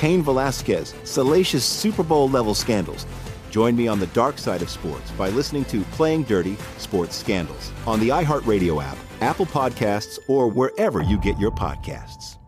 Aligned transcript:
Cain 0.00 0.22
Velasquez, 0.22 0.94
salacious 1.04 1.62
Super 1.62 2.02
Bowl 2.02 2.26
level 2.26 2.54
scandals. 2.54 3.04
Join 3.50 3.76
me 3.76 3.86
on 3.86 4.00
the 4.00 4.06
dark 4.08 4.38
side 4.38 4.62
of 4.62 4.70
sports 4.70 5.10
by 5.10 5.28
listening 5.28 5.66
to 5.66 5.82
Playing 5.92 6.22
Dirty 6.22 6.56
Sports 6.78 7.14
Scandals 7.16 7.70
on 7.86 8.00
the 8.00 8.08
iHeartRadio 8.08 8.82
app, 8.82 8.96
Apple 9.20 9.44
Podcasts, 9.44 10.18
or 10.26 10.48
wherever 10.48 11.02
you 11.02 11.18
get 11.18 11.38
your 11.38 11.50
podcasts. 11.50 12.38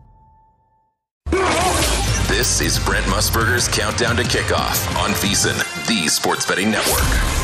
This 2.27 2.59
is 2.59 2.83
Brent 2.83 3.05
Musburger's 3.05 3.67
Countdown 3.67 4.15
to 4.15 4.23
Kickoff 4.23 4.95
on 4.97 5.11
VSIN, 5.11 5.87
the 5.87 6.07
Sports 6.07 6.47
Betting 6.47 6.71
Network. 6.71 7.42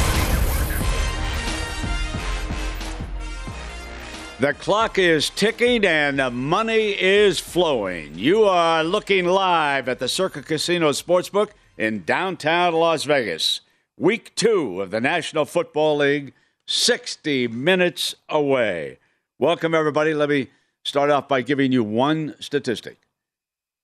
The 4.39 4.53
clock 4.53 4.97
is 4.97 5.29
ticking 5.29 5.83
and 5.83 6.17
the 6.17 6.31
money 6.31 6.91
is 6.91 7.41
flowing. 7.41 8.17
You 8.17 8.45
are 8.45 8.85
looking 8.85 9.25
live 9.25 9.89
at 9.89 9.99
the 9.99 10.07
Circa 10.07 10.43
Casino 10.43 10.91
Sportsbook 10.91 11.49
in 11.77 12.05
downtown 12.05 12.73
Las 12.73 13.03
Vegas. 13.03 13.59
Week 13.97 14.33
two 14.35 14.79
of 14.79 14.91
the 14.91 15.01
National 15.01 15.43
Football 15.43 15.97
League, 15.97 16.31
60 16.67 17.49
minutes 17.49 18.15
away. 18.29 18.99
Welcome, 19.37 19.75
everybody. 19.75 20.13
Let 20.13 20.29
me 20.29 20.47
start 20.85 21.09
off 21.09 21.27
by 21.27 21.41
giving 21.41 21.73
you 21.73 21.83
one 21.83 22.35
statistic. 22.39 22.97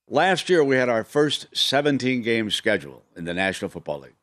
Last 0.08 0.50
year, 0.50 0.64
we 0.64 0.78
had 0.78 0.88
our 0.88 1.04
first 1.04 1.48
17 1.54 2.22
game 2.22 2.50
schedule 2.50 3.04
in 3.14 3.26
the 3.26 3.34
National 3.34 3.68
Football 3.68 4.00
League. 4.00 4.16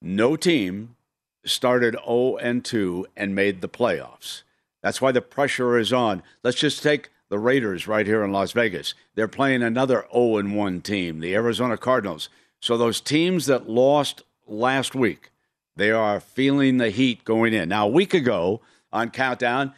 No 0.00 0.36
team 0.36 0.96
started 1.44 1.96
0 2.06 2.38
and 2.38 2.64
2 2.64 3.08
and 3.14 3.34
made 3.34 3.60
the 3.60 3.68
playoffs. 3.68 4.40
That's 4.84 5.00
why 5.00 5.12
the 5.12 5.22
pressure 5.22 5.78
is 5.78 5.94
on. 5.94 6.22
Let's 6.42 6.58
just 6.58 6.82
take 6.82 7.08
the 7.30 7.38
Raiders 7.38 7.88
right 7.88 8.06
here 8.06 8.22
in 8.22 8.32
Las 8.32 8.52
Vegas. 8.52 8.92
They're 9.14 9.26
playing 9.26 9.62
another 9.62 10.04
0 10.12 10.42
1 10.42 10.82
team, 10.82 11.20
the 11.20 11.34
Arizona 11.34 11.78
Cardinals. 11.78 12.28
So 12.60 12.76
those 12.76 13.00
teams 13.00 13.46
that 13.46 13.66
lost 13.66 14.20
last 14.46 14.94
week, 14.94 15.32
they 15.74 15.90
are 15.90 16.20
feeling 16.20 16.76
the 16.76 16.90
heat 16.90 17.24
going 17.24 17.54
in. 17.54 17.70
Now, 17.70 17.86
a 17.86 17.90
week 17.90 18.12
ago 18.12 18.60
on 18.92 19.08
Countdown, 19.08 19.72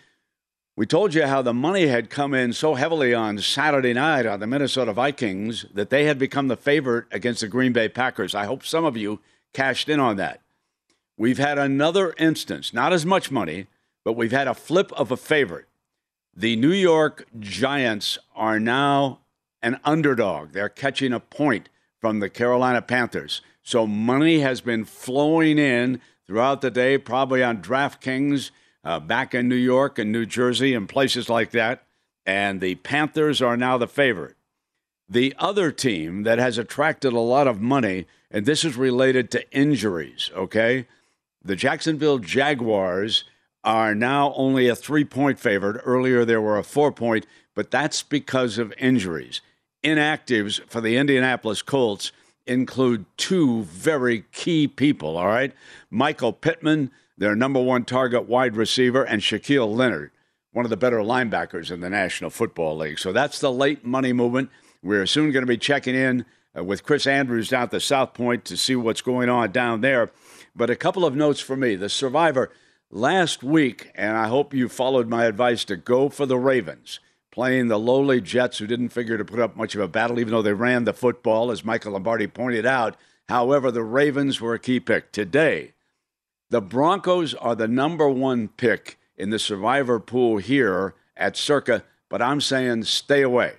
we 0.75 0.87
told 0.87 1.15
you 1.15 1.25
how 1.25 1.41
the 1.41 1.55
money 1.55 1.87
had 1.87 2.11
come 2.11 2.35
in 2.35 2.53
so 2.53 2.75
heavily 2.75 3.15
on 3.15 3.39
Saturday 3.39 3.93
night 3.93 4.27
on 4.27 4.41
the 4.41 4.47
Minnesota 4.49 4.93
Vikings 4.93 5.67
that 5.73 5.91
they 5.91 6.07
had 6.07 6.19
become 6.19 6.49
the 6.49 6.57
favorite 6.57 7.07
against 7.13 7.43
the 7.43 7.49
Green 7.49 7.73
Bay 7.73 7.89
Packers. 7.89 8.35
I 8.35 8.47
hope 8.47 8.67
some 8.67 8.85
of 8.85 8.97
you 8.97 9.21
cashed 9.55 9.89
in 9.89 10.01
on 10.01 10.17
that. 10.17 10.41
We've 11.17 11.39
had 11.39 11.59
another 11.59 12.13
instance, 12.19 12.75
not 12.75 12.93
as 12.93 13.07
much 13.07 13.31
money, 13.31 13.69
but 14.07 14.13
we've 14.13 14.31
had 14.31 14.47
a 14.47 14.55
flip 14.55 14.93
of 14.93 15.11
a 15.11 15.17
favorite. 15.17 15.67
The 16.33 16.55
New 16.55 16.71
York 16.71 17.27
Giants 17.41 18.21
are 18.37 18.61
now 18.61 19.19
an 19.61 19.81
underdog. 19.85 20.53
They're 20.53 20.69
catching 20.69 21.13
a 21.13 21.19
point 21.19 21.69
from 22.01 22.21
the 22.21 22.31
Carolina 22.31 22.83
Panthers. 22.83 23.41
So 23.65 23.85
money 23.85 24.39
has 24.39 24.61
been 24.61 24.85
flowing 24.85 25.59
in 25.59 26.01
throughout 26.25 26.61
the 26.61 26.71
day, 26.71 26.99
probably 26.99 27.43
on 27.43 27.61
DraftKings 27.61 28.53
uh, 28.85 29.01
back 29.01 29.35
in 29.35 29.49
New 29.49 29.57
York 29.57 29.99
and 29.99 30.13
New 30.13 30.25
Jersey 30.25 30.73
and 30.73 30.89
places 30.89 31.29
like 31.29 31.51
that. 31.51 31.83
And 32.25 32.61
the 32.61 32.77
Panthers 32.77 33.43
are 33.43 33.57
now 33.57 33.77
the 33.77 33.89
favorite. 33.89 34.37
The 35.09 35.35
other 35.37 35.73
team 35.73 36.23
that 36.23 36.39
has 36.39 36.59
attracted 36.59 37.13
a 37.13 37.19
lot 37.19 37.49
of 37.49 37.61
money, 37.61 38.07
and 38.31 38.47
this 38.47 38.65
is 38.65 38.77
related 38.77 39.33
to 39.33 39.51
injuries, 39.51 40.31
okay? 40.33 40.87
The 41.45 41.57
Jacksonville 41.57 42.21
Jaguars 42.21 43.25
are 43.67 43.97
now 43.97 44.33
only 44.37 44.69
a 44.69 44.77
three 44.77 45.05
point 45.05 45.41
favorite. 45.41 45.83
Earlier, 45.85 46.25
there 46.25 46.41
were 46.41 46.57
a 46.57 46.63
four 46.63 46.93
point, 46.93 47.27
but 47.55 47.71
that's 47.71 48.03
because 48.03 48.57
of 48.57 48.73
injuries. 48.79 49.41
Inactives 49.85 50.61
for 50.69 50.81
the 50.81 50.97
Indianapolis 50.97 51.63
Colts 51.63 52.13
include 52.47 53.05
two 53.17 53.65
very 53.65 54.25
key 54.33 54.69
people, 54.69 55.19
all 55.19 55.27
right? 55.27 55.53
Michael 55.91 56.33
Pittman, 56.33 56.93
their 57.19 57.35
number 57.35 57.61
one 57.61 57.85
target 57.85 58.29
wide 58.29 58.57
receiver, 58.57 59.03
and 59.03 59.21
Shaquille 59.21 59.75
Leonard, 59.75 60.13
one 60.53 60.65
of 60.65 60.71
the 60.71 60.77
better 60.77 60.99
linebackers 60.99 61.73
in 61.73 61.81
the 61.81 61.91
National 61.91 62.31
Football 62.31 62.77
League. 62.77 63.01
So 63.01 63.13
that's 63.13 63.41
the 63.41 63.53
late 63.53 63.85
money 63.85 64.13
movement. 64.13 64.51
We're 64.81 65.07
soon 65.07 65.33
going 65.33 65.43
to 65.43 65.49
be 65.49 65.59
checking 65.59 65.97
in 65.97 66.25
uh, 66.57 66.63
with 66.63 66.85
Chris 66.85 67.07
Andrews 67.07 67.49
down 67.49 67.65
at 67.65 67.71
the 67.73 67.81
South 67.81 68.15
Point 68.15 68.45
to 68.45 68.57
see 68.57 68.77
what's 68.77 69.03
going 69.03 69.29
on 69.29 69.51
down 69.51 69.81
there. 69.81 70.13
But 70.55 70.71
a 70.71 70.77
couple 70.77 71.05
of 71.05 71.17
notes 71.17 71.41
for 71.41 71.57
me. 71.57 71.75
The 71.75 71.89
Survivor 71.89 72.53
last 72.91 73.43
week, 73.43 73.91
and 73.95 74.17
I 74.17 74.29
hope 74.29 74.55
you 74.55 74.69
followed 74.69 75.09
my 75.09 75.25
advice 75.25 75.65
to 75.65 75.77
go 75.77 76.09
for 76.09 76.27
the 76.27 76.39
Ravens, 76.39 77.01
playing 77.31 77.69
the 77.69 77.79
lowly 77.79 78.21
Jets, 78.21 78.59
who 78.59 78.67
didn't 78.67 78.91
figure 78.91 79.19
to 79.19 79.25
put 79.25 79.41
up 79.41 79.57
much 79.57 79.75
of 79.75 79.81
a 79.81 79.89
battle, 79.89 80.19
even 80.19 80.33
though 80.33 80.43
they 80.43 80.53
ran 80.53 80.85
the 80.85 80.93
football, 80.93 81.51
as 81.51 81.65
Michael 81.65 81.93
Lombardi 81.93 82.27
pointed 82.27 82.67
out. 82.67 82.97
However, 83.29 83.71
the 83.71 83.83
Ravens 83.83 84.41
were 84.41 84.55
a 84.55 84.59
key 84.59 84.81
pick. 84.81 85.13
Today, 85.13 85.73
the 86.51 86.61
Broncos 86.61 87.35
are 87.35 87.57
the 87.57 87.69
number 87.69 88.09
one 88.09 88.49
pick 88.49 88.99
in 89.17 89.31
the 89.31 89.39
survivor 89.39 89.99
pool 89.99 90.39
here 90.39 90.95
at 91.17 91.37
Circa, 91.37 91.83
but 92.09 92.23
I'm 92.23 92.41
saying 92.41 92.85
stay 92.85 93.23
away. 93.23 93.55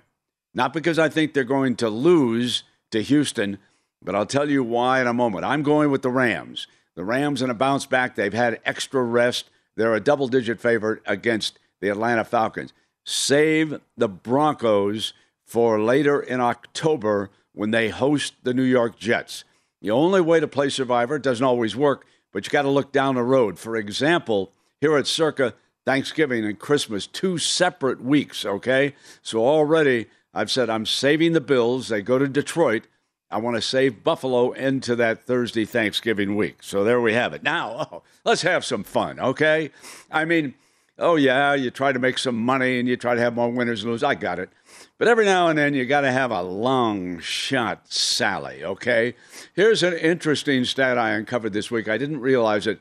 Not 0.54 0.72
because 0.72 0.98
I 0.98 1.08
think 1.08 1.34
they're 1.34 1.44
going 1.44 1.76
to 1.76 1.90
lose 1.90 2.64
to 2.90 3.02
Houston, 3.02 3.58
but 4.02 4.14
I'll 4.14 4.26
tell 4.26 4.48
you 4.48 4.64
why 4.64 5.00
in 5.00 5.06
a 5.06 5.12
moment. 5.12 5.44
I'm 5.44 5.62
going 5.62 5.90
with 5.90 6.02
the 6.02 6.10
Rams. 6.10 6.66
The 6.98 7.04
Rams 7.04 7.42
in 7.42 7.48
a 7.48 7.54
bounce 7.54 7.86
back. 7.86 8.16
They've 8.16 8.32
had 8.34 8.58
extra 8.64 9.00
rest. 9.00 9.50
They're 9.76 9.94
a 9.94 10.00
double 10.00 10.26
digit 10.26 10.60
favorite 10.60 11.00
against 11.06 11.60
the 11.80 11.90
Atlanta 11.90 12.24
Falcons. 12.24 12.72
Save 13.04 13.78
the 13.96 14.08
Broncos 14.08 15.12
for 15.44 15.80
later 15.80 16.20
in 16.20 16.40
October 16.40 17.30
when 17.52 17.70
they 17.70 17.90
host 17.90 18.34
the 18.42 18.52
New 18.52 18.64
York 18.64 18.98
Jets. 18.98 19.44
The 19.80 19.92
only 19.92 20.20
way 20.20 20.40
to 20.40 20.48
play 20.48 20.70
Survivor 20.70 21.20
doesn't 21.20 21.46
always 21.46 21.76
work, 21.76 22.04
but 22.32 22.44
you 22.44 22.50
got 22.50 22.62
to 22.62 22.68
look 22.68 22.90
down 22.90 23.14
the 23.14 23.22
road. 23.22 23.60
For 23.60 23.76
example, 23.76 24.50
here 24.80 24.96
at 24.96 25.06
Circa, 25.06 25.54
Thanksgiving 25.86 26.44
and 26.44 26.58
Christmas, 26.58 27.06
two 27.06 27.38
separate 27.38 28.02
weeks, 28.02 28.44
okay? 28.44 28.96
So 29.22 29.46
already 29.46 30.06
I've 30.34 30.50
said 30.50 30.68
I'm 30.68 30.84
saving 30.84 31.32
the 31.32 31.40
Bills. 31.40 31.90
They 31.90 32.02
go 32.02 32.18
to 32.18 32.26
Detroit. 32.26 32.88
I 33.30 33.38
want 33.38 33.56
to 33.56 33.62
save 33.62 34.02
Buffalo 34.02 34.52
into 34.52 34.96
that 34.96 35.26
Thursday 35.26 35.64
Thanksgiving 35.64 36.36
week. 36.36 36.62
So 36.62 36.84
there 36.84 37.00
we 37.00 37.12
have 37.12 37.32
it. 37.34 37.42
Now, 37.42 37.88
oh, 37.92 38.02
let's 38.24 38.42
have 38.42 38.64
some 38.64 38.84
fun, 38.84 39.20
okay? 39.20 39.70
I 40.10 40.24
mean, 40.24 40.54
oh, 40.98 41.16
yeah, 41.16 41.54
you 41.54 41.70
try 41.70 41.92
to 41.92 41.98
make 41.98 42.18
some 42.18 42.36
money 42.36 42.78
and 42.78 42.88
you 42.88 42.96
try 42.96 43.14
to 43.14 43.20
have 43.20 43.34
more 43.34 43.50
winners 43.50 43.82
and 43.82 43.92
lose. 43.92 44.02
I 44.02 44.14
got 44.14 44.38
it. 44.38 44.50
But 44.96 45.08
every 45.08 45.24
now 45.24 45.48
and 45.48 45.58
then 45.58 45.74
you 45.74 45.84
got 45.84 46.00
to 46.02 46.10
have 46.10 46.30
a 46.30 46.42
long 46.42 47.20
shot 47.20 47.92
Sally, 47.92 48.64
okay? 48.64 49.14
Here's 49.54 49.82
an 49.82 49.94
interesting 49.94 50.64
stat 50.64 50.96
I 50.96 51.10
uncovered 51.10 51.52
this 51.52 51.70
week. 51.70 51.88
I 51.88 51.98
didn't 51.98 52.20
realize 52.20 52.66
it. 52.66 52.80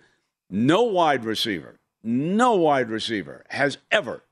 No 0.50 0.84
wide 0.84 1.26
receiver 1.26 1.78
no 2.08 2.56
wide 2.56 2.90
receiver 2.90 3.44
has 3.50 3.78
ever 3.92 4.24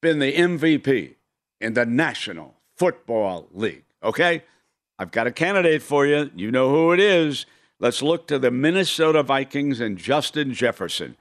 been 0.00 0.20
the 0.20 0.32
MVP 0.32 1.16
in 1.60 1.74
the 1.74 1.84
National 1.84 2.54
Football 2.76 3.48
League. 3.52 3.84
Okay? 4.02 4.44
I've 4.98 5.10
got 5.12 5.26
a 5.26 5.32
candidate 5.32 5.82
for 5.82 6.06
you. 6.06 6.30
You 6.34 6.50
know 6.50 6.70
who 6.70 6.92
it 6.92 7.00
is. 7.00 7.46
Let's 7.78 8.02
look 8.02 8.26
to 8.28 8.38
the 8.38 8.50
Minnesota 8.50 9.22
Vikings 9.22 9.80
and 9.80 9.96
Justin 9.96 10.52
Jefferson. 10.52 11.16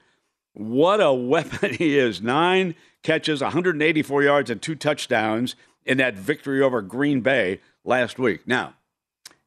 What 0.53 0.99
a 0.99 1.13
weapon 1.13 1.75
he 1.75 1.97
is. 1.97 2.21
Nine 2.21 2.75
catches, 3.03 3.41
184 3.41 4.23
yards, 4.23 4.49
and 4.49 4.61
two 4.61 4.75
touchdowns 4.75 5.55
in 5.85 5.97
that 5.99 6.15
victory 6.15 6.61
over 6.61 6.81
Green 6.81 7.21
Bay 7.21 7.61
last 7.83 8.17
week. 8.17 8.47
Now, 8.47 8.73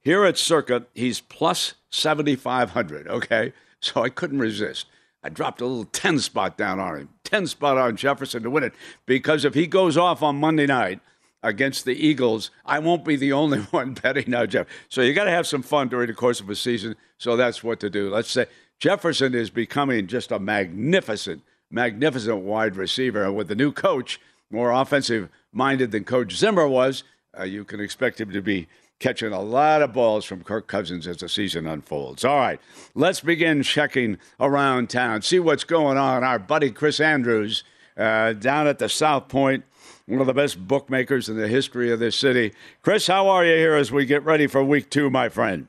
here 0.01 0.25
at 0.25 0.39
Circa, 0.39 0.87
he's 0.95 1.21
plus 1.21 1.75
7,500, 1.91 3.09
okay? 3.09 3.53
So 3.81 4.03
I 4.03 4.09
couldn't 4.09 4.39
resist. 4.39 4.87
I 5.23 5.29
dropped 5.29 5.61
a 5.61 5.67
little 5.67 5.85
10 5.85 6.19
spot 6.21 6.57
down 6.57 6.79
on 6.79 6.97
him, 6.97 7.09
10 7.25 7.47
spot 7.47 7.77
on 7.77 7.97
Jefferson 7.97 8.43
to 8.43 8.51
win 8.51 8.65
it. 8.65 8.75
Because 9.05 9.45
if 9.45 9.55
he 9.55 9.67
goes 9.67 9.97
off 9.97 10.23
on 10.23 10.37
Monday 10.37 10.67
night 10.67 11.01
against 11.43 11.85
the 11.85 11.95
Eagles, 11.95 12.51
I 12.65 12.79
won't 12.79 13.05
be 13.05 13.17
the 13.17 13.33
only 13.33 13.59
one 13.71 13.95
betting 13.95 14.31
now, 14.31 14.47
Jeff. 14.47 14.67
So 14.89 15.03
you 15.03 15.15
got 15.15 15.25
to 15.25 15.31
have 15.31 15.47
some 15.47 15.63
fun 15.63 15.89
during 15.89 16.09
the 16.09 16.15
course 16.15 16.41
of 16.41 16.51
a 16.51 16.55
season. 16.55 16.97
So 17.19 17.37
that's 17.37 17.63
what 17.63 17.81
to 17.81 17.91
do. 17.91 18.11
Let's 18.11 18.31
say 18.31 18.47
Jefferson 18.79 19.35
is 19.35 19.51
becoming 19.51 20.07
just 20.07 20.33
a 20.33 20.39
magnificent, 20.39 21.43
magnificent 21.71 22.39
wide 22.39 22.77
receiver. 22.77 23.25
And 23.25 23.37
with 23.37 23.49
the 23.49 23.55
new 23.55 23.73
coach, 23.73 24.21
more 24.51 24.71
offensive 24.73 25.29
minded 25.53 25.91
than 25.91 26.05
Coach 26.05 26.37
Zimmer 26.37 26.67
was, 26.67 27.05
uh, 27.39 27.45
you 27.45 27.65
can 27.65 27.81
expect 27.81 28.21
him 28.21 28.33
to 28.33 28.43
be 28.43 28.67
catching 28.99 29.33
a 29.33 29.41
lot 29.41 29.83
of 29.83 29.93
balls 29.93 30.25
from 30.25 30.45
Kirk 30.45 30.67
Cousins 30.67 31.07
as 31.07 31.19
the 31.19 31.29
season 31.29 31.67
unfolds. 31.67 32.25
All 32.25 32.37
right, 32.37 32.61
let's 32.95 33.21
begin 33.21 33.63
checking 33.63 34.19
around 34.39 34.91
town, 34.91 35.23
see 35.23 35.39
what's 35.39 35.65
going 35.65 35.97
on. 35.97 36.23
Our 36.23 36.39
buddy 36.39 36.71
Chris 36.71 37.01
Andrews 37.01 37.65
uh, 37.97 38.35
down 38.35 38.67
at 38.67 38.79
the 38.79 38.89
South 38.89 39.29
Point, 39.29 39.65
one 40.11 40.21
of 40.21 40.27
the 40.27 40.35
best 40.35 40.67
bookmakers 40.67 41.29
in 41.29 41.37
the 41.37 41.47
history 41.47 41.93
of 41.93 42.01
this 42.01 42.17
city. 42.17 42.53
Chris, 42.83 43.07
how 43.07 43.29
are 43.29 43.45
you 43.45 43.57
here 43.57 43.77
as 43.77 43.93
we 43.93 44.05
get 44.05 44.25
ready 44.25 44.49
for 44.49 44.63
week 44.63 44.91
two, 44.91 45.09
my 45.09 45.29
friend? 45.29 45.69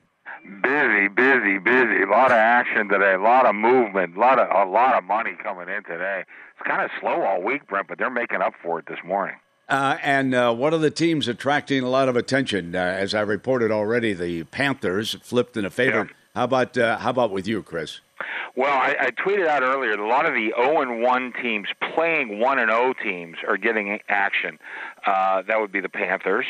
Busy, 0.64 1.08
busy, 1.08 1.60
busy. 1.60 2.02
A 2.02 2.10
lot 2.10 2.32
of 2.32 2.38
action 2.38 2.90
today. 2.90 3.14
A 3.14 3.22
lot 3.22 3.46
of 3.46 3.54
movement. 3.54 4.18
A 4.18 4.20
lot 4.20 4.40
of 4.40 4.48
a 4.50 4.70
lot 4.70 4.96
of 4.98 5.04
money 5.04 5.34
coming 5.44 5.70
in 5.70 5.84
today. 5.84 6.24
It's 6.58 6.68
kind 6.68 6.82
of 6.82 6.90
slow 7.00 7.22
all 7.22 7.44
week, 7.44 7.68
Brent, 7.68 7.88
but 7.88 8.00
they're 8.00 8.10
making 8.10 8.42
up 8.42 8.54
for 8.64 8.80
it 8.80 8.86
this 8.88 8.98
morning. 9.06 9.36
Uh, 9.70 9.98
and 10.02 10.34
uh, 10.34 10.54
one 10.54 10.74
of 10.74 10.82
the 10.82 10.90
teams 10.90 11.28
attracting 11.28 11.84
a 11.84 11.90
lot 11.90 12.10
of 12.10 12.16
attention, 12.16 12.76
uh, 12.76 12.80
as 12.80 13.14
I 13.14 13.22
reported 13.22 13.72
already, 13.72 14.14
the 14.14 14.44
Panthers 14.46 15.16
flipped 15.22 15.56
in 15.56 15.66
a 15.66 15.70
favor. 15.70 16.08
Yeah. 16.10 16.16
How 16.36 16.44
about 16.46 16.78
uh, 16.78 16.98
how 16.98 17.12
about 17.12 17.32
with 17.32 17.48
you, 17.48 17.62
Chris? 17.62 18.00
Well, 18.56 18.74
I, 18.74 18.96
I 19.00 19.12
tweeted 19.12 19.48
out 19.48 19.64
earlier 19.64 19.92
that 19.92 20.00
a 20.00 20.08
lot 20.08 20.26
of 20.26 20.34
the 20.34 20.54
0 20.58 20.82
and 20.82 21.02
1 21.02 21.34
teams 21.42 21.68
playing 21.94 22.40
1 22.40 22.60
and 22.60 22.70
0 22.70 22.94
teams 23.02 23.38
are 23.48 23.58
getting 23.58 24.00
action. 24.10 24.60
Uh, 25.06 25.42
that 25.44 25.60
would 25.62 25.72
be 25.72 25.80
the 25.80 25.90
Panthers, 25.90 26.46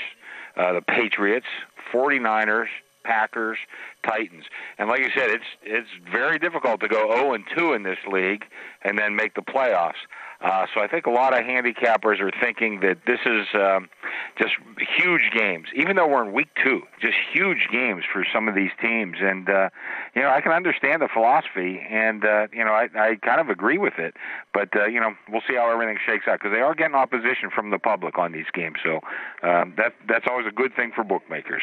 uh, 0.58 0.74
the 0.74 0.82
Patriots, 0.82 1.46
49ers, 1.94 2.68
Packers, 3.04 3.58
Titans. 4.04 4.46
And 4.78 4.90
like 4.90 5.02
you 5.02 5.10
said, 5.16 5.30
it's 5.30 5.46
it's 5.64 5.90
very 6.12 6.40
difficult 6.40 6.82
to 6.82 6.88
go 6.88 7.14
0 7.16 7.34
and 7.34 7.44
2 7.56 7.74
in 7.74 7.84
this 7.84 8.00
league 8.12 8.46
and 8.82 8.98
then 8.98 9.16
make 9.16 9.36
the 9.36 9.42
playoffs. 9.42 10.02
Uh, 10.42 10.66
so 10.74 10.82
I 10.82 10.88
think 10.88 11.06
a 11.06 11.12
lot 11.12 11.38
of 11.38 11.46
handicappers 11.46 12.20
are 12.20 12.32
thinking 12.42 12.80
that 12.80 12.98
this 13.06 13.20
is 13.26 13.46
um, 13.54 13.90
just 14.40 14.54
huge 14.98 15.30
games, 15.32 15.68
even 15.76 15.96
though 15.96 16.08
we're 16.08 16.26
in 16.26 16.34
week 16.34 16.50
two, 16.64 16.82
just 17.00 17.16
huge 17.32 17.68
games 17.72 18.04
for 18.12 18.26
some 18.34 18.48
of 18.48 18.56
these 18.56 18.72
teams. 18.82 19.18
And 19.22 19.48
uh, 19.48 19.70
you 20.16 20.24
know, 20.24 20.30
I 20.30 20.42
can 20.42 20.52
understand 20.52 21.04
the 21.04 21.10
philosophy, 21.14 21.80
and 21.88 22.26
uh, 22.26 22.48
you 22.52 22.66
know, 22.66 22.72
I, 22.72 22.90
I 22.96 23.16
kind 23.18 23.40
of 23.40 23.50
agree 23.50 23.78
with 23.78 24.00
it. 24.00 24.16
But 24.52 24.76
uh, 24.76 24.86
you 24.86 25.00
know, 25.00 25.14
we'll 25.30 25.44
see 25.48 25.56
how 25.56 25.72
everything 25.72 25.98
shakes 26.04 26.28
out 26.28 26.40
because 26.40 26.54
they 26.56 26.62
are 26.62 26.74
getting 26.74 26.96
opposition 26.96 27.52
from 27.54 27.70
the 27.70 27.80
public 27.80 28.18
on 28.18 28.32
these 28.32 28.50
games. 28.52 28.78
So 28.84 29.02
um, 29.44 29.76
that 29.78 29.94
that's 30.08 30.26
always 30.28 30.48
a 30.48 30.52
good 30.52 30.76
thing 30.76 30.92
for 30.96 31.04
bookmakers. 31.04 31.62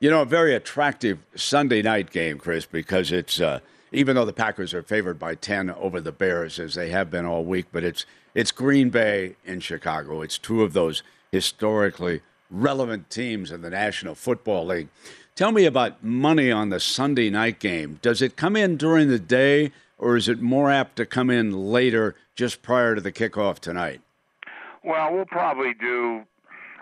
You 0.00 0.10
know, 0.10 0.22
a 0.22 0.26
very 0.26 0.54
attractive 0.54 1.20
Sunday 1.36 1.80
night 1.80 2.10
game, 2.10 2.38
Chris, 2.38 2.66
because 2.66 3.12
it's. 3.12 3.40
Uh, 3.40 3.60
even 3.96 4.14
though 4.14 4.26
the 4.26 4.32
Packers 4.32 4.74
are 4.74 4.82
favored 4.82 5.18
by 5.18 5.34
10 5.34 5.70
over 5.70 6.02
the 6.02 6.12
Bears, 6.12 6.58
as 6.58 6.74
they 6.74 6.90
have 6.90 7.10
been 7.10 7.24
all 7.24 7.42
week, 7.42 7.64
but 7.72 7.82
it's, 7.82 8.04
it's 8.34 8.52
Green 8.52 8.90
Bay 8.90 9.36
and 9.46 9.62
Chicago. 9.62 10.20
It's 10.20 10.36
two 10.36 10.62
of 10.62 10.74
those 10.74 11.02
historically 11.32 12.20
relevant 12.50 13.08
teams 13.08 13.50
in 13.50 13.62
the 13.62 13.70
National 13.70 14.14
Football 14.14 14.66
League. 14.66 14.88
Tell 15.34 15.50
me 15.50 15.64
about 15.64 16.04
money 16.04 16.52
on 16.52 16.68
the 16.68 16.78
Sunday 16.78 17.30
night 17.30 17.58
game. 17.58 17.98
Does 18.02 18.20
it 18.20 18.36
come 18.36 18.54
in 18.54 18.76
during 18.76 19.08
the 19.08 19.18
day, 19.18 19.72
or 19.96 20.14
is 20.14 20.28
it 20.28 20.42
more 20.42 20.70
apt 20.70 20.96
to 20.96 21.06
come 21.06 21.30
in 21.30 21.50
later, 21.50 22.14
just 22.34 22.60
prior 22.60 22.94
to 22.94 23.00
the 23.00 23.12
kickoff 23.12 23.60
tonight? 23.60 24.02
Well, 24.84 25.14
we'll 25.14 25.24
probably 25.24 25.72
do 25.72 26.24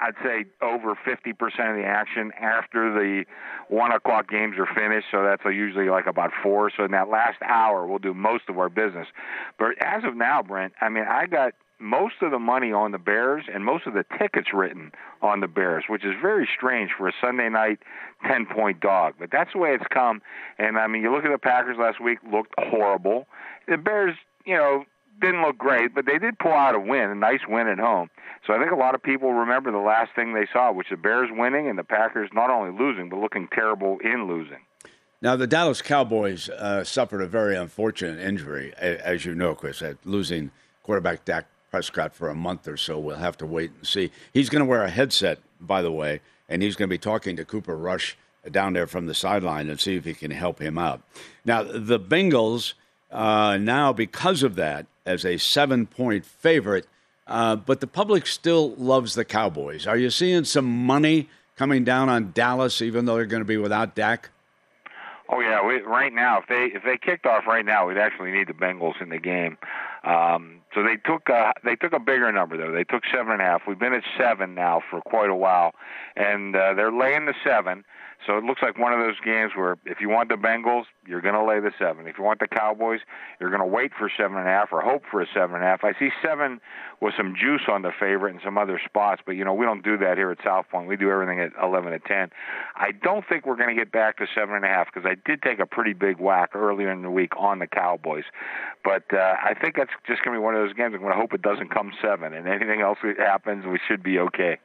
I'd 0.00 0.14
say 0.22 0.44
over 0.62 0.94
50% 0.94 1.32
of 1.34 1.76
the 1.76 1.84
action 1.84 2.32
after 2.40 2.92
the 2.92 3.24
one 3.68 3.92
o'clock 3.92 4.28
games 4.28 4.56
are 4.58 4.68
finished. 4.74 5.06
So 5.10 5.22
that's 5.22 5.42
usually 5.44 5.88
like 5.88 6.06
about 6.06 6.30
four. 6.42 6.70
So 6.76 6.84
in 6.84 6.90
that 6.92 7.08
last 7.08 7.38
hour, 7.42 7.86
we'll 7.86 7.98
do 7.98 8.14
most 8.14 8.44
of 8.48 8.58
our 8.58 8.68
business. 8.68 9.06
But 9.58 9.72
as 9.80 10.04
of 10.04 10.16
now, 10.16 10.42
Brent, 10.42 10.72
I 10.80 10.88
mean, 10.88 11.04
I 11.08 11.26
got 11.26 11.54
most 11.78 12.14
of 12.22 12.30
the 12.30 12.38
money 12.38 12.72
on 12.72 12.92
the 12.92 12.98
Bears 12.98 13.44
and 13.52 13.64
most 13.64 13.86
of 13.86 13.94
the 13.94 14.04
tickets 14.18 14.48
written 14.54 14.92
on 15.22 15.40
the 15.40 15.48
Bears, 15.48 15.84
which 15.88 16.04
is 16.04 16.12
very 16.20 16.48
strange 16.56 16.90
for 16.96 17.08
a 17.08 17.12
Sunday 17.20 17.48
night 17.48 17.78
10 18.26 18.46
point 18.46 18.80
dog. 18.80 19.14
But 19.18 19.30
that's 19.30 19.52
the 19.52 19.58
way 19.58 19.74
it's 19.74 19.84
come. 19.92 20.22
And 20.58 20.78
I 20.78 20.86
mean, 20.86 21.02
you 21.02 21.12
look 21.12 21.24
at 21.24 21.32
the 21.32 21.38
Packers 21.38 21.76
last 21.78 22.00
week, 22.00 22.18
looked 22.30 22.54
horrible. 22.58 23.26
The 23.68 23.76
Bears, 23.76 24.14
you 24.44 24.54
know, 24.54 24.84
didn't 25.20 25.42
look 25.42 25.58
great, 25.58 25.94
but 25.94 26.06
they 26.06 26.18
did 26.18 26.38
pull 26.38 26.52
out 26.52 26.74
a 26.74 26.80
win, 26.80 27.10
a 27.10 27.14
nice 27.14 27.40
win 27.48 27.68
at 27.68 27.78
home. 27.78 28.10
So 28.46 28.52
I 28.52 28.58
think 28.58 28.72
a 28.72 28.76
lot 28.76 28.94
of 28.94 29.02
people 29.02 29.32
remember 29.32 29.70
the 29.70 29.78
last 29.78 30.10
thing 30.14 30.34
they 30.34 30.46
saw, 30.52 30.72
which 30.72 30.90
the 30.90 30.96
Bears 30.96 31.30
winning 31.32 31.68
and 31.68 31.78
the 31.78 31.84
Packers 31.84 32.30
not 32.32 32.50
only 32.50 32.76
losing 32.78 33.08
but 33.08 33.18
looking 33.18 33.48
terrible 33.52 33.98
in 34.04 34.26
losing. 34.26 34.58
Now 35.22 35.36
the 35.36 35.46
Dallas 35.46 35.80
Cowboys 35.80 36.50
uh, 36.50 36.84
suffered 36.84 37.22
a 37.22 37.26
very 37.26 37.56
unfortunate 37.56 38.18
injury, 38.18 38.74
as 38.76 39.24
you 39.24 39.34
know, 39.34 39.54
Chris, 39.54 39.80
at 39.80 39.96
losing 40.04 40.50
quarterback 40.82 41.24
Dak 41.24 41.46
Prescott 41.70 42.14
for 42.14 42.28
a 42.28 42.34
month 42.34 42.68
or 42.68 42.76
so. 42.76 42.98
We'll 42.98 43.16
have 43.16 43.38
to 43.38 43.46
wait 43.46 43.70
and 43.70 43.86
see. 43.86 44.10
He's 44.32 44.50
going 44.50 44.60
to 44.60 44.66
wear 44.66 44.82
a 44.82 44.90
headset, 44.90 45.38
by 45.60 45.80
the 45.80 45.92
way, 45.92 46.20
and 46.48 46.62
he's 46.62 46.76
going 46.76 46.88
to 46.88 46.94
be 46.94 46.98
talking 46.98 47.36
to 47.36 47.44
Cooper 47.44 47.76
Rush 47.76 48.16
down 48.50 48.74
there 48.74 48.86
from 48.86 49.06
the 49.06 49.14
sideline 49.14 49.70
and 49.70 49.80
see 49.80 49.96
if 49.96 50.04
he 50.04 50.12
can 50.12 50.30
help 50.30 50.60
him 50.60 50.76
out. 50.76 51.02
Now 51.46 51.62
the 51.62 51.98
Bengals 51.98 52.74
uh, 53.10 53.56
now, 53.56 53.92
because 53.92 54.42
of 54.42 54.56
that, 54.56 54.86
as 55.06 55.24
a 55.24 55.36
seven 55.36 55.86
point 55.86 56.24
favorite, 56.24 56.86
uh, 57.26 57.56
but 57.56 57.80
the 57.80 57.86
public 57.86 58.26
still 58.26 58.74
loves 58.76 59.14
the 59.14 59.24
Cowboys. 59.24 59.86
Are 59.86 59.96
you 59.96 60.10
seeing 60.10 60.44
some 60.44 60.66
money 60.66 61.28
coming 61.56 61.84
down 61.84 62.08
on 62.08 62.32
Dallas, 62.32 62.82
even 62.82 63.04
though 63.04 63.16
they're 63.16 63.26
going 63.26 63.42
to 63.42 63.46
be 63.46 63.56
without 63.56 63.94
Dak? 63.94 64.30
Oh 65.28 65.40
yeah, 65.40 65.66
we, 65.66 65.80
right 65.80 66.12
now 66.12 66.38
if 66.38 66.44
they 66.48 66.76
if 66.76 66.84
they 66.84 66.98
kicked 66.98 67.24
off 67.24 67.46
right 67.46 67.64
now, 67.64 67.88
we'd 67.88 67.96
actually 67.96 68.30
need 68.30 68.48
the 68.48 68.52
Bengals 68.52 69.00
in 69.00 69.08
the 69.08 69.18
game. 69.18 69.56
Um, 70.04 70.60
so 70.74 70.82
they 70.82 70.96
took 70.96 71.28
a, 71.30 71.54
they 71.64 71.76
took 71.76 71.94
a 71.94 71.98
bigger 71.98 72.30
number 72.30 72.58
though. 72.58 72.72
They 72.72 72.84
took 72.84 73.04
seven 73.10 73.32
and 73.32 73.40
a 73.40 73.44
half. 73.44 73.62
We've 73.66 73.78
been 73.78 73.94
at 73.94 74.02
seven 74.18 74.54
now 74.54 74.82
for 74.90 75.00
quite 75.00 75.30
a 75.30 75.34
while, 75.34 75.72
and 76.14 76.54
uh, 76.54 76.74
they're 76.74 76.92
laying 76.92 77.24
the 77.24 77.34
seven. 77.42 77.84
So 78.26 78.38
it 78.38 78.44
looks 78.44 78.62
like 78.62 78.78
one 78.78 78.92
of 78.92 79.00
those 79.00 79.20
games 79.24 79.52
where 79.54 79.76
if 79.84 80.00
you 80.00 80.08
want 80.08 80.28
the 80.28 80.36
Bengals, 80.36 80.84
you're 81.06 81.20
going 81.20 81.34
to 81.34 81.44
lay 81.44 81.60
the 81.60 81.72
seven. 81.78 82.06
If 82.06 82.16
you 82.16 82.24
want 82.24 82.40
the 82.40 82.48
Cowboys, 82.48 83.00
you're 83.40 83.50
going 83.50 83.60
to 83.60 83.66
wait 83.66 83.92
for 83.98 84.10
seven 84.16 84.38
and 84.38 84.48
a 84.48 84.50
half 84.50 84.72
or 84.72 84.80
hope 84.80 85.02
for 85.10 85.20
a 85.20 85.26
seven 85.34 85.56
and 85.56 85.64
a 85.64 85.66
half. 85.66 85.84
I 85.84 85.92
see 85.98 86.10
seven 86.22 86.60
with 87.00 87.14
some 87.16 87.34
juice 87.38 87.62
on 87.68 87.82
the 87.82 87.92
favorite 87.98 88.32
and 88.32 88.40
some 88.42 88.56
other 88.56 88.80
spots, 88.84 89.20
but 89.26 89.32
you 89.32 89.44
know 89.44 89.52
we 89.52 89.66
don't 89.66 89.84
do 89.84 89.98
that 89.98 90.16
here 90.16 90.30
at 90.30 90.38
South 90.42 90.66
Point. 90.70 90.88
We 90.88 90.96
do 90.96 91.10
everything 91.10 91.40
at 91.40 91.52
eleven 91.62 91.92
to 91.92 91.98
ten. 91.98 92.30
I 92.76 92.92
don't 92.92 93.24
think 93.28 93.46
we're 93.46 93.56
going 93.56 93.68
to 93.68 93.74
get 93.74 93.92
back 93.92 94.16
to 94.18 94.26
seven 94.34 94.54
and 94.54 94.64
a 94.64 94.68
half 94.68 94.86
because 94.92 95.08
I 95.08 95.16
did 95.28 95.42
take 95.42 95.58
a 95.58 95.66
pretty 95.66 95.92
big 95.92 96.18
whack 96.18 96.50
earlier 96.54 96.90
in 96.90 97.02
the 97.02 97.10
week 97.10 97.32
on 97.36 97.58
the 97.58 97.66
Cowboys, 97.66 98.24
but 98.84 99.04
uh, 99.12 99.34
I 99.42 99.54
think 99.54 99.76
that's 99.76 99.90
just 100.06 100.24
going 100.24 100.34
to 100.34 100.40
be 100.40 100.42
one 100.42 100.54
of 100.54 100.66
those 100.66 100.74
games. 100.74 100.94
I'm 100.94 101.00
going 101.00 101.12
to 101.12 101.18
hope 101.18 101.34
it 101.34 101.42
doesn't 101.42 101.68
come 101.68 101.92
seven, 102.00 102.32
and 102.32 102.48
anything 102.48 102.80
else 102.80 102.98
happens, 103.18 103.66
we 103.66 103.78
should 103.86 104.02
be 104.02 104.18
okay. 104.18 104.58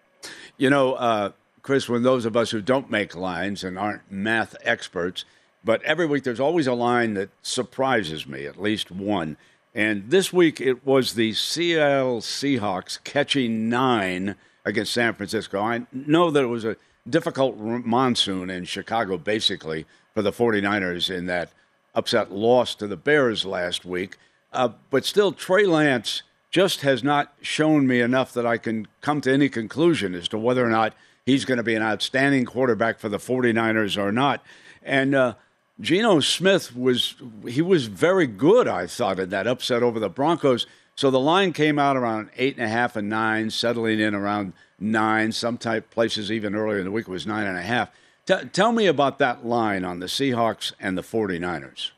You 0.57 0.69
know. 0.69 0.93
Uh 0.93 1.31
Chris, 1.61 1.89
when 1.89 2.03
those 2.03 2.25
of 2.25 2.37
us 2.37 2.51
who 2.51 2.61
don't 2.61 2.89
make 2.89 3.15
lines 3.15 3.63
and 3.63 3.77
aren't 3.77 4.11
math 4.11 4.55
experts, 4.63 5.25
but 5.63 5.81
every 5.83 6.05
week 6.05 6.23
there's 6.23 6.39
always 6.39 6.67
a 6.67 6.73
line 6.73 7.13
that 7.15 7.29
surprises 7.41 8.25
me, 8.27 8.45
at 8.45 8.61
least 8.61 8.91
one. 8.91 9.37
And 9.75 10.09
this 10.09 10.33
week 10.33 10.59
it 10.59 10.85
was 10.85 11.13
the 11.13 11.33
Seattle 11.33 12.21
Seahawks 12.21 13.03
catching 13.03 13.69
nine 13.69 14.35
against 14.65 14.93
San 14.93 15.13
Francisco. 15.13 15.61
I 15.61 15.85
know 15.91 16.31
that 16.31 16.43
it 16.43 16.47
was 16.47 16.65
a 16.65 16.77
difficult 17.07 17.57
monsoon 17.57 18.49
in 18.49 18.65
Chicago, 18.65 19.17
basically, 19.17 19.85
for 20.13 20.21
the 20.21 20.31
49ers 20.31 21.13
in 21.13 21.25
that 21.27 21.51
upset 21.95 22.31
loss 22.31 22.75
to 22.75 22.87
the 22.87 22.97
Bears 22.97 23.45
last 23.45 23.85
week. 23.85 24.17
Uh, 24.51 24.69
but 24.89 25.05
still, 25.05 25.31
Trey 25.31 25.65
Lance 25.65 26.23
just 26.49 26.81
has 26.81 27.03
not 27.03 27.33
shown 27.41 27.87
me 27.87 28.01
enough 28.01 28.33
that 28.33 28.45
I 28.45 28.57
can 28.57 28.87
come 29.01 29.21
to 29.21 29.31
any 29.31 29.49
conclusion 29.49 30.15
as 30.15 30.27
to 30.29 30.37
whether 30.37 30.65
or 30.65 30.69
not 30.69 30.93
he's 31.25 31.45
going 31.45 31.57
to 31.57 31.63
be 31.63 31.75
an 31.75 31.83
outstanding 31.83 32.45
quarterback 32.45 32.99
for 32.99 33.09
the 33.09 33.17
49ers 33.17 33.97
or 33.97 34.11
not. 34.11 34.43
And 34.83 35.13
uh, 35.13 35.35
Geno 35.79 36.19
Smith 36.19 36.75
was 36.75 37.15
he 37.47 37.61
was 37.61 37.85
very 37.85 38.27
good, 38.27 38.67
I 38.67 38.87
thought, 38.87 39.19
in 39.19 39.29
that 39.29 39.47
upset 39.47 39.83
over 39.83 39.99
the 39.99 40.09
Broncos. 40.09 40.65
So 40.95 41.09
the 41.09 41.19
line 41.19 41.53
came 41.53 41.79
out 41.79 41.95
around 41.95 42.29
eight 42.35 42.57
and 42.57 42.65
a 42.65 42.69
half 42.69 42.95
and 42.95 43.07
nine, 43.07 43.51
settling 43.51 43.99
in 43.99 44.13
around 44.13 44.53
nine. 44.79 45.31
Some 45.31 45.57
type 45.57 45.89
places 45.91 46.31
even 46.31 46.55
earlier 46.55 46.79
in 46.79 46.85
the 46.85 46.91
week 46.91 47.07
was 47.07 47.25
nine 47.25 47.45
and 47.47 47.57
a 47.57 47.61
half. 47.61 47.89
T- 48.25 48.45
tell 48.51 48.71
me 48.71 48.85
about 48.87 49.17
that 49.19 49.45
line 49.45 49.85
on 49.85 49.99
the 49.99 50.07
Seahawks 50.07 50.73
and 50.79 50.97
the 50.97 51.01
49ers. 51.01 51.91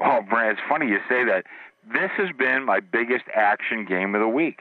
Oh, 0.00 0.20
Brad, 0.28 0.52
it's 0.52 0.60
funny 0.68 0.88
you 0.88 0.98
say 1.08 1.24
that. 1.24 1.44
This 1.92 2.10
has 2.16 2.28
been 2.36 2.64
my 2.64 2.80
biggest 2.80 3.24
action 3.34 3.84
game 3.84 4.14
of 4.14 4.20
the 4.20 4.28
week. 4.28 4.60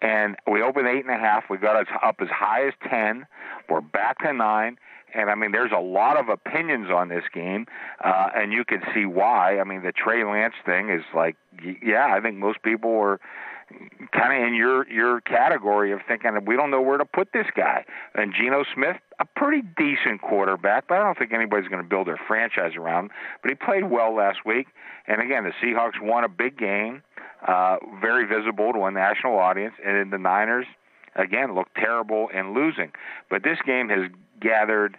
And 0.00 0.36
we 0.50 0.62
opened 0.62 0.88
eight 0.88 1.04
and 1.04 1.14
a 1.14 1.18
half. 1.18 1.44
We 1.48 1.58
got 1.58 1.76
up 2.02 2.16
as 2.20 2.28
high 2.28 2.66
as 2.66 2.74
10. 2.88 3.26
We're 3.68 3.80
back 3.80 4.18
to 4.18 4.32
nine. 4.32 4.78
And 5.14 5.30
I 5.30 5.34
mean, 5.34 5.52
there's 5.52 5.72
a 5.72 5.80
lot 5.80 6.18
of 6.18 6.28
opinions 6.28 6.88
on 6.90 7.08
this 7.08 7.24
game, 7.34 7.66
uh, 8.02 8.30
and 8.34 8.50
you 8.50 8.64
can 8.64 8.80
see 8.94 9.04
why. 9.04 9.58
I 9.58 9.64
mean, 9.64 9.82
the 9.82 9.92
Trey 9.92 10.24
Lance 10.24 10.54
thing 10.64 10.88
is 10.88 11.02
like, 11.14 11.36
yeah, 11.82 12.06
I 12.10 12.20
think 12.20 12.36
most 12.38 12.62
people 12.62 12.92
were 12.92 13.20
kind 14.12 14.42
of 14.42 14.48
in 14.48 14.54
your 14.54 14.88
your 14.88 15.20
category 15.20 15.92
of 15.92 16.00
thinking 16.06 16.30
we 16.46 16.56
don't 16.56 16.70
know 16.70 16.80
where 16.80 16.98
to 16.98 17.04
put 17.04 17.32
this 17.32 17.46
guy. 17.56 17.84
And 18.14 18.34
Geno 18.34 18.64
Smith, 18.74 18.96
a 19.18 19.24
pretty 19.24 19.62
decent 19.76 20.20
quarterback, 20.22 20.88
but 20.88 20.98
I 20.98 21.04
don't 21.04 21.18
think 21.18 21.32
anybody's 21.32 21.68
going 21.68 21.82
to 21.82 21.88
build 21.88 22.06
their 22.06 22.20
franchise 22.28 22.76
around. 22.76 23.06
Him. 23.06 23.10
But 23.42 23.50
he 23.50 23.54
played 23.54 23.90
well 23.90 24.14
last 24.14 24.44
week, 24.44 24.68
and 25.06 25.20
again, 25.20 25.44
the 25.44 25.52
Seahawks 25.62 26.00
won 26.00 26.24
a 26.24 26.28
big 26.28 26.58
game, 26.58 27.02
uh, 27.46 27.76
very 28.00 28.26
visible 28.26 28.72
to 28.72 28.84
a 28.84 28.90
national 28.90 29.38
audience, 29.38 29.74
and 29.84 29.96
then 29.96 30.10
the 30.10 30.18
Niners 30.18 30.66
again 31.16 31.54
looked 31.54 31.74
terrible 31.74 32.28
in 32.28 32.54
losing. 32.54 32.92
But 33.30 33.42
this 33.42 33.58
game 33.66 33.88
has 33.88 34.10
gathered 34.40 34.98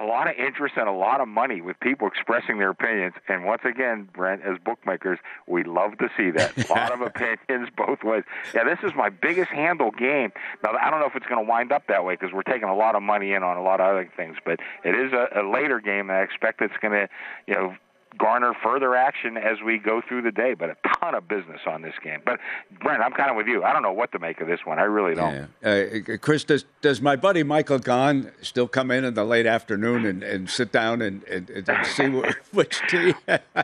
a 0.00 0.06
lot 0.06 0.28
of 0.28 0.34
interest 0.36 0.74
and 0.76 0.88
a 0.88 0.92
lot 0.92 1.20
of 1.20 1.28
money 1.28 1.60
with 1.60 1.78
people 1.80 2.08
expressing 2.08 2.58
their 2.58 2.70
opinions. 2.70 3.14
And 3.28 3.44
once 3.44 3.62
again, 3.64 4.08
Brent, 4.12 4.42
as 4.42 4.58
bookmakers, 4.64 5.18
we 5.46 5.64
love 5.64 5.98
to 5.98 6.08
see 6.16 6.30
that. 6.30 6.56
A 6.68 6.72
lot 6.72 6.92
of 6.92 7.00
opinions 7.06 7.68
both 7.76 8.02
ways. 8.02 8.24
Yeah, 8.54 8.64
this 8.64 8.78
is 8.82 8.92
my 8.96 9.10
biggest 9.10 9.50
handle 9.50 9.90
game. 9.90 10.32
Now, 10.62 10.72
I 10.80 10.90
don't 10.90 11.00
know 11.00 11.06
if 11.06 11.16
it's 11.16 11.26
going 11.26 11.44
to 11.44 11.48
wind 11.48 11.72
up 11.72 11.86
that 11.88 12.04
way 12.04 12.14
because 12.14 12.32
we're 12.32 12.42
taking 12.42 12.68
a 12.68 12.76
lot 12.76 12.94
of 12.94 13.02
money 13.02 13.32
in 13.32 13.42
on 13.42 13.56
a 13.56 13.62
lot 13.62 13.80
of 13.80 13.86
other 13.86 14.10
things, 14.16 14.36
but 14.44 14.60
it 14.84 14.94
is 14.94 15.12
a, 15.12 15.40
a 15.40 15.44
later 15.48 15.80
game. 15.80 16.10
And 16.10 16.12
I 16.12 16.22
expect 16.22 16.62
it's 16.62 16.76
going 16.80 16.92
to, 16.92 17.08
you 17.46 17.54
know, 17.54 17.74
garner 18.18 18.52
further 18.62 18.94
action 18.94 19.36
as 19.36 19.58
we 19.64 19.78
go 19.78 20.00
through 20.06 20.22
the 20.22 20.32
day. 20.32 20.54
But 20.54 20.70
a 20.70 20.76
ton 21.00 21.14
of 21.14 21.28
business 21.28 21.60
on 21.66 21.82
this 21.82 21.94
game. 22.02 22.20
But 22.24 22.38
Brent, 22.80 23.02
I'm 23.02 23.12
kind 23.12 23.30
of 23.30 23.36
with 23.36 23.46
you. 23.46 23.62
I 23.64 23.72
don't 23.72 23.82
know 23.82 23.92
what 23.92 24.12
to 24.12 24.18
make 24.18 24.40
of 24.40 24.46
this 24.46 24.60
one. 24.64 24.78
I 24.78 24.82
really 24.82 25.14
don't. 25.14 25.48
Yeah. 25.62 25.86
Uh, 26.12 26.16
Chris, 26.18 26.44
does 26.44 26.64
does 26.80 27.00
my 27.00 27.16
buddy 27.16 27.42
Michael 27.42 27.78
Gaughan 27.78 28.32
still 28.42 28.68
come 28.68 28.90
in 28.90 29.04
in 29.04 29.14
the 29.14 29.24
late 29.24 29.46
afternoon 29.46 30.04
and, 30.06 30.22
and 30.22 30.50
sit 30.50 30.72
down 30.72 31.02
and, 31.02 31.22
and, 31.24 31.50
and 31.50 31.86
see 31.86 32.08
which 32.52 32.80
team? 32.88 33.14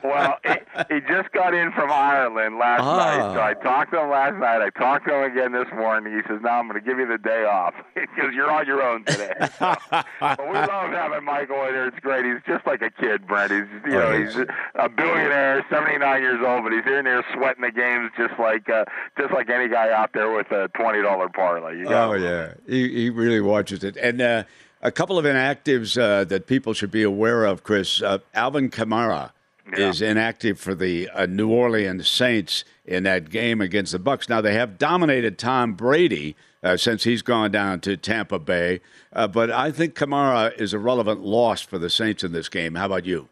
well, 0.04 0.38
he, 0.44 0.94
he, 0.94 1.00
just 1.00 1.32
got 1.32 1.54
in 1.54 1.72
from 1.72 1.90
Ireland 1.90 2.58
last 2.58 2.82
ah. 2.82 2.96
night, 2.96 3.34
so 3.34 3.40
I 3.42 3.54
talked 3.54 3.92
to 3.92 4.00
him 4.00 4.10
last 4.10 4.36
night. 4.38 4.62
I 4.62 4.70
talked 4.70 5.06
to 5.06 5.14
him 5.14 5.32
again 5.32 5.52
this 5.52 5.68
morning. 5.74 6.12
He 6.14 6.20
says, 6.28 6.40
"No, 6.42 6.50
I'm 6.50 6.68
going 6.68 6.80
to 6.80 6.86
give 6.86 6.98
you 6.98 7.06
the 7.06 7.18
day 7.18 7.44
off 7.44 7.74
because 7.94 8.34
you're 8.34 8.50
on 8.50 8.66
your 8.66 8.82
own 8.82 9.04
today." 9.04 9.34
So, 9.58 9.74
but 10.20 10.46
we 10.46 10.54
love 10.54 10.90
having 10.90 11.24
Michael 11.24 11.62
in 11.64 11.74
here. 11.74 11.86
It's 11.86 11.98
great. 12.00 12.24
He's 12.24 12.42
just 12.46 12.66
like 12.66 12.82
a 12.82 12.90
kid, 12.90 13.26
Brent. 13.26 13.52
He's 13.52 13.82
you 13.84 13.98
know 13.98 14.18
he's 14.18 14.34
a 14.74 14.88
billionaire, 14.88 15.64
79 15.70 16.22
years 16.22 16.40
old, 16.44 16.64
but 16.64 16.72
he's 16.72 16.84
here 16.84 16.98
and 16.98 17.06
there 17.06 17.24
sweating 17.34 17.62
the 17.62 17.70
games 17.70 18.10
just 18.16 18.38
like 18.38 18.68
uh, 18.68 18.84
just 19.18 19.32
like 19.32 19.48
any 19.48 19.68
guy 19.68 19.90
out 19.90 20.10
there 20.12 20.30
with 20.32 20.50
a 20.50 20.68
twenty 20.76 21.02
dollar 21.02 21.28
parlay. 21.28 21.78
You 21.78 21.86
oh 21.88 22.14
yeah, 22.14 22.54
he 22.66 22.88
he 22.88 23.10
really 23.10 23.40
watches 23.40 23.84
it, 23.84 23.96
and 23.96 24.20
uh, 24.20 24.44
a 24.82 24.90
couple 24.90 25.18
of 25.18 25.24
inactives 25.24 26.00
uh, 26.00 26.24
that 26.24 26.46
people 26.46 26.72
should 26.74 26.90
be 26.90 27.02
aware 27.02 27.44
of. 27.44 27.62
Chris 27.62 28.02
uh, 28.02 28.18
Alvin 28.34 28.70
Kamara. 28.70 29.32
Yeah. 29.76 29.88
Is 29.88 30.00
inactive 30.00 30.60
for 30.60 30.76
the 30.76 31.10
uh, 31.10 31.26
New 31.26 31.50
Orleans 31.50 32.06
Saints 32.06 32.62
in 32.84 33.02
that 33.02 33.30
game 33.30 33.60
against 33.60 33.90
the 33.90 33.98
Bucks. 33.98 34.28
Now 34.28 34.40
they 34.40 34.54
have 34.54 34.78
dominated 34.78 35.38
Tom 35.38 35.72
Brady 35.72 36.36
uh, 36.62 36.76
since 36.76 37.02
he's 37.02 37.20
gone 37.20 37.50
down 37.50 37.80
to 37.80 37.96
Tampa 37.96 38.38
Bay, 38.38 38.80
but 39.12 39.50
I 39.50 39.72
think 39.72 39.96
Kamara 39.96 40.56
is 40.56 40.72
a 40.72 40.78
relevant 40.78 41.22
loss 41.22 41.62
for 41.62 41.78
the 41.78 41.90
Saints 41.90 42.22
in 42.22 42.30
this 42.30 42.48
game. 42.48 42.76
How 42.76 42.86
about 42.86 43.06
you? 43.06 43.28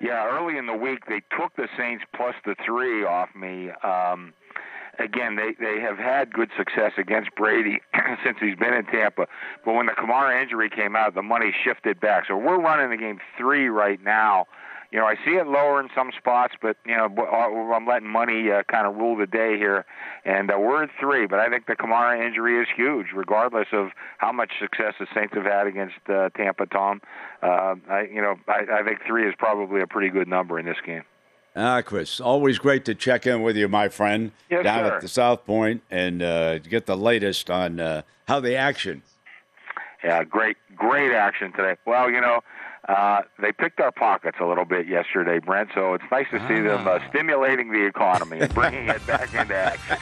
Yeah, 0.00 0.28
early 0.28 0.56
in 0.56 0.66
the 0.66 0.76
week 0.76 1.06
they 1.08 1.22
took 1.36 1.54
the 1.56 1.68
Saints 1.76 2.04
plus 2.14 2.34
the 2.44 2.54
three 2.64 3.04
off 3.04 3.28
me. 3.34 3.70
Um, 3.82 4.32
again, 4.98 5.36
they 5.36 5.54
they 5.58 5.80
have 5.80 5.98
had 5.98 6.32
good 6.32 6.50
success 6.56 6.92
against 6.98 7.30
Brady 7.36 7.80
since 8.24 8.38
he's 8.40 8.56
been 8.56 8.74
in 8.74 8.86
Tampa. 8.86 9.26
But 9.64 9.74
when 9.74 9.86
the 9.86 9.92
Kamara 9.92 10.40
injury 10.40 10.70
came 10.70 10.94
out, 10.94 11.14
the 11.14 11.22
money 11.22 11.52
shifted 11.64 12.00
back. 12.00 12.24
So 12.28 12.36
we're 12.36 12.60
running 12.60 12.90
the 12.90 12.96
game 12.96 13.18
three 13.36 13.68
right 13.68 14.02
now 14.02 14.46
you 14.90 14.98
know, 14.98 15.04
I 15.04 15.16
see 15.16 15.32
it 15.32 15.46
lower 15.46 15.80
in 15.80 15.88
some 15.94 16.10
spots, 16.16 16.54
but 16.62 16.76
you 16.86 16.96
know, 16.96 17.08
uh, 17.18 17.74
I'm 17.74 17.86
letting 17.86 18.08
money 18.08 18.50
uh, 18.50 18.62
kind 18.70 18.86
of 18.86 18.96
rule 18.96 19.16
the 19.16 19.26
day 19.26 19.58
here, 19.58 19.84
and 20.24 20.50
uh, 20.50 20.58
we're 20.58 20.82
at 20.84 20.90
three. 20.98 21.26
But 21.26 21.40
I 21.40 21.50
think 21.50 21.66
the 21.66 21.76
Kamara 21.76 22.24
injury 22.24 22.60
is 22.60 22.68
huge, 22.74 23.08
regardless 23.14 23.68
of 23.72 23.88
how 24.16 24.32
much 24.32 24.52
success 24.58 24.94
the 24.98 25.06
Saints 25.14 25.34
have 25.34 25.44
had 25.44 25.66
against 25.66 25.96
uh, 26.08 26.30
Tampa. 26.30 26.64
Tom, 26.66 27.02
uh, 27.42 27.74
I, 27.88 28.08
you 28.12 28.20
know, 28.20 28.36
I, 28.48 28.80
I 28.80 28.82
think 28.82 29.00
three 29.06 29.28
is 29.28 29.34
probably 29.38 29.80
a 29.80 29.86
pretty 29.86 30.10
good 30.10 30.28
number 30.28 30.58
in 30.58 30.66
this 30.66 30.78
game. 30.84 31.02
Ah, 31.56 31.82
Chris, 31.82 32.20
always 32.20 32.58
great 32.58 32.84
to 32.84 32.94
check 32.94 33.26
in 33.26 33.42
with 33.42 33.56
you, 33.56 33.68
my 33.68 33.88
friend, 33.88 34.30
yes, 34.48 34.62
down 34.62 34.84
sir. 34.84 34.94
at 34.94 35.00
the 35.00 35.08
South 35.08 35.44
Point, 35.44 35.82
and 35.90 36.22
uh, 36.22 36.58
get 36.58 36.86
the 36.86 36.96
latest 36.96 37.50
on 37.50 37.80
uh, 37.80 38.02
how 38.28 38.38
the 38.38 38.54
action. 38.54 39.02
Yeah, 40.04 40.22
great, 40.22 40.56
great 40.76 41.12
action 41.12 41.52
today. 41.52 41.76
Well, 41.84 42.10
you 42.10 42.20
know, 42.20 42.42
uh, 42.88 43.22
they 43.40 43.52
picked 43.52 43.80
our 43.80 43.90
pockets 43.90 44.38
a 44.40 44.46
little 44.46 44.64
bit 44.64 44.86
yesterday, 44.86 45.38
Brent. 45.40 45.70
So 45.74 45.94
it's 45.94 46.04
nice 46.10 46.26
to 46.30 46.38
see 46.48 46.60
them 46.60 46.86
uh, 46.86 47.00
ah. 47.00 47.08
stimulating 47.10 47.72
the 47.72 47.84
economy 47.84 48.38
and 48.38 48.54
bringing 48.54 48.88
it 48.88 49.04
back 49.06 49.34
into 49.34 49.54
action. 49.54 49.98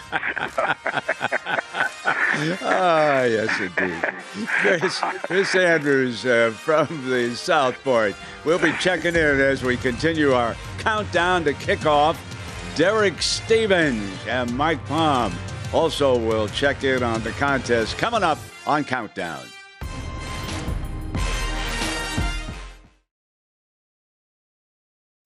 ah, 2.62 3.24
yes, 3.24 3.60
indeed. 3.60 4.02
Chris, 4.46 5.00
Chris 5.22 5.54
Andrews 5.54 6.26
uh, 6.26 6.52
from 6.54 6.86
the 7.08 7.34
South 7.34 7.82
Point. 7.82 8.16
We'll 8.44 8.58
be 8.58 8.72
checking 8.74 9.14
in 9.14 9.40
as 9.40 9.62
we 9.62 9.76
continue 9.76 10.32
our 10.32 10.54
countdown 10.78 11.44
to 11.44 11.52
kickoff. 11.54 12.16
Derek 12.76 13.22
Stevens 13.22 14.18
and 14.26 14.54
Mike 14.56 14.84
Palm 14.86 15.32
also 15.72 16.18
will 16.18 16.48
check 16.48 16.84
in 16.84 17.02
on 17.02 17.22
the 17.22 17.32
contest 17.32 17.96
coming 17.98 18.22
up 18.22 18.38
on 18.66 18.84
Countdown. 18.84 19.44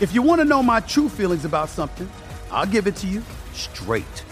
If 0.00 0.12
you 0.12 0.22
want 0.22 0.40
to 0.40 0.44
know 0.44 0.62
my 0.62 0.80
true 0.80 1.08
feelings 1.08 1.44
about 1.44 1.68
something, 1.68 2.08
I'll 2.50 2.66
give 2.66 2.86
it 2.86 2.96
to 2.96 3.06
you 3.06 3.22
straight. 3.52 4.24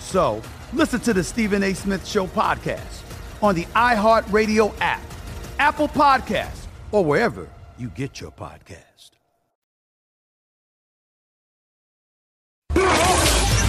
So 0.00 0.42
listen 0.72 1.00
to 1.00 1.14
the 1.14 1.24
Stephen 1.24 1.62
A. 1.62 1.74
Smith 1.74 2.06
Show 2.06 2.26
podcast 2.26 3.02
on 3.42 3.54
the 3.54 3.64
iHeartRadio 3.66 4.74
app, 4.80 5.02
Apple 5.58 5.88
Podcasts, 5.88 6.66
or 6.92 7.04
wherever 7.04 7.48
you 7.78 7.88
get 7.88 8.20
your 8.20 8.32
podcast. 8.32 8.84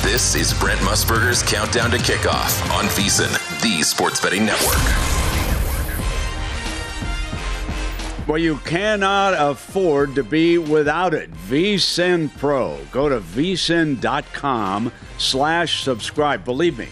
This 0.04 0.36
is 0.36 0.54
Brent 0.60 0.80
Musburger's 0.82 1.44
Countdown 1.44 1.92
to 1.92 1.98
Kickoff 1.98 2.70
on 2.72 2.86
VSIN, 2.86 3.32
the 3.62 3.84
Sports 3.84 4.20
Betting 4.20 4.46
Network. 4.46 5.19
Well, 8.30 8.38
you 8.38 8.58
cannot 8.58 9.34
afford 9.34 10.14
to 10.14 10.24
be 10.24 10.60
without 10.60 11.16
it. 11.16 11.32
VSIN 11.32 12.30
Pro. 12.38 12.78
Go 12.92 13.10
to 13.10 13.22
vsin.com 13.22 14.92
slash 15.18 15.84
subscribe. 15.84 16.46
Believe 16.46 16.78
me, 16.78 16.90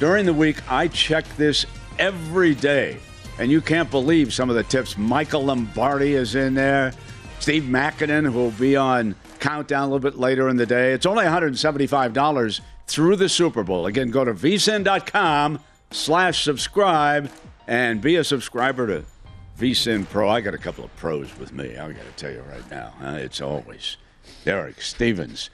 during 0.00 0.24
the 0.24 0.32
week, 0.32 0.62
I 0.66 0.88
check 0.88 1.26
this 1.36 1.66
every 1.98 2.54
day. 2.54 2.96
And 3.38 3.50
you 3.50 3.60
can't 3.60 3.90
believe 3.90 4.32
some 4.32 4.48
of 4.48 4.56
the 4.56 4.62
tips. 4.62 4.96
Michael 4.96 5.44
Lombardi 5.44 6.14
is 6.14 6.34
in 6.34 6.54
there. 6.54 6.94
Steve 7.38 7.64
Makinen, 7.64 8.24
who 8.24 8.32
will 8.32 8.50
be 8.52 8.74
on 8.74 9.14
Countdown 9.40 9.82
a 9.82 9.92
little 9.92 10.10
bit 10.10 10.18
later 10.18 10.48
in 10.48 10.56
the 10.56 10.64
day. 10.64 10.94
It's 10.94 11.04
only 11.04 11.26
$175 11.26 12.60
through 12.86 13.16
the 13.16 13.28
Super 13.28 13.62
Bowl. 13.62 13.84
Again, 13.84 14.10
go 14.10 14.24
to 14.24 14.32
vsin.com 14.32 15.60
slash 15.90 16.42
subscribe 16.42 17.30
and 17.66 18.00
be 18.00 18.16
a 18.16 18.24
subscriber 18.24 18.86
to 18.86 19.04
VSIN 19.58 20.08
Pro. 20.08 20.28
I 20.28 20.40
got 20.40 20.54
a 20.54 20.58
couple 20.58 20.84
of 20.84 20.94
pros 20.94 21.36
with 21.36 21.52
me. 21.52 21.76
I 21.76 21.90
got 21.90 22.04
to 22.04 22.12
tell 22.16 22.30
you 22.30 22.42
right 22.48 22.70
now. 22.70 22.92
It's 23.16 23.40
always 23.40 23.96
Derek 24.44 24.80
Stevens. 24.80 25.50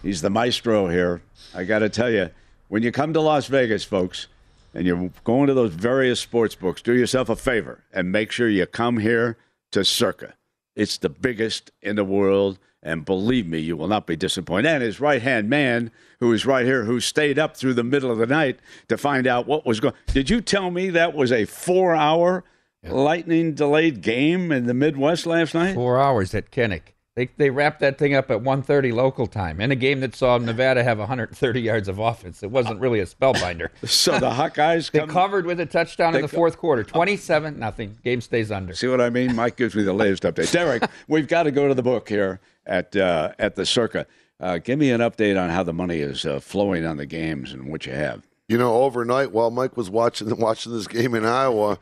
He's 0.00 0.22
the 0.22 0.30
maestro 0.30 0.86
here. 0.86 1.22
I 1.52 1.64
got 1.64 1.80
to 1.80 1.88
tell 1.88 2.08
you, 2.08 2.30
when 2.68 2.84
you 2.84 2.92
come 2.92 3.12
to 3.14 3.20
Las 3.20 3.48
Vegas, 3.48 3.82
folks, 3.82 4.28
and 4.74 4.86
you're 4.86 5.10
going 5.24 5.48
to 5.48 5.54
those 5.54 5.74
various 5.74 6.20
sports 6.20 6.54
books, 6.54 6.82
do 6.82 6.92
yourself 6.92 7.28
a 7.28 7.34
favor 7.34 7.82
and 7.92 8.12
make 8.12 8.30
sure 8.30 8.48
you 8.48 8.64
come 8.64 8.98
here 8.98 9.36
to 9.72 9.84
Circa. 9.84 10.34
It's 10.76 10.96
the 10.96 11.08
biggest 11.08 11.72
in 11.82 11.96
the 11.96 12.04
world, 12.04 12.60
and 12.80 13.04
believe 13.04 13.48
me, 13.48 13.58
you 13.58 13.76
will 13.76 13.88
not 13.88 14.06
be 14.06 14.14
disappointed. 14.14 14.68
And 14.68 14.84
his 14.84 15.00
right 15.00 15.20
hand 15.20 15.50
man, 15.50 15.90
who 16.20 16.32
is 16.32 16.46
right 16.46 16.64
here, 16.64 16.84
who 16.84 17.00
stayed 17.00 17.40
up 17.40 17.56
through 17.56 17.74
the 17.74 17.82
middle 17.82 18.12
of 18.12 18.18
the 18.18 18.26
night 18.26 18.60
to 18.86 18.96
find 18.96 19.26
out 19.26 19.48
what 19.48 19.66
was 19.66 19.80
going. 19.80 19.94
Did 20.06 20.30
you 20.30 20.40
tell 20.40 20.70
me 20.70 20.90
that 20.90 21.12
was 21.12 21.32
a 21.32 21.44
four-hour 21.44 22.44
lightning 22.90 23.54
delayed 23.54 24.00
game 24.02 24.52
in 24.52 24.66
the 24.66 24.74
Midwest 24.74 25.26
last 25.26 25.54
night? 25.54 25.74
Four 25.74 25.98
hours 26.00 26.34
at 26.34 26.50
Kinnick. 26.50 26.94
They, 27.16 27.28
they 27.36 27.50
wrapped 27.50 27.80
that 27.80 27.98
thing 27.98 28.14
up 28.14 28.30
at 28.30 28.42
1.30 28.44 28.92
local 28.92 29.26
time 29.26 29.60
in 29.60 29.72
a 29.72 29.74
game 29.74 29.98
that 30.00 30.14
saw 30.14 30.38
Nevada 30.38 30.84
have 30.84 31.00
130 31.00 31.60
yards 31.60 31.88
of 31.88 31.98
offense. 31.98 32.44
It 32.44 32.50
wasn't 32.52 32.78
really 32.78 33.00
a 33.00 33.06
spellbinder. 33.06 33.70
So 33.88 34.20
the 34.20 34.30
Hawkeyes 34.30 34.92
they 34.92 35.00
come- 35.00 35.08
covered 35.08 35.44
with 35.44 35.58
a 35.58 35.66
touchdown 35.66 36.14
in 36.14 36.22
the 36.22 36.28
co- 36.28 36.36
fourth 36.36 36.58
quarter. 36.58 36.84
27 36.84 37.58
nothing. 37.58 37.98
Game 38.04 38.20
stays 38.20 38.52
under. 38.52 38.72
See 38.72 38.86
what 38.86 39.00
I 39.00 39.10
mean? 39.10 39.34
Mike 39.34 39.56
gives 39.56 39.74
me 39.74 39.82
the 39.82 39.92
latest 39.92 40.22
update. 40.22 40.52
Derek, 40.52 40.84
we've 41.08 41.26
got 41.26 41.42
to 41.42 41.50
go 41.50 41.66
to 41.66 41.74
the 41.74 41.82
book 41.82 42.08
here 42.08 42.38
at 42.66 42.94
uh, 42.94 43.32
at 43.40 43.56
the 43.56 43.66
Circa. 43.66 44.06
Uh, 44.38 44.58
give 44.58 44.78
me 44.78 44.92
an 44.92 45.00
update 45.00 45.40
on 45.42 45.50
how 45.50 45.64
the 45.64 45.72
money 45.72 45.98
is 45.98 46.24
uh, 46.24 46.38
flowing 46.38 46.86
on 46.86 46.98
the 46.98 47.06
games 47.06 47.52
and 47.52 47.68
what 47.68 47.84
you 47.84 47.92
have. 47.92 48.22
You 48.48 48.56
know, 48.56 48.82
overnight 48.82 49.30
while 49.32 49.50
Mike 49.50 49.76
was 49.76 49.90
watching 49.90 50.36
watching 50.38 50.72
this 50.72 50.86
game 50.86 51.14
in 51.14 51.24
Iowa, 51.24 51.78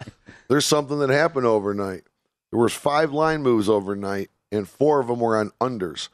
there's 0.49 0.67
something 0.67 0.99
that 0.99 1.11
happened 1.11 1.47
overnight. 1.47 2.03
There 2.51 2.61
was 2.61 2.73
five 2.73 3.13
line 3.13 3.43
moves 3.43 3.69
overnight, 3.69 4.31
and 4.51 4.69
four 4.69 5.01
of 5.01 5.07
them 5.07 5.21
were 5.21 5.37
on 5.37 5.53
unders. 5.61 6.09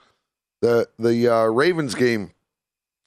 The 0.60 0.88
the 0.98 1.28
uh, 1.28 1.44
Ravens 1.46 1.94
game, 1.94 2.32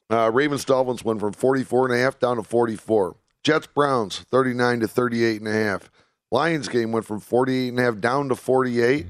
uh, 0.10 0.32
Ravens 0.34 0.66
Dolphins 0.66 1.06
went 1.06 1.20
from 1.20 1.34
44 1.34 1.86
and 1.86 1.96
a 1.96 2.02
half 2.04 2.20
down 2.20 2.38
to 2.38 2.44
44. 2.44 3.16
Jets 3.44 3.68
Browns 3.68 4.20
39 4.20 4.80
to 4.82 4.88
38 4.88 5.40
and 5.42 5.48
a 5.48 5.54
half. 5.54 5.92
Lions 6.32 6.68
game 6.68 6.92
went 6.92 7.06
from 7.06 7.20
48 7.20 7.70
and 7.70 7.80
a 7.80 7.84
half 7.84 8.00
down 8.00 8.30
to 8.30 8.36
48. 8.36 9.06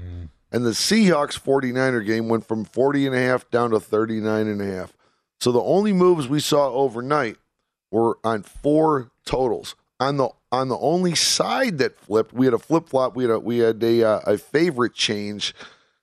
And 0.52 0.64
the 0.64 0.70
Seahawks 0.70 1.40
49er 1.40 2.06
game 2.06 2.28
went 2.28 2.46
from 2.46 2.64
40 2.64 3.06
and 3.06 3.16
a 3.16 3.18
half 3.18 3.50
down 3.50 3.70
to 3.70 3.80
39 3.80 4.46
and 4.46 4.60
a 4.60 4.66
half. 4.66 4.92
So 5.40 5.50
the 5.52 5.60
only 5.60 5.92
moves 5.92 6.28
we 6.28 6.38
saw 6.40 6.70
overnight 6.70 7.36
were 7.96 8.18
on 8.22 8.42
four 8.42 9.10
totals. 9.24 9.74
On 9.98 10.18
the 10.18 10.28
on 10.52 10.68
the 10.68 10.76
only 10.78 11.14
side 11.14 11.78
that 11.78 11.98
flipped, 11.98 12.34
we 12.34 12.44
had 12.44 12.52
a 12.52 12.58
flip 12.58 12.90
flop. 12.90 13.16
We 13.16 13.24
had 13.24 13.30
a 13.30 13.38
we 13.38 13.58
had 13.58 13.82
a 13.82 14.04
uh, 14.04 14.20
a 14.26 14.36
favorite 14.36 14.92
change 14.92 15.54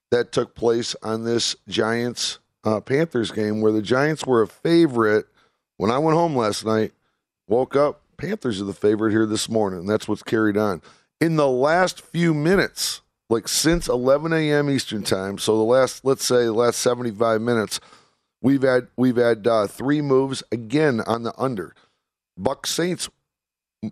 that 0.10 0.32
took 0.32 0.56
place 0.56 0.96
on 1.04 1.24
this 1.24 1.56
Giants 1.68 2.40
uh, 2.64 2.80
Panthers 2.80 3.32
game, 3.32 3.62
where 3.62 3.72
the 3.72 3.84
Giants 3.84 4.26
were 4.26 4.42
a 4.42 4.48
favorite. 4.48 5.28
When 5.78 5.92
I 5.92 6.00
went 6.00 6.18
home 6.18 6.36
last 6.36 6.66
night, 6.66 6.94
woke 7.48 7.76
up, 7.76 8.02
Panthers 8.18 8.60
are 8.60 8.66
the 8.66 8.74
favorite 8.74 9.12
here 9.12 9.28
this 9.28 9.48
morning. 9.48 9.82
And 9.82 9.90
that's 9.90 10.08
what's 10.08 10.24
carried 10.24 10.58
on. 10.58 10.82
In 11.22 11.36
the 11.36 11.48
last 11.48 12.02
few 12.02 12.34
minutes, 12.34 13.02
like 13.30 13.48
since 13.48 13.88
11 13.88 14.34
a.m. 14.34 14.70
Eastern 14.70 15.04
time, 15.04 15.38
so 15.38 15.58
the 15.58 15.64
last 15.64 16.04
let's 16.04 16.26
say 16.26 16.46
the 16.46 16.54
last 16.54 16.80
75 16.80 17.42
minutes, 17.42 17.80
we've 18.42 18.64
had 18.64 18.88
we've 18.98 19.18
had 19.18 19.46
uh, 19.46 19.68
three 19.68 20.02
moves 20.02 20.42
again 20.52 21.02
on 21.02 21.22
the 21.22 21.34
under. 21.38 21.76
Buck 22.38 22.68
Saints 22.68 23.10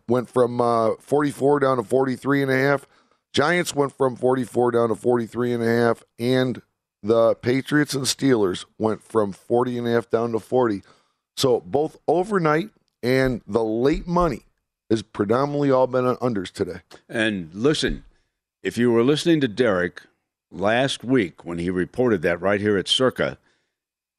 went 0.07 0.29
from 0.29 0.61
uh, 0.61 0.91
44 0.99 1.59
down 1.59 1.77
to 1.77 1.83
43 1.83 2.43
and 2.43 2.51
a 2.51 2.57
half. 2.57 2.87
Giants 3.33 3.73
went 3.75 3.93
from 3.93 4.15
44 4.15 4.71
down 4.71 4.89
to 4.89 4.95
43 4.95 5.53
and 5.53 5.63
a 5.63 5.67
half 5.67 6.03
and 6.19 6.61
the 7.03 7.35
Patriots 7.35 7.93
and 7.93 8.05
Steelers 8.05 8.65
went 8.77 9.01
from 9.01 9.31
40 9.31 9.79
and 9.79 9.87
a 9.87 9.91
half 9.91 10.09
down 10.09 10.31
to 10.33 10.39
40. 10.39 10.83
So 11.35 11.61
both 11.61 11.97
overnight 12.07 12.69
and 13.01 13.41
the 13.47 13.63
late 13.63 14.07
money 14.07 14.45
has 14.89 15.01
predominantly 15.01 15.71
all 15.71 15.87
been 15.87 16.05
on 16.05 16.17
unders 16.17 16.51
today. 16.51 16.81
And 17.09 17.53
listen, 17.53 18.03
if 18.61 18.77
you 18.77 18.91
were 18.91 19.03
listening 19.03 19.41
to 19.41 19.47
Derek 19.47 20.03
last 20.51 21.03
week 21.03 21.45
when 21.45 21.57
he 21.57 21.69
reported 21.69 22.21
that 22.21 22.41
right 22.41 22.61
here 22.61 22.77
at 22.77 22.87
Circa, 22.87 23.37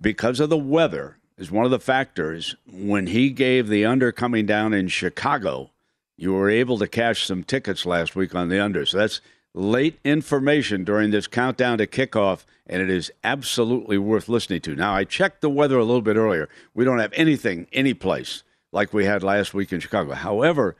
because 0.00 0.40
of 0.40 0.50
the 0.50 0.58
weather 0.58 1.18
is 1.42 1.50
one 1.50 1.64
of 1.64 1.72
the 1.72 1.80
factors. 1.80 2.54
When 2.70 3.08
he 3.08 3.30
gave 3.30 3.66
the 3.66 3.84
under 3.84 4.12
coming 4.12 4.46
down 4.46 4.72
in 4.72 4.86
Chicago, 4.86 5.70
you 6.16 6.32
were 6.32 6.48
able 6.48 6.78
to 6.78 6.86
cash 6.86 7.26
some 7.26 7.42
tickets 7.42 7.84
last 7.84 8.14
week 8.14 8.32
on 8.32 8.48
the 8.48 8.62
under. 8.62 8.86
So 8.86 8.98
that's 8.98 9.20
late 9.52 9.98
information 10.04 10.84
during 10.84 11.10
this 11.10 11.26
countdown 11.26 11.78
to 11.78 11.86
kickoff, 11.88 12.44
and 12.66 12.80
it 12.80 12.88
is 12.88 13.10
absolutely 13.24 13.98
worth 13.98 14.28
listening 14.28 14.60
to. 14.60 14.76
Now, 14.76 14.94
I 14.94 15.02
checked 15.02 15.40
the 15.40 15.50
weather 15.50 15.78
a 15.78 15.84
little 15.84 16.00
bit 16.00 16.16
earlier. 16.16 16.48
We 16.74 16.84
don't 16.84 17.00
have 17.00 17.12
anything, 17.14 17.66
any 17.72 17.92
place 17.92 18.44
like 18.70 18.92
we 18.92 19.04
had 19.04 19.24
last 19.24 19.52
week 19.52 19.72
in 19.72 19.80
Chicago. 19.80 20.14
However, 20.14 20.76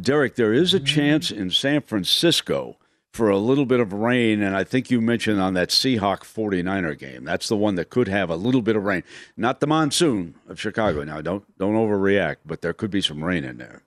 Derek, 0.00 0.36
there 0.36 0.54
is 0.54 0.74
a 0.74 0.80
chance 0.80 1.32
in 1.32 1.50
San 1.50 1.80
Francisco 1.80 2.76
for 3.18 3.30
a 3.30 3.36
little 3.36 3.66
bit 3.66 3.80
of 3.80 3.92
rain, 3.92 4.40
and 4.40 4.54
I 4.54 4.62
think 4.62 4.92
you 4.92 5.00
mentioned 5.00 5.40
on 5.40 5.54
that 5.54 5.70
Seahawk 5.70 6.20
49er 6.20 6.96
game. 6.96 7.24
That's 7.24 7.48
the 7.48 7.56
one 7.56 7.74
that 7.74 7.90
could 7.90 8.06
have 8.06 8.30
a 8.30 8.36
little 8.36 8.62
bit 8.62 8.76
of 8.76 8.84
rain. 8.84 9.02
Not 9.36 9.58
the 9.58 9.66
monsoon 9.66 10.36
of 10.48 10.60
Chicago. 10.60 11.02
Now, 11.02 11.20
don't 11.20 11.44
don't 11.58 11.74
overreact, 11.74 12.36
but 12.46 12.62
there 12.62 12.72
could 12.72 12.92
be 12.92 13.00
some 13.00 13.24
rain 13.24 13.42
in 13.42 13.58
there. 13.58 13.82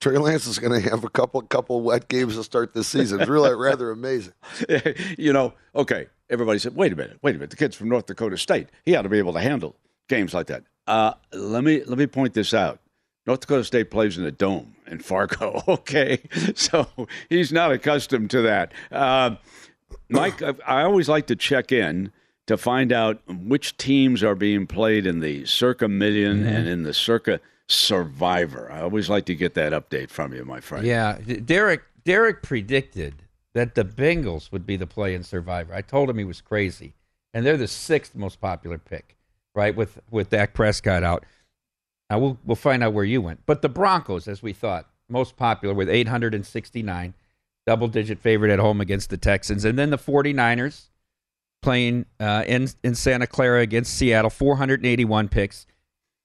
Trey 0.00 0.16
Lance 0.16 0.46
is 0.46 0.58
going 0.58 0.72
to 0.72 0.88
have 0.88 1.04
a 1.04 1.10
couple 1.10 1.42
couple 1.42 1.82
wet 1.82 2.08
games 2.08 2.36
to 2.36 2.42
start 2.42 2.72
this 2.72 2.88
season. 2.88 3.20
It's 3.20 3.28
really 3.28 3.54
rather 3.54 3.90
amazing. 3.90 4.32
you 5.18 5.34
know, 5.34 5.52
okay, 5.76 6.06
everybody 6.30 6.58
said, 6.58 6.74
wait 6.74 6.94
a 6.94 6.96
minute, 6.96 7.18
wait 7.20 7.32
a 7.32 7.38
minute. 7.38 7.50
The 7.50 7.56
kid's 7.56 7.76
from 7.76 7.90
North 7.90 8.06
Dakota 8.06 8.38
State. 8.38 8.70
He 8.86 8.96
ought 8.96 9.02
to 9.02 9.10
be 9.10 9.18
able 9.18 9.34
to 9.34 9.40
handle 9.40 9.76
games 10.08 10.32
like 10.32 10.46
that. 10.46 10.64
Uh, 10.86 11.12
let 11.34 11.62
me 11.62 11.84
let 11.84 11.98
me 11.98 12.06
point 12.06 12.32
this 12.32 12.54
out. 12.54 12.80
North 13.26 13.40
Dakota 13.40 13.64
State 13.64 13.90
plays 13.90 14.16
in 14.16 14.24
a 14.24 14.32
dome 14.32 14.74
in 14.92 14.98
Fargo. 15.00 15.62
Okay, 15.68 16.20
so 16.54 16.86
he's 17.28 17.50
not 17.52 17.72
accustomed 17.72 18.30
to 18.30 18.42
that. 18.42 18.72
Uh, 18.92 19.36
Mike, 20.08 20.40
I 20.66 20.82
always 20.82 21.08
like 21.08 21.26
to 21.28 21.36
check 21.36 21.72
in 21.72 22.12
to 22.46 22.56
find 22.56 22.92
out 22.92 23.20
which 23.28 23.76
teams 23.76 24.22
are 24.22 24.34
being 24.34 24.66
played 24.66 25.06
in 25.06 25.20
the 25.20 25.44
Circa 25.46 25.86
1000000 25.86 25.90
Mm-hmm. 26.42 26.46
and 26.46 26.68
in 26.68 26.82
the 26.82 26.92
Circa 26.94 27.40
Survivor. 27.68 28.70
I 28.70 28.80
always 28.82 29.08
like 29.10 29.24
to 29.26 29.34
get 29.34 29.54
that 29.54 29.72
update 29.72 30.10
from 30.10 30.32
you, 30.32 30.44
my 30.44 30.60
friend. 30.60 30.86
Yeah, 30.86 31.18
Derek. 31.44 31.82
Derek 32.04 32.42
predicted 32.42 33.14
that 33.54 33.74
the 33.76 33.84
Bengals 33.84 34.50
would 34.50 34.66
be 34.66 34.76
the 34.76 34.86
play 34.86 35.14
in 35.14 35.22
Survivor. 35.22 35.72
I 35.74 35.82
told 35.82 36.10
him 36.10 36.18
he 36.18 36.24
was 36.24 36.40
crazy, 36.40 36.94
and 37.32 37.46
they're 37.46 37.56
the 37.56 37.68
sixth 37.68 38.14
most 38.16 38.40
popular 38.40 38.78
pick, 38.78 39.16
right? 39.54 39.74
With 39.74 40.00
with 40.10 40.30
Dak 40.30 40.52
Prescott 40.54 41.02
out. 41.04 41.24
Now 42.12 42.18
we'll 42.18 42.38
we'll 42.44 42.56
find 42.56 42.82
out 42.84 42.92
where 42.92 43.06
you 43.06 43.22
went. 43.22 43.40
But 43.46 43.62
the 43.62 43.70
Broncos, 43.70 44.28
as 44.28 44.42
we 44.42 44.52
thought, 44.52 44.86
most 45.08 45.34
popular 45.34 45.74
with 45.74 45.88
869, 45.88 47.14
double 47.66 47.88
digit 47.88 48.18
favorite 48.18 48.52
at 48.52 48.58
home 48.58 48.82
against 48.82 49.08
the 49.08 49.16
Texans, 49.16 49.64
and 49.64 49.78
then 49.78 49.88
the 49.88 49.96
49ers 49.96 50.90
playing 51.62 52.04
uh, 52.20 52.44
in 52.46 52.68
in 52.82 52.94
Santa 52.94 53.26
Clara 53.26 53.62
against 53.62 53.94
Seattle, 53.94 54.28
481 54.28 55.30
picks. 55.30 55.64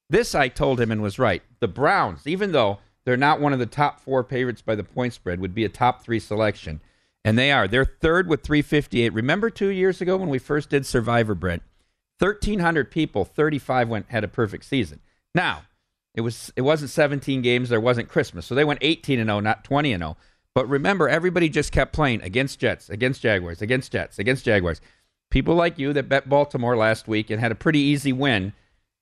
This 0.09 0.35
I 0.35 0.49
told 0.49 0.81
him 0.81 0.91
and 0.91 1.01
was 1.01 1.19
right. 1.19 1.41
The 1.61 1.69
Browns, 1.69 2.27
even 2.27 2.51
though 2.51 2.79
they're 3.05 3.15
not 3.15 3.39
one 3.39 3.53
of 3.53 3.59
the 3.59 3.65
top 3.65 4.01
four 4.01 4.23
favorites 4.23 4.61
by 4.61 4.75
the 4.75 4.83
point 4.83 5.13
spread, 5.13 5.39
would 5.39 5.55
be 5.55 5.63
a 5.63 5.69
top 5.69 6.03
three 6.03 6.19
selection. 6.19 6.81
And 7.23 7.39
they 7.39 7.49
are. 7.49 7.65
They're 7.65 7.85
third 7.85 8.27
with 8.27 8.43
358. 8.43 9.13
Remember 9.13 9.49
two 9.49 9.69
years 9.69 10.01
ago 10.01 10.17
when 10.17 10.27
we 10.27 10.37
first 10.37 10.69
did 10.69 10.85
Survivor, 10.85 11.33
Brent? 11.33 11.63
1,300 12.19 12.91
people, 12.91 13.23
35 13.23 13.87
went 13.87 14.05
had 14.09 14.25
a 14.25 14.27
perfect 14.27 14.65
season. 14.65 14.99
Now, 15.33 15.61
it 16.17 16.21
was 16.21 16.51
it 16.55 16.61
wasn't 16.61 16.89
17 16.89 17.43
games, 17.43 17.69
there 17.69 17.79
wasn't 17.79 18.09
Christmas. 18.09 18.47
So 18.47 18.55
they 18.55 18.65
went 18.65 18.79
18 18.81 19.19
and 19.19 19.29
0, 19.29 19.39
not 19.39 19.63
20 19.63 19.93
and 19.93 20.01
0. 20.01 20.17
But 20.55 20.67
remember, 20.67 21.07
everybody 21.07 21.47
just 21.47 21.71
kept 21.71 21.93
playing 21.93 22.23
against 22.23 22.59
Jets, 22.59 22.89
against 22.89 23.21
Jaguars, 23.21 23.61
against 23.61 23.91
Jets, 23.91 24.17
against 24.17 24.43
Jaguars. 24.43 24.81
People 25.29 25.53
like 25.53 25.77
you 25.77 25.93
that 25.93 26.09
bet 26.09 26.27
Baltimore 26.27 26.75
last 26.75 27.07
week 27.07 27.29
and 27.29 27.39
had 27.39 27.51
a 27.51 27.55
pretty 27.55 27.79
easy 27.79 28.11
win 28.11 28.53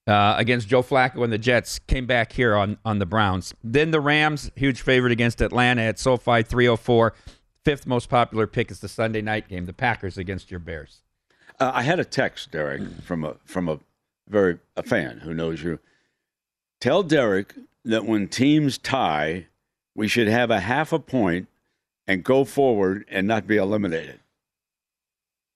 uh, 0.08 0.36
against 0.38 0.67
Joe 0.67 0.84
Flacco 0.84 1.23
and 1.23 1.32
the 1.32 1.38
Jets 1.38 1.80
came 1.80 2.06
back 2.06 2.34
here 2.34 2.54
on, 2.54 2.78
on 2.84 2.99
the 2.99 3.06
Browns. 3.06 3.54
Then 3.63 3.91
the 3.91 4.01
Rams, 4.01 4.51
huge 4.56 4.82
favorite 4.82 5.13
against 5.13 5.39
Atlanta 5.39 5.84
at 5.84 5.97
SoFi 5.97 6.43
304. 6.43 7.13
Fifth 7.63 7.88
most 7.88 8.10
popular 8.10 8.45
pick 8.45 8.69
is 8.69 8.82
the 8.82 8.89
Sunday 8.89 9.21
night 9.21 9.47
game, 9.47 9.65
the 9.65 9.73
Packers 9.73 10.17
against 10.17 10.51
your 10.51 10.60
Bears. 10.60 11.04
Uh, 11.60 11.71
I 11.73 11.84
had 11.84 12.01
a 12.01 12.06
text, 12.06 12.51
Derek, 12.51 12.82
from 13.04 13.23
a 13.23 13.36
from 13.45 13.69
a 13.69 13.80
very 14.28 14.60
a 14.75 14.84
fan 14.84 15.19
who 15.19 15.34
knows 15.34 15.63
you. 15.63 15.80
Tell 16.86 17.02
Derek 17.02 17.56
that 17.84 18.06
when 18.06 18.28
teams 18.28 18.78
tie, 18.78 19.48
we 19.95 20.08
should 20.08 20.28
have 20.28 20.52
a 20.52 20.60
half 20.60 20.93
a 20.93 21.00
point 21.00 21.48
and 22.06 22.24
go 22.24 22.43
forward 22.45 23.06
and 23.10 23.28
not 23.28 23.48
be 23.48 23.58
eliminated. 23.58 24.19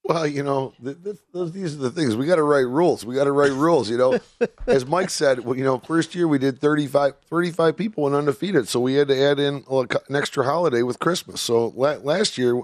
Well, 0.02 0.26
you 0.26 0.42
know, 0.42 0.72
th- 0.82 0.96
th- 1.04 1.18
those, 1.32 1.52
these 1.52 1.76
are 1.76 1.78
the 1.78 1.90
things. 1.92 2.16
We 2.16 2.26
got 2.26 2.34
to 2.34 2.42
write 2.42 2.66
rules. 2.66 3.04
We 3.06 3.14
got 3.14 3.26
to 3.30 3.30
write 3.30 3.52
rules. 3.52 3.88
You 3.88 3.96
know, 3.96 4.18
as 4.66 4.84
Mike 4.86 5.08
said, 5.08 5.44
well, 5.44 5.56
you 5.56 5.62
know, 5.62 5.78
first 5.78 6.16
year 6.16 6.26
we 6.26 6.40
did 6.40 6.58
35, 6.58 7.14
35 7.28 7.76
people 7.76 8.08
and 8.08 8.16
undefeated, 8.16 8.66
so 8.66 8.80
we 8.80 8.94
had 8.94 9.06
to 9.06 9.16
add 9.16 9.38
in 9.38 9.62
a- 9.70 9.86
an 10.08 10.16
extra 10.16 10.42
holiday 10.42 10.82
with 10.82 10.98
Christmas. 10.98 11.40
So 11.40 11.68
la- 11.76 11.98
last 12.02 12.38
year, 12.38 12.60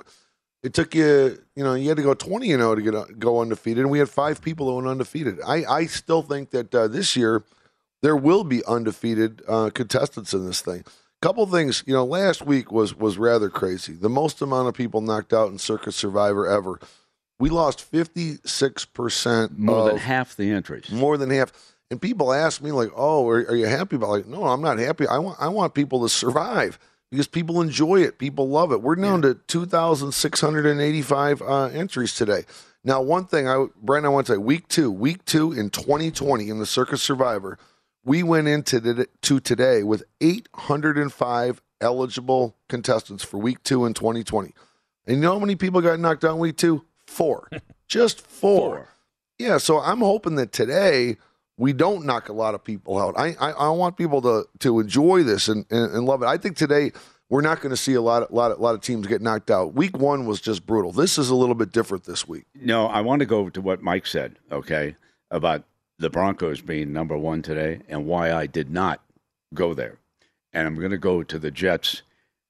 it 0.64 0.74
took 0.74 0.92
you, 0.92 1.38
you 1.54 1.62
know, 1.62 1.74
you 1.74 1.86
had 1.86 1.98
to 1.98 2.02
go 2.02 2.14
twenty 2.14 2.50
and 2.50 2.60
zero 2.60 2.74
to 2.74 2.82
get 2.82 3.20
go 3.20 3.42
undefeated, 3.42 3.82
and 3.82 3.92
we 3.92 4.00
had 4.00 4.08
five 4.08 4.42
people 4.42 4.66
that 4.66 4.72
went 4.72 4.88
undefeated. 4.88 5.38
I, 5.46 5.64
I 5.66 5.86
still 5.86 6.22
think 6.22 6.50
that 6.50 6.74
uh, 6.74 6.88
this 6.88 7.14
year 7.14 7.44
there 8.02 8.16
will 8.16 8.44
be 8.44 8.64
undefeated 8.64 9.42
uh, 9.48 9.70
contestants 9.70 10.32
in 10.34 10.46
this 10.46 10.60
thing. 10.60 10.84
Couple 11.22 11.46
things, 11.46 11.82
you 11.86 11.94
know, 11.94 12.04
last 12.04 12.44
week 12.44 12.70
was 12.70 12.94
was 12.94 13.16
rather 13.18 13.48
crazy. 13.48 13.94
The 13.94 14.08
most 14.10 14.42
amount 14.42 14.68
of 14.68 14.74
people 14.74 15.00
knocked 15.00 15.32
out 15.32 15.50
in 15.50 15.58
Circa 15.58 15.90
Survivor 15.92 16.46
ever. 16.46 16.78
We 17.38 17.48
lost 17.48 17.80
fifty 17.80 18.36
six 18.44 18.84
percent 18.84 19.58
More 19.58 19.88
than 19.88 19.98
half 19.98 20.36
the 20.36 20.50
entries. 20.50 20.90
more 20.90 21.16
than 21.16 21.30
half. 21.30 21.52
And 21.90 22.00
people 22.00 22.32
ask 22.32 22.60
me 22.62 22.70
like, 22.70 22.90
"Oh, 22.94 23.26
are, 23.28 23.38
are 23.38 23.56
you 23.56 23.66
happy 23.66 23.96
about?" 23.96 24.06
It? 24.06 24.10
Like, 24.10 24.26
no, 24.26 24.44
I'm 24.44 24.60
not 24.60 24.78
happy. 24.78 25.06
I 25.06 25.18
want 25.18 25.38
I 25.40 25.48
want 25.48 25.72
people 25.74 26.02
to 26.02 26.08
survive 26.08 26.78
because 27.10 27.26
people 27.28 27.62
enjoy 27.62 28.02
it. 28.02 28.18
People 28.18 28.48
love 28.48 28.70
it. 28.72 28.82
We're 28.82 28.96
down 28.96 29.22
to 29.22 29.34
two 29.46 29.64
thousand 29.66 30.12
six 30.12 30.40
hundred 30.40 30.66
and 30.66 30.80
eighty 30.80 31.02
five 31.02 31.40
uh, 31.40 31.66
entries 31.66 32.14
today. 32.14 32.44
Now, 32.84 33.00
one 33.00 33.24
thing 33.24 33.48
I 33.48 33.66
Brent, 33.82 34.04
I 34.04 34.10
want 34.10 34.26
to 34.26 34.34
say, 34.34 34.38
week 34.38 34.68
two, 34.68 34.90
week 34.90 35.24
two 35.24 35.52
in 35.52 35.70
2020 35.70 36.48
in 36.48 36.58
the 36.60 36.66
Circa 36.66 36.96
Survivor, 36.98 37.58
we 38.06 38.22
went 38.22 38.46
into 38.46 38.78
the, 38.78 39.08
to 39.22 39.40
today 39.40 39.82
with 39.82 40.04
805 40.20 41.60
eligible 41.80 42.56
contestants 42.68 43.24
for 43.24 43.38
week 43.38 43.62
two 43.64 43.84
in 43.84 43.94
2020. 43.94 44.54
And 45.06 45.16
you 45.16 45.22
know 45.22 45.32
how 45.32 45.38
many 45.40 45.56
people 45.56 45.80
got 45.80 45.98
knocked 45.98 46.24
out 46.24 46.34
in 46.34 46.38
week 46.38 46.56
two? 46.56 46.84
Four, 47.06 47.50
just 47.88 48.20
four. 48.20 48.88
Yeah, 49.38 49.58
so 49.58 49.80
I'm 49.80 49.98
hoping 49.98 50.36
that 50.36 50.52
today 50.52 51.16
we 51.58 51.72
don't 51.72 52.06
knock 52.06 52.28
a 52.28 52.32
lot 52.32 52.54
of 52.54 52.64
people 52.64 52.96
out. 52.98 53.14
I 53.18 53.36
I, 53.40 53.50
I 53.50 53.68
want 53.70 53.96
people 53.96 54.22
to 54.22 54.46
to 54.60 54.80
enjoy 54.80 55.22
this 55.24 55.48
and, 55.48 55.66
and, 55.70 55.92
and 55.92 56.06
love 56.06 56.22
it. 56.22 56.26
I 56.26 56.36
think 56.36 56.56
today 56.56 56.92
we're 57.28 57.42
not 57.42 57.60
going 57.60 57.70
to 57.70 57.76
see 57.76 57.94
a 57.94 58.00
lot 58.00 58.22
of 58.22 58.30
lot 58.30 58.52
of, 58.52 58.60
lot 58.60 58.74
of 58.74 58.80
teams 58.80 59.06
get 59.06 59.20
knocked 59.20 59.50
out. 59.50 59.74
Week 59.74 59.96
one 59.98 60.26
was 60.26 60.40
just 60.40 60.64
brutal. 60.64 60.92
This 60.92 61.18
is 61.18 61.28
a 61.28 61.34
little 61.34 61.54
bit 61.54 61.72
different 61.72 62.04
this 62.04 62.26
week. 62.26 62.44
No, 62.54 62.86
I 62.86 63.00
want 63.00 63.20
to 63.20 63.26
go 63.26 63.48
to 63.50 63.60
what 63.60 63.82
Mike 63.82 64.06
said, 64.06 64.38
okay, 64.50 64.96
about 65.30 65.64
the 65.98 66.10
Broncos 66.10 66.60
being 66.60 66.92
number 66.92 67.16
one 67.16 67.42
today 67.42 67.80
and 67.88 68.06
why 68.06 68.32
I 68.32 68.46
did 68.46 68.70
not 68.70 69.00
go 69.54 69.74
there. 69.74 69.98
And 70.52 70.66
I'm 70.66 70.76
going 70.76 70.90
to 70.90 70.98
go 70.98 71.22
to 71.22 71.38
the 71.38 71.50
Jets. 71.50 72.02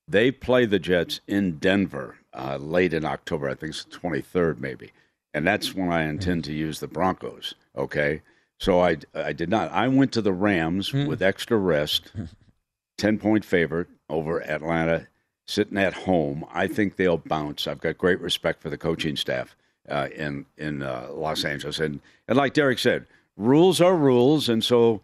They 0.09 0.31
play 0.31 0.67
the 0.67 0.79
Jets 0.79 1.21
in 1.27 1.59
Denver 1.59 2.17
uh, 2.35 2.57
late 2.57 2.93
in 2.93 3.05
October. 3.05 3.49
I 3.49 3.55
think 3.55 3.71
it's 3.71 3.85
the 3.85 3.97
23rd, 3.97 4.59
maybe. 4.59 4.93
And 5.35 5.47
that's 5.47 5.75
when 5.75 5.91
I 5.91 6.05
intend 6.05 6.45
to 6.45 6.53
use 6.53 6.81
the 6.81 6.89
Broncos, 6.89 7.55
okay? 7.77 8.23
So 8.59 8.81
I, 8.81 8.99
I 9.15 9.33
did 9.33 9.51
not. 9.51 9.71
I 9.71 9.89
went 9.89 10.13
to 10.13 10.23
the 10.23 10.33
Rams 10.33 10.93
with 10.93 11.23
extra 11.23 11.57
rest, 11.57 12.13
10 12.99 13.19
point 13.19 13.45
favorite 13.45 13.89
over 14.09 14.43
Atlanta, 14.43 15.09
sitting 15.47 15.79
at 15.79 15.93
home. 15.93 16.45
I 16.53 16.67
think 16.67 16.97
they'll 16.97 17.19
bounce. 17.19 17.67
I've 17.67 17.81
got 17.81 17.99
great 17.99 18.21
respect 18.21 18.63
for 18.63 18.71
the 18.71 18.79
coaching 18.79 19.17
staff 19.17 19.55
uh, 19.89 20.09
in 20.15 20.47
in 20.57 20.83
uh, 20.83 21.09
Los 21.13 21.45
Angeles, 21.45 21.79
and 21.79 22.01
and 22.29 22.37
like 22.37 22.55
Derek 22.55 22.79
said, 22.79 23.07
rules 23.37 23.81
are 23.81 23.97
rules, 23.97 24.49
and 24.49 24.65
so 24.65 25.03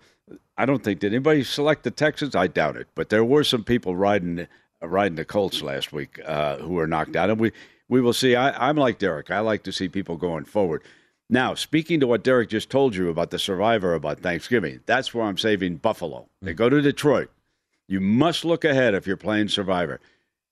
I 0.57 0.66
don't 0.66 0.83
think 0.83 1.01
did 1.01 1.12
anybody 1.12 1.45
select 1.45 1.85
the 1.85 1.90
Texans. 1.90 2.35
I 2.35 2.47
doubt 2.47 2.77
it, 2.77 2.88
but 2.95 3.09
there 3.09 3.25
were 3.25 3.45
some 3.45 3.64
people 3.64 3.97
riding 3.97 4.47
uh, 4.83 4.88
riding 4.88 5.16
the 5.16 5.25
Colts 5.25 5.62
last 5.62 5.92
week 5.92 6.21
uh, 6.27 6.59
who 6.59 6.75
were 6.75 6.87
knocked 6.87 7.16
out, 7.16 7.31
and 7.31 7.40
we 7.40 7.53
we 7.88 8.01
will 8.01 8.12
see. 8.12 8.35
I, 8.37 8.68
I'm 8.68 8.77
like 8.77 8.99
Derek. 8.99 9.31
I 9.31 9.40
like 9.40 9.62
to 9.64 9.73
see 9.73 9.88
people 9.88 10.16
going 10.16 10.45
forward. 10.45 10.83
Now, 11.29 11.55
speaking 11.55 11.99
to 12.01 12.07
what 12.07 12.25
Derek 12.25 12.51
just 12.51 12.68
told 12.68 12.95
you 12.95 13.09
about 13.09 13.31
the 13.31 13.38
Survivor 13.38 13.95
about 13.95 14.21
Thanksgiving, 14.21 14.81
that's 14.85 15.14
where 15.14 15.25
I'm 15.25 15.38
saving 15.38 15.77
Buffalo. 15.77 16.29
They 16.42 16.53
go 16.53 16.68
to 16.68 16.83
Detroit. 16.83 17.31
You 17.88 18.01
must 18.01 18.45
look 18.45 18.64
ahead 18.64 18.95
if 18.95 19.07
you're 19.07 19.16
playing 19.16 19.49
Survivor. 19.49 19.99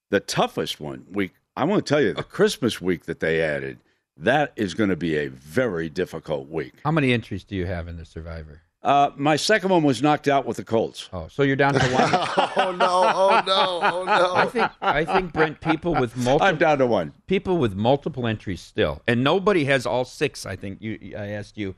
The 0.08 0.20
toughest 0.20 0.80
one 0.80 1.04
week, 1.10 1.32
I 1.54 1.64
want 1.64 1.84
to 1.84 1.88
tell 1.88 2.00
you, 2.00 2.14
the 2.14 2.22
Christmas 2.22 2.80
week 2.80 3.04
that 3.04 3.20
they 3.20 3.42
added, 3.42 3.78
that 4.20 4.52
is 4.56 4.74
going 4.74 4.90
to 4.90 4.96
be 4.96 5.16
a 5.16 5.28
very 5.28 5.88
difficult 5.88 6.48
week. 6.48 6.74
How 6.84 6.90
many 6.90 7.12
entries 7.12 7.44
do 7.44 7.56
you 7.56 7.66
have 7.66 7.88
in 7.88 7.96
the 7.96 8.04
Survivor? 8.04 8.62
Uh, 8.82 9.10
my 9.16 9.36
second 9.36 9.68
one 9.68 9.82
was 9.82 10.00
knocked 10.00 10.26
out 10.26 10.46
with 10.46 10.56
the 10.56 10.64
Colts. 10.64 11.10
Oh, 11.12 11.28
so 11.28 11.42
you're 11.42 11.54
down 11.56 11.74
to 11.74 11.80
one. 11.88 12.08
oh 12.56 12.72
no! 12.78 13.12
Oh 13.14 13.42
no! 13.46 13.80
Oh 13.82 14.04
no! 14.04 14.34
I 14.34 14.46
think 14.46 14.70
I 14.80 15.04
think 15.04 15.34
Brent 15.34 15.60
people 15.60 15.94
with 15.94 16.16
multiple. 16.24 16.46
I'm 16.46 16.56
down 16.56 16.78
to 16.78 16.86
one. 16.86 17.12
People 17.26 17.58
with 17.58 17.74
multiple 17.74 18.26
entries 18.26 18.62
still, 18.62 19.02
and 19.06 19.22
nobody 19.22 19.66
has 19.66 19.84
all 19.84 20.06
six. 20.06 20.46
I 20.46 20.56
think 20.56 20.80
you. 20.80 21.12
I 21.14 21.26
asked 21.28 21.58
you 21.58 21.74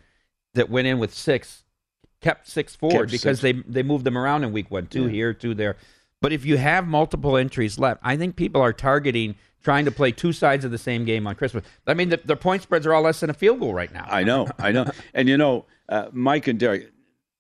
that 0.55 0.71
went 0.71 0.87
in 0.87 1.01
with 1.01 1.13
six, 1.13 1.65
kept 2.21 2.47
six 2.49 2.77
forward 2.77 3.11
Kept 3.11 3.11
because 3.11 3.41
six. 3.41 3.65
they 3.65 3.73
they 3.81 3.83
moved 3.83 4.05
them 4.05 4.17
around 4.17 4.45
in 4.45 4.53
week 4.53 4.71
one, 4.71 4.87
two 4.87 5.07
Yeah. 5.07 5.11
here, 5.11 5.35
two 5.35 5.55
there. 5.55 5.77
But 6.23 6.33
if 6.33 6.47
you 6.47 6.57
have 6.57 6.87
multiple 6.87 7.37
entries 7.37 7.79
left, 7.79 8.01
I 8.03 8.17
think 8.17 8.37
people 8.37 8.63
are 8.63 8.73
targeting 8.73 9.35
trying 9.63 9.85
to 9.85 9.91
play 9.91 10.13
two 10.13 10.33
sides 10.33 10.65
of 10.65 10.71
the 10.71 10.79
same 10.79 11.05
game 11.05 11.27
on 11.27 11.35
Christmas. 11.35 11.65
I 11.87 11.95
mean, 11.95 12.09
the, 12.09 12.21
their 12.25 12.37
point 12.37 12.63
spreads 12.63 12.87
are 12.87 12.95
all 12.95 13.03
less 13.03 13.21
than 13.21 13.29
a 13.29 13.35
field 13.35 13.61
goal 13.61 13.75
right 13.75 13.93
now. 13.93 14.07
I 14.09 14.23
know, 14.23 14.49
I 14.59 14.73
know. 14.73 14.87
and 15.15 15.29
you 15.29 15.37
know, 15.37 15.67
uh, 15.89 16.09
Mike 16.13 16.47
and 16.47 16.59
Derek, 16.59 16.91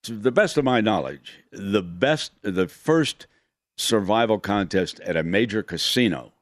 to 0.02 0.16
the 0.16 0.32
best 0.32 0.58
of 0.58 0.64
my 0.64 0.80
knowledge, 0.80 1.44
the 1.52 1.82
best, 1.82 2.32
the 2.42 2.66
first 2.66 3.28
survival 3.76 4.38
contest 4.38 5.00
at 5.00 5.16
a 5.16 5.22
major 5.22 5.62
casino 5.62 6.32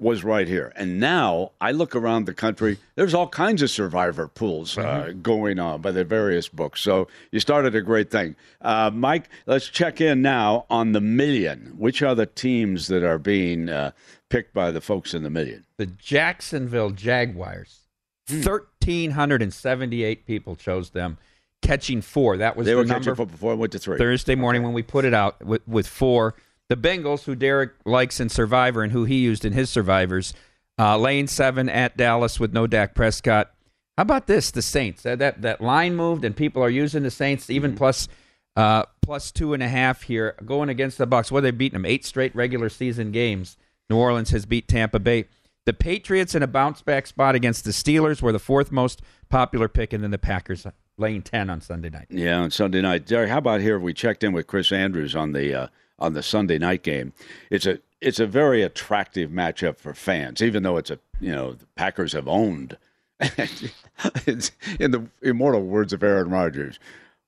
was 0.00 0.24
right 0.24 0.48
here. 0.48 0.72
And 0.76 0.98
now 0.98 1.52
I 1.60 1.72
look 1.72 1.94
around 1.94 2.24
the 2.24 2.34
country, 2.34 2.78
there's 2.94 3.12
all 3.12 3.28
kinds 3.28 3.60
of 3.62 3.70
survivor 3.70 4.28
pools 4.28 4.78
uh, 4.78 5.12
going 5.22 5.58
on 5.58 5.82
by 5.82 5.90
the 5.90 6.04
various 6.04 6.48
books. 6.48 6.80
So 6.80 7.08
you 7.30 7.40
started 7.40 7.74
a 7.74 7.82
great 7.82 8.10
thing. 8.10 8.34
Uh, 8.62 8.90
Mike, 8.92 9.28
let's 9.46 9.68
check 9.68 10.00
in 10.00 10.22
now 10.22 10.64
on 10.70 10.92
the 10.92 11.00
million. 11.00 11.74
Which 11.76 12.02
are 12.02 12.14
the 12.14 12.26
teams 12.26 12.88
that 12.88 13.04
are 13.04 13.18
being 13.18 13.68
uh, 13.68 13.92
picked 14.30 14.54
by 14.54 14.70
the 14.70 14.80
folks 14.80 15.12
in 15.12 15.22
the 15.22 15.30
million? 15.30 15.66
The 15.76 15.86
Jacksonville 15.86 16.90
Jaguars. 16.90 17.80
Hmm. 18.28 18.40
Thirteen 18.40 19.10
hundred 19.10 19.42
and 19.42 19.52
seventy-eight 19.52 20.26
people 20.26 20.56
chose 20.56 20.90
them, 20.90 21.18
catching 21.62 22.00
four. 22.00 22.36
That 22.36 22.56
was 22.56 22.64
They 22.64 22.72
the 22.72 22.78
were 22.78 22.84
number 22.84 23.00
catching 23.00 23.14
four 23.16 23.26
before 23.26 23.52
it 23.52 23.56
went 23.56 23.72
to 23.72 23.78
three. 23.78 23.98
Thursday 23.98 24.34
morning 24.34 24.62
when 24.62 24.72
we 24.72 24.82
put 24.82 25.04
it 25.04 25.14
out 25.14 25.44
with, 25.44 25.66
with 25.66 25.86
four. 25.86 26.34
The 26.70 26.76
Bengals, 26.76 27.24
who 27.24 27.34
Derek 27.34 27.72
likes 27.84 28.20
in 28.20 28.28
Survivor 28.28 28.82
and 28.82 28.92
who 28.92 29.04
he 29.04 29.16
used 29.16 29.44
in 29.44 29.52
his 29.52 29.68
Survivors, 29.68 30.32
uh, 30.78 30.96
lane 30.96 31.26
seven 31.26 31.68
at 31.68 31.96
Dallas 31.96 32.40
with 32.40 32.52
no 32.54 32.66
Dak 32.66 32.94
Prescott. 32.94 33.50
How 33.98 34.02
about 34.02 34.28
this? 34.28 34.50
The 34.52 34.62
Saints. 34.62 35.02
That 35.02 35.18
that, 35.18 35.42
that 35.42 35.60
line 35.60 35.96
moved, 35.96 36.24
and 36.24 36.34
people 36.34 36.62
are 36.62 36.70
using 36.70 37.02
the 37.02 37.10
Saints 37.10 37.44
Mm-hmm. 37.44 37.52
even 37.52 37.74
plus 37.76 38.08
uh, 38.56 38.84
plus 39.02 39.30
two 39.32 39.52
and 39.52 39.62
a 39.62 39.68
half 39.68 40.02
here, 40.02 40.36
going 40.46 40.68
against 40.68 40.96
the 40.96 41.06
Bucks. 41.06 41.30
What 41.30 41.42
they 41.42 41.50
beaten 41.50 41.74
them 41.82 41.84
eight 41.84 42.04
straight 42.04 42.34
regular 42.34 42.68
season 42.68 43.10
games. 43.12 43.56
New 43.90 43.96
Orleans 43.96 44.30
has 44.30 44.46
beat 44.46 44.68
Tampa 44.68 45.00
Bay. 45.00 45.24
The 45.66 45.72
Patriots 45.72 46.34
in 46.34 46.42
a 46.42 46.46
bounce 46.46 46.82
back 46.82 47.06
spot 47.06 47.34
against 47.34 47.64
the 47.64 47.72
Steelers 47.72 48.22
were 48.22 48.32
the 48.32 48.38
fourth 48.38 48.70
most 48.72 49.02
popular 49.28 49.68
pick, 49.68 49.92
and 49.92 50.02
then 50.02 50.12
the 50.12 50.18
Packers 50.18 50.66
laying 50.96 51.22
ten 51.22 51.50
on 51.50 51.60
Sunday 51.60 51.90
night. 51.90 52.06
Yeah, 52.10 52.38
on 52.38 52.50
Sunday 52.52 52.80
night. 52.80 53.06
Derek, 53.06 53.28
how 53.28 53.38
about 53.38 53.60
here? 53.60 53.78
We 53.78 53.92
checked 53.92 54.22
in 54.22 54.32
with 54.32 54.46
Chris 54.46 54.70
Andrews 54.70 55.16
on 55.16 55.32
the 55.32 55.52
uh, 55.54 55.66
on 56.00 56.14
the 56.14 56.22
Sunday 56.22 56.58
night 56.58 56.82
game. 56.82 57.12
It's 57.50 57.66
a 57.66 57.78
it's 58.00 58.20
a 58.20 58.26
very 58.26 58.62
attractive 58.62 59.30
matchup 59.30 59.76
for 59.76 59.94
fans, 59.94 60.42
even 60.42 60.62
though 60.62 60.76
it's 60.76 60.90
a 60.90 60.98
you 61.20 61.32
know 61.32 61.52
the 61.52 61.66
Packers 61.76 62.12
have 62.12 62.28
owned. 62.28 62.76
it's 63.20 64.50
in 64.80 64.90
the 64.90 65.06
immortal 65.22 65.62
words 65.62 65.92
of 65.92 66.02
Aaron 66.02 66.30
Rodgers. 66.30 66.78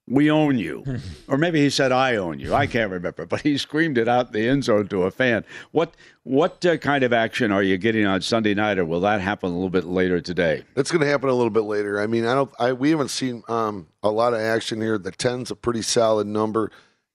We 0.09 0.33
own 0.33 0.59
you, 0.59 0.85
or 1.29 1.39
maybe 1.39 1.61
he 1.61 1.71
said, 1.71 1.93
"I 1.93 2.17
own 2.17 2.41
you." 2.41 2.53
I 2.53 2.67
can't 2.67 2.91
remember, 2.91 3.25
but 3.25 3.43
he 3.43 3.57
screamed 3.57 3.99
it 3.99 4.09
out 4.09 4.29
in 4.29 4.33
the 4.33 4.49
end 4.49 4.65
zone 4.65 4.89
to 4.89 5.05
a 5.05 5.13
fan. 5.13 5.45
What 5.71 5.95
what 6.25 6.65
uh, 6.67 6.77
kind 6.79 7.05
of 7.05 7.13
action 7.13 7.53
are 7.53 7.63
you 7.63 7.79
getting 7.79 8.05
on 8.05 8.21
Sunday 8.21 8.53
night, 8.53 8.79
or 8.79 8.85
will 8.85 9.01
that 9.03 9.21
happen 9.21 9.51
a 9.51 9.55
little 9.55 9.71
bit 9.71 9.85
later 9.85 10.21
today? 10.21 10.65
It's 10.75 10.91
going 10.91 11.03
to 11.03 11.07
happen 11.07 11.29
a 11.29 11.35
little 11.35 11.51
bit 11.51 11.65
later. 11.65 12.01
I 12.01 12.09
mean, 12.09 12.27
I 12.27 12.35
don't. 12.35 12.51
I 12.59 12.73
we 12.73 12.91
haven't 12.91 13.11
seen 13.11 13.45
um, 13.49 13.87
a 14.03 14.11
lot 14.11 14.35
of 14.35 14.41
action 14.41 14.81
here. 14.81 14.99
The 14.99 15.13
ten's 15.13 15.53
a 15.53 15.57
pretty 15.57 15.83
solid 15.83 16.27
number, 16.27 16.73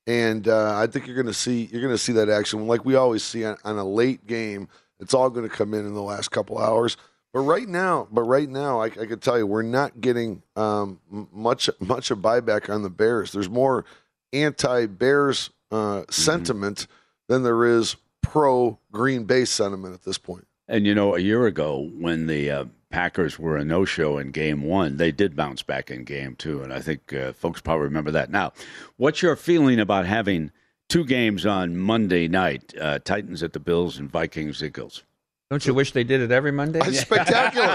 and 0.08 0.48
uh, 0.48 0.76
I 0.78 0.88
think 0.88 1.06
you're 1.06 1.16
going 1.16 1.28
to 1.28 1.34
see 1.34 1.70
you're 1.72 1.82
going 1.82 1.94
to 1.94 1.98
see 1.98 2.14
that 2.14 2.30
action 2.30 2.66
like 2.66 2.86
we 2.86 2.96
always 2.96 3.24
see 3.24 3.46
on, 3.46 3.58
on 3.64 3.78
a 3.78 3.84
late 3.84 4.26
game. 4.26 4.70
It's 5.00 5.14
all 5.14 5.30
going 5.30 5.48
to 5.48 5.56
come 5.56 5.74
in 5.74 5.86
in 5.86 5.94
the 5.94 6.02
last 6.02 6.32
couple 6.32 6.58
hours. 6.58 6.98
But 7.34 7.42
right 7.42 7.68
now, 7.68 8.08
but 8.10 8.24
right 8.24 8.50
now, 8.50 8.82
I, 8.82 8.86
I 8.86 9.06
can 9.06 9.20
tell 9.20 9.38
you, 9.38 9.46
we're 9.46 9.62
not 9.62 10.02
getting 10.02 10.42
um, 10.56 11.00
much 11.32 11.70
much 11.80 12.10
of 12.10 12.20
buyback 12.20 12.74
on 12.74 12.82
the 12.82 12.90
Bears. 12.90 13.34
There's 13.34 13.50
more 13.50 13.86
anti-Bears 14.34 15.52
uh, 15.72 16.04
sentiment 16.10 16.88
than 17.28 17.44
there 17.44 17.66
is 17.66 17.98
pro 18.22 18.80
Green 18.92 19.26
Bay 19.26 19.46
sentiment 19.46 19.94
at 19.94 20.04
this 20.04 20.18
point. 20.18 20.48
And 20.70 20.88
you 20.88 20.96
know, 20.96 21.16
a 21.16 21.20
year 21.20 21.46
ago 21.46 21.92
when 21.98 22.28
the 22.28 22.50
uh, 22.50 22.66
Packers 22.90 23.38
were 23.38 23.58
a 23.58 23.66
no-show 23.66 24.18
in 24.18 24.32
Game 24.32 24.64
One, 24.64 24.98
they 24.98 25.12
did 25.12 25.36
bounce 25.36 25.62
back 25.62 25.92
in 25.92 26.04
Game 26.04 26.36
Two, 26.36 26.62
and 26.64 26.72
I 26.72 26.80
think 26.80 27.14
uh, 27.14 27.34
folks 27.34 27.62
probably 27.62 27.86
remember 27.86 28.12
that. 28.12 28.32
Now, 28.32 28.54
what's 28.96 29.22
your 29.22 29.36
feeling 29.36 29.80
about 29.80 30.06
having 30.06 30.52
two 30.88 31.06
games 31.06 31.46
on 31.46 31.78
Monday 31.78 32.28
night? 32.28 32.74
Uh, 32.80 33.00
Titans 33.00 33.44
at 33.44 33.54
the 33.54 33.60
Bills 33.60 33.98
and 33.98 34.10
Vikings 34.10 34.64
Eagles. 34.64 35.04
Don't 35.50 35.66
you 35.66 35.74
wish 35.74 35.94
they 35.94 36.04
did 36.04 36.20
it 36.20 36.30
every 36.30 36.52
Monday? 36.52 36.82
It's 36.84 37.00
spectacular. 37.00 37.68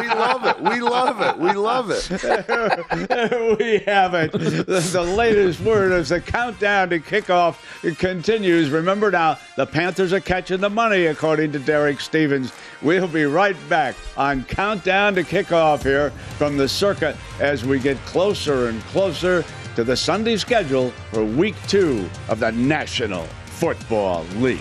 we 0.00 0.08
love 0.08 0.44
it. 0.44 0.60
We 0.60 0.80
love 0.80 1.20
it. 1.20 1.38
We 1.38 1.52
love 1.52 1.92
it. 1.92 2.10
we 3.60 3.78
have 3.86 4.14
it. 4.14 4.32
The, 4.32 4.90
the 4.92 5.02
latest 5.02 5.60
word 5.60 5.92
as 5.92 6.08
the 6.08 6.20
countdown 6.20 6.88
to 6.90 6.98
kickoff 6.98 7.58
continues. 7.96 8.70
Remember 8.70 9.12
now, 9.12 9.38
the 9.56 9.64
Panthers 9.64 10.12
are 10.12 10.18
catching 10.18 10.60
the 10.60 10.68
money, 10.68 11.06
according 11.06 11.52
to 11.52 11.60
Derek 11.60 12.00
Stevens. 12.00 12.52
We'll 12.82 13.06
be 13.06 13.24
right 13.24 13.56
back 13.68 13.94
on 14.16 14.42
Countdown 14.42 15.14
to 15.14 15.22
Kickoff 15.22 15.84
here 15.84 16.10
from 16.38 16.56
the 16.56 16.66
Circa 16.68 17.16
as 17.38 17.64
we 17.64 17.78
get 17.78 17.96
closer 17.98 18.68
and 18.68 18.82
closer 18.86 19.44
to 19.76 19.84
the 19.84 19.96
Sunday 19.96 20.36
schedule 20.36 20.90
for 21.12 21.24
week 21.24 21.54
two 21.68 22.10
of 22.28 22.40
the 22.40 22.50
National 22.50 23.26
Football 23.46 24.24
League. 24.38 24.58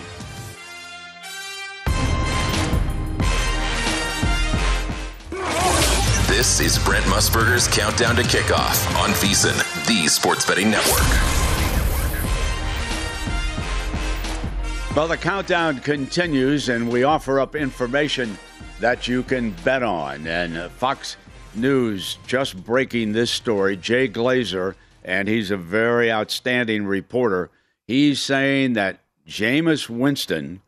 This 6.41 6.60
is 6.60 6.84
Brent 6.84 7.06
Musburger's 7.06 7.67
Countdown 7.67 8.15
to 8.15 8.23
Kickoff 8.23 8.99
on 8.99 9.12
VSIN, 9.12 9.56
the 9.86 10.08
sports 10.08 10.43
betting 10.43 10.71
network. 10.71 10.97
Well, 14.95 15.08
the 15.08 15.17
countdown 15.17 15.82
continues, 15.82 16.69
and 16.69 16.89
we 16.89 17.04
offer 17.04 17.39
up 17.39 17.56
information 17.56 18.39
that 18.80 19.08
you 19.08 19.21
can 19.21 19.51
bet 19.63 19.84
on. 19.84 20.25
And 20.25 20.58
uh, 20.58 20.69
Fox 20.69 21.15
News 21.54 22.17
just 22.25 22.63
breaking 22.63 23.12
this 23.12 23.30
story. 23.30 23.77
Jay 23.77 24.10
Glazer, 24.10 24.73
and 25.06 25.27
he's 25.27 25.51
a 25.51 25.58
very 25.58 26.12
outstanding 26.12 26.88
reporter. 26.88 27.51
He's 27.86 28.19
saying 28.19 28.73
that 28.73 28.97
Jameis 29.27 29.89
Winston 29.89 30.63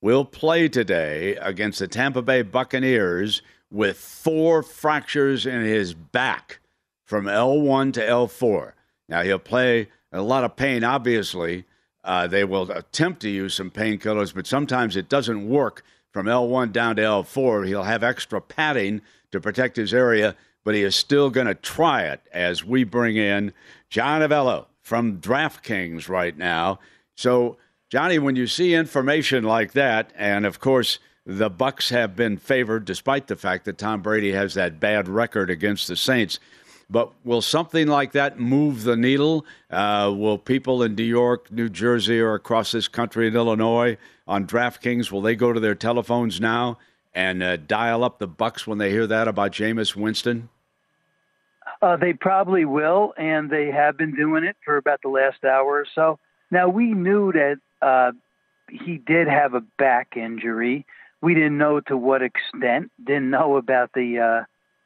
will 0.00 0.24
play 0.24 0.68
today 0.68 1.34
against 1.34 1.80
the 1.80 1.88
Tampa 1.88 2.22
Bay 2.22 2.42
Buccaneers 2.42 3.42
with 3.70 3.98
four 3.98 4.62
fractures 4.62 5.46
in 5.46 5.62
his 5.62 5.94
back 5.94 6.60
from 7.04 7.26
L1 7.26 7.92
to 7.94 8.00
L4. 8.00 8.72
Now, 9.08 9.22
he'll 9.22 9.38
play 9.38 9.88
a 10.12 10.22
lot 10.22 10.44
of 10.44 10.56
pain, 10.56 10.84
obviously. 10.84 11.64
Uh, 12.04 12.26
they 12.26 12.44
will 12.44 12.70
attempt 12.70 13.20
to 13.20 13.28
use 13.28 13.54
some 13.54 13.70
painkillers, 13.70 14.34
but 14.34 14.46
sometimes 14.46 14.96
it 14.96 15.08
doesn't 15.08 15.48
work 15.48 15.84
from 16.12 16.26
L1 16.26 16.72
down 16.72 16.96
to 16.96 17.02
L4. 17.02 17.66
He'll 17.66 17.82
have 17.82 18.02
extra 18.02 18.40
padding 18.40 19.02
to 19.32 19.40
protect 19.40 19.76
his 19.76 19.92
area, 19.92 20.36
but 20.64 20.74
he 20.74 20.82
is 20.82 20.96
still 20.96 21.30
going 21.30 21.46
to 21.46 21.54
try 21.54 22.02
it 22.02 22.20
as 22.32 22.64
we 22.64 22.84
bring 22.84 23.16
in 23.16 23.52
John 23.90 24.22
Avello 24.22 24.66
from 24.80 25.20
DraftKings 25.20 26.08
right 26.08 26.36
now. 26.36 26.78
So, 27.16 27.58
Johnny, 27.90 28.18
when 28.18 28.36
you 28.36 28.46
see 28.46 28.74
information 28.74 29.44
like 29.44 29.72
that, 29.72 30.12
and 30.16 30.46
of 30.46 30.60
course, 30.60 30.98
the 31.28 31.50
Bucks 31.50 31.90
have 31.90 32.16
been 32.16 32.38
favored 32.38 32.86
despite 32.86 33.26
the 33.26 33.36
fact 33.36 33.66
that 33.66 33.76
Tom 33.76 34.00
Brady 34.00 34.32
has 34.32 34.54
that 34.54 34.80
bad 34.80 35.08
record 35.08 35.50
against 35.50 35.86
the 35.86 35.94
Saints. 35.94 36.40
But 36.88 37.12
will 37.22 37.42
something 37.42 37.86
like 37.86 38.12
that 38.12 38.40
move 38.40 38.84
the 38.84 38.96
needle? 38.96 39.44
Uh, 39.70 40.10
will 40.16 40.38
people 40.38 40.82
in 40.82 40.94
New 40.94 41.02
York, 41.02 41.52
New 41.52 41.68
Jersey, 41.68 42.18
or 42.18 42.32
across 42.32 42.72
this 42.72 42.88
country 42.88 43.28
in 43.28 43.36
Illinois 43.36 43.98
on 44.26 44.46
DraftKings 44.46 45.12
will 45.12 45.20
they 45.20 45.36
go 45.36 45.52
to 45.52 45.60
their 45.60 45.74
telephones 45.74 46.40
now 46.40 46.78
and 47.14 47.42
uh, 47.42 47.58
dial 47.58 48.04
up 48.04 48.18
the 48.18 48.26
Bucks 48.26 48.66
when 48.66 48.78
they 48.78 48.90
hear 48.90 49.06
that 49.06 49.28
about 49.28 49.52
Jameis 49.52 49.94
Winston? 49.94 50.48
Uh, 51.82 51.96
they 51.96 52.14
probably 52.14 52.64
will, 52.64 53.12
and 53.18 53.50
they 53.50 53.66
have 53.66 53.98
been 53.98 54.16
doing 54.16 54.44
it 54.44 54.56
for 54.64 54.78
about 54.78 55.02
the 55.02 55.10
last 55.10 55.44
hour 55.44 55.66
or 55.66 55.86
so. 55.94 56.18
Now 56.50 56.70
we 56.70 56.86
knew 56.86 57.32
that 57.32 57.58
uh, 57.82 58.12
he 58.70 58.96
did 58.96 59.28
have 59.28 59.52
a 59.52 59.60
back 59.60 60.16
injury. 60.16 60.86
We 61.20 61.34
didn't 61.34 61.58
know 61.58 61.80
to 61.80 61.96
what 61.96 62.22
extent. 62.22 62.90
Didn't 63.04 63.30
know 63.30 63.56
about 63.56 63.90
the, 63.94 64.18
uh, 64.18 64.44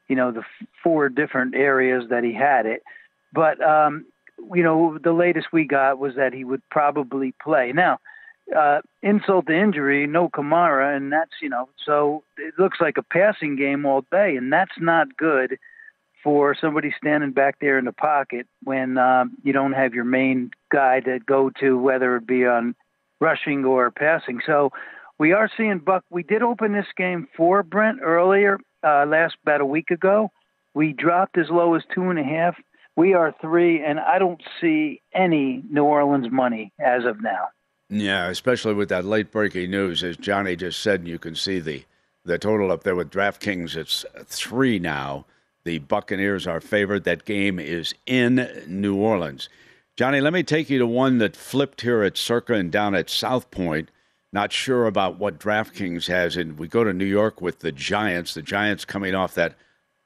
you 0.08 0.16
know, 0.16 0.32
the 0.32 0.42
four 0.82 1.08
different 1.08 1.54
areas 1.54 2.04
that 2.10 2.24
he 2.24 2.32
had 2.32 2.66
it. 2.66 2.82
But 3.32 3.62
um, 3.62 4.06
you 4.54 4.62
know, 4.62 4.98
the 5.02 5.12
latest 5.12 5.48
we 5.52 5.64
got 5.64 5.98
was 5.98 6.14
that 6.16 6.32
he 6.32 6.44
would 6.44 6.62
probably 6.70 7.34
play. 7.42 7.72
Now, 7.72 7.98
uh, 8.56 8.80
insult 9.02 9.46
to 9.46 9.54
injury, 9.54 10.06
no 10.06 10.28
Kamara, 10.28 10.96
and 10.96 11.12
that's 11.12 11.32
you 11.40 11.48
know, 11.48 11.68
so 11.84 12.24
it 12.36 12.54
looks 12.58 12.80
like 12.80 12.96
a 12.96 13.02
passing 13.02 13.56
game 13.56 13.86
all 13.86 14.04
day, 14.10 14.36
and 14.36 14.52
that's 14.52 14.72
not 14.78 15.16
good 15.16 15.58
for 16.22 16.54
somebody 16.54 16.94
standing 16.96 17.32
back 17.32 17.56
there 17.60 17.78
in 17.78 17.84
the 17.84 17.92
pocket 17.92 18.46
when 18.62 18.96
um, 18.96 19.36
you 19.42 19.52
don't 19.52 19.72
have 19.72 19.92
your 19.94 20.04
main 20.04 20.50
guy 20.70 21.00
to 21.00 21.18
go 21.18 21.50
to, 21.50 21.76
whether 21.78 22.16
it 22.16 22.26
be 22.26 22.46
on 22.46 22.74
rushing 23.20 23.64
or 23.64 23.90
passing. 23.90 24.40
So 24.46 24.70
we 25.22 25.30
are 25.30 25.48
seeing 25.56 25.78
Buck. 25.78 26.02
We 26.10 26.24
did 26.24 26.42
open 26.42 26.72
this 26.72 26.88
game 26.96 27.28
for 27.36 27.62
Brent 27.62 28.00
earlier, 28.02 28.58
uh, 28.82 29.06
last 29.06 29.36
about 29.44 29.60
a 29.60 29.64
week 29.64 29.92
ago. 29.92 30.32
We 30.74 30.92
dropped 30.92 31.38
as 31.38 31.46
low 31.48 31.76
as 31.76 31.84
two 31.94 32.10
and 32.10 32.18
a 32.18 32.24
half. 32.24 32.56
We 32.96 33.14
are 33.14 33.32
three, 33.40 33.84
and 33.84 34.00
I 34.00 34.18
don't 34.18 34.42
see 34.60 35.00
any 35.14 35.62
New 35.70 35.84
Orleans 35.84 36.26
money 36.32 36.72
as 36.80 37.04
of 37.04 37.22
now. 37.22 37.50
Yeah, 37.88 38.30
especially 38.30 38.74
with 38.74 38.88
that 38.88 39.04
late 39.04 39.30
breaking 39.30 39.70
news, 39.70 40.02
as 40.02 40.16
Johnny 40.16 40.56
just 40.56 40.82
said, 40.82 41.06
you 41.06 41.20
can 41.20 41.36
see 41.36 41.60
the 41.60 41.84
the 42.24 42.36
total 42.36 42.72
up 42.72 42.82
there 42.82 42.96
with 42.96 43.12
DraftKings. 43.12 43.76
It's 43.76 44.04
three 44.24 44.80
now. 44.80 45.24
The 45.62 45.78
Buccaneers 45.78 46.48
are 46.48 46.60
favored. 46.60 47.04
That 47.04 47.24
game 47.24 47.60
is 47.60 47.94
in 48.06 48.64
New 48.66 48.96
Orleans. 48.96 49.48
Johnny, 49.96 50.20
let 50.20 50.32
me 50.32 50.42
take 50.42 50.68
you 50.68 50.80
to 50.80 50.86
one 50.86 51.18
that 51.18 51.36
flipped 51.36 51.82
here 51.82 52.02
at 52.02 52.18
Circa 52.18 52.54
and 52.54 52.72
down 52.72 52.96
at 52.96 53.08
South 53.08 53.52
Point. 53.52 53.88
Not 54.32 54.52
sure 54.52 54.86
about 54.86 55.18
what 55.18 55.38
DraftKings 55.38 56.06
has. 56.06 56.36
And 56.36 56.58
we 56.58 56.66
go 56.66 56.84
to 56.84 56.92
New 56.92 57.04
York 57.04 57.40
with 57.40 57.58
the 57.58 57.72
Giants. 57.72 58.34
The 58.34 58.42
Giants 58.42 58.84
coming 58.84 59.14
off 59.14 59.34
that 59.34 59.54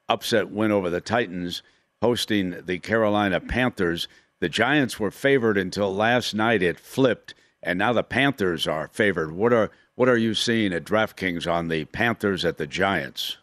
upset 0.09 0.49
win 0.49 0.71
over 0.71 0.89
the 0.89 1.01
Titans, 1.01 1.63
hosting 2.01 2.61
the 2.65 2.79
Carolina 2.79 3.39
Panthers. 3.39 4.07
The 4.39 4.49
Giants 4.49 4.99
were 4.99 5.11
favored 5.11 5.57
until 5.57 5.93
last 5.93 6.33
night. 6.33 6.61
It 6.61 6.79
flipped, 6.79 7.33
and 7.63 7.79
now 7.79 7.93
the 7.93 8.03
Panthers 8.03 8.67
are 8.67 8.89
favored. 8.89 9.31
What 9.31 9.53
are 9.53 9.71
what 9.95 10.09
are 10.09 10.17
you 10.17 10.35
seeing 10.35 10.73
at 10.73 10.83
DraftKings 10.83 11.51
on 11.51 11.69
the 11.69 11.85
Panthers 11.85 12.45
at 12.45 12.57
the 12.57 12.67
Giants? 12.67 13.37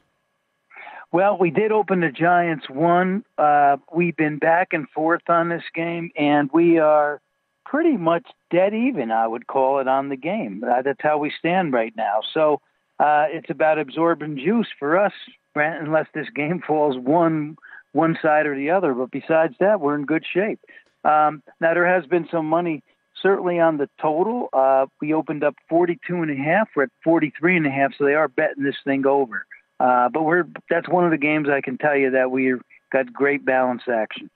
Well, 1.11 1.37
we 1.37 1.51
did 1.51 1.73
open 1.73 2.01
the 2.01 2.11
Giants 2.11 2.69
one. 2.69 3.25
Uh, 3.39 3.79
we've 3.93 4.17
been 4.17 4.39
back 4.39 4.69
and 4.73 4.89
forth 4.91 5.23
on 5.29 5.49
this 5.49 5.65
game, 5.75 6.11
and 6.17 6.51
we 6.53 6.79
are 6.79 7.21
pretty 7.65 7.97
much 7.97 8.27
dead 8.51 8.75
even, 8.75 9.11
I 9.11 9.27
would 9.27 9.47
call 9.47 9.81
it, 9.81 9.89
on 9.89 10.09
the 10.09 10.17
game. 10.17 10.65
Uh, 10.65 10.83
that's 10.83 11.01
how 11.01 11.19
we 11.19 11.33
stand 11.39 11.73
right 11.73 11.95
now. 11.97 12.21
So 12.33 12.61
uh, 12.99 13.27
it's 13.29 13.51
about 13.51 13.79
absorbing 13.79 14.37
juice 14.37 14.69
for 14.79 14.99
us, 14.99 15.13
unless 15.55 16.07
this 16.15 16.29
game 16.35 16.61
falls 16.67 16.97
one 16.99 17.57
one 17.93 18.19
side 18.21 18.47
or 18.47 18.57
the 18.57 18.71
other. 18.71 18.93
But 18.93 19.13
besides 19.13 19.55
that, 19.61 19.81
we're 19.81 19.95
in 19.95 20.05
good 20.05 20.25
shape. 20.31 20.59
Um, 21.05 21.43
now 21.61 21.75
there 21.75 21.87
has 21.87 22.07
been 22.07 22.27
some 22.31 22.47
money 22.47 22.83
certainly 23.23 23.61
on 23.61 23.77
the 23.77 23.89
total. 24.01 24.49
Uh, 24.53 24.87
we 25.01 25.15
opened 25.15 25.45
up 25.45 25.55
42 25.69 26.23
and 26.23 26.31
a 26.31 26.35
half. 26.35 26.69
We're 26.75 26.85
at 26.85 26.91
43 27.05 27.59
and 27.59 27.67
a 27.67 27.71
half, 27.71 27.93
so 27.97 28.05
they 28.05 28.15
are 28.15 28.29
betting 28.29 28.65
this 28.65 28.77
thing 28.85 29.07
over. 29.07 29.47
Uh, 29.81 30.09
but 30.09 30.23
we're 30.23 30.45
that's 30.71 30.89
one 30.89 31.05
of 31.05 31.11
the 31.11 31.19
games 31.19 31.49
I 31.49 31.61
can 31.61 31.79
tell 31.79 31.97
you 31.97 32.11
that 32.13 32.31
we 32.31 32.55
got 32.93 33.13
great 33.13 33.45
balance 33.45 33.83
action. 33.93 34.31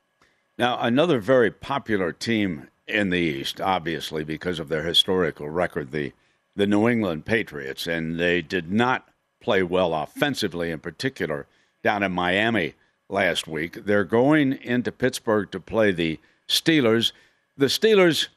Now, 0.59 0.79
another 0.81 1.21
very 1.21 1.53
popular 1.53 2.13
team 2.13 2.69
in 2.89 3.11
the 3.11 3.19
East, 3.19 3.61
obviously 3.61 4.25
because 4.25 4.59
of 4.59 4.69
their 4.69 4.83
historical 4.83 5.49
record, 5.49 5.93
the 5.93 6.13
the 6.57 6.67
New 6.67 6.89
England 6.89 7.25
Patriots, 7.25 7.87
and 7.87 8.19
they 8.19 8.43
did 8.43 8.73
not 8.73 9.09
play 9.41 9.63
well 9.63 9.95
offensively, 9.95 10.73
in 10.73 10.81
particular 10.81 11.47
down 11.85 12.03
in 12.03 12.11
Miami 12.11 12.75
last 13.09 13.47
week. 13.47 13.85
They're 13.87 14.05
going 14.05 14.55
into 14.55 14.91
Pittsburgh 14.91 15.51
to 15.53 15.61
play 15.61 15.93
the 15.93 16.19
Steelers. 16.49 17.13
The 17.57 17.67
Steelers, 17.67 18.29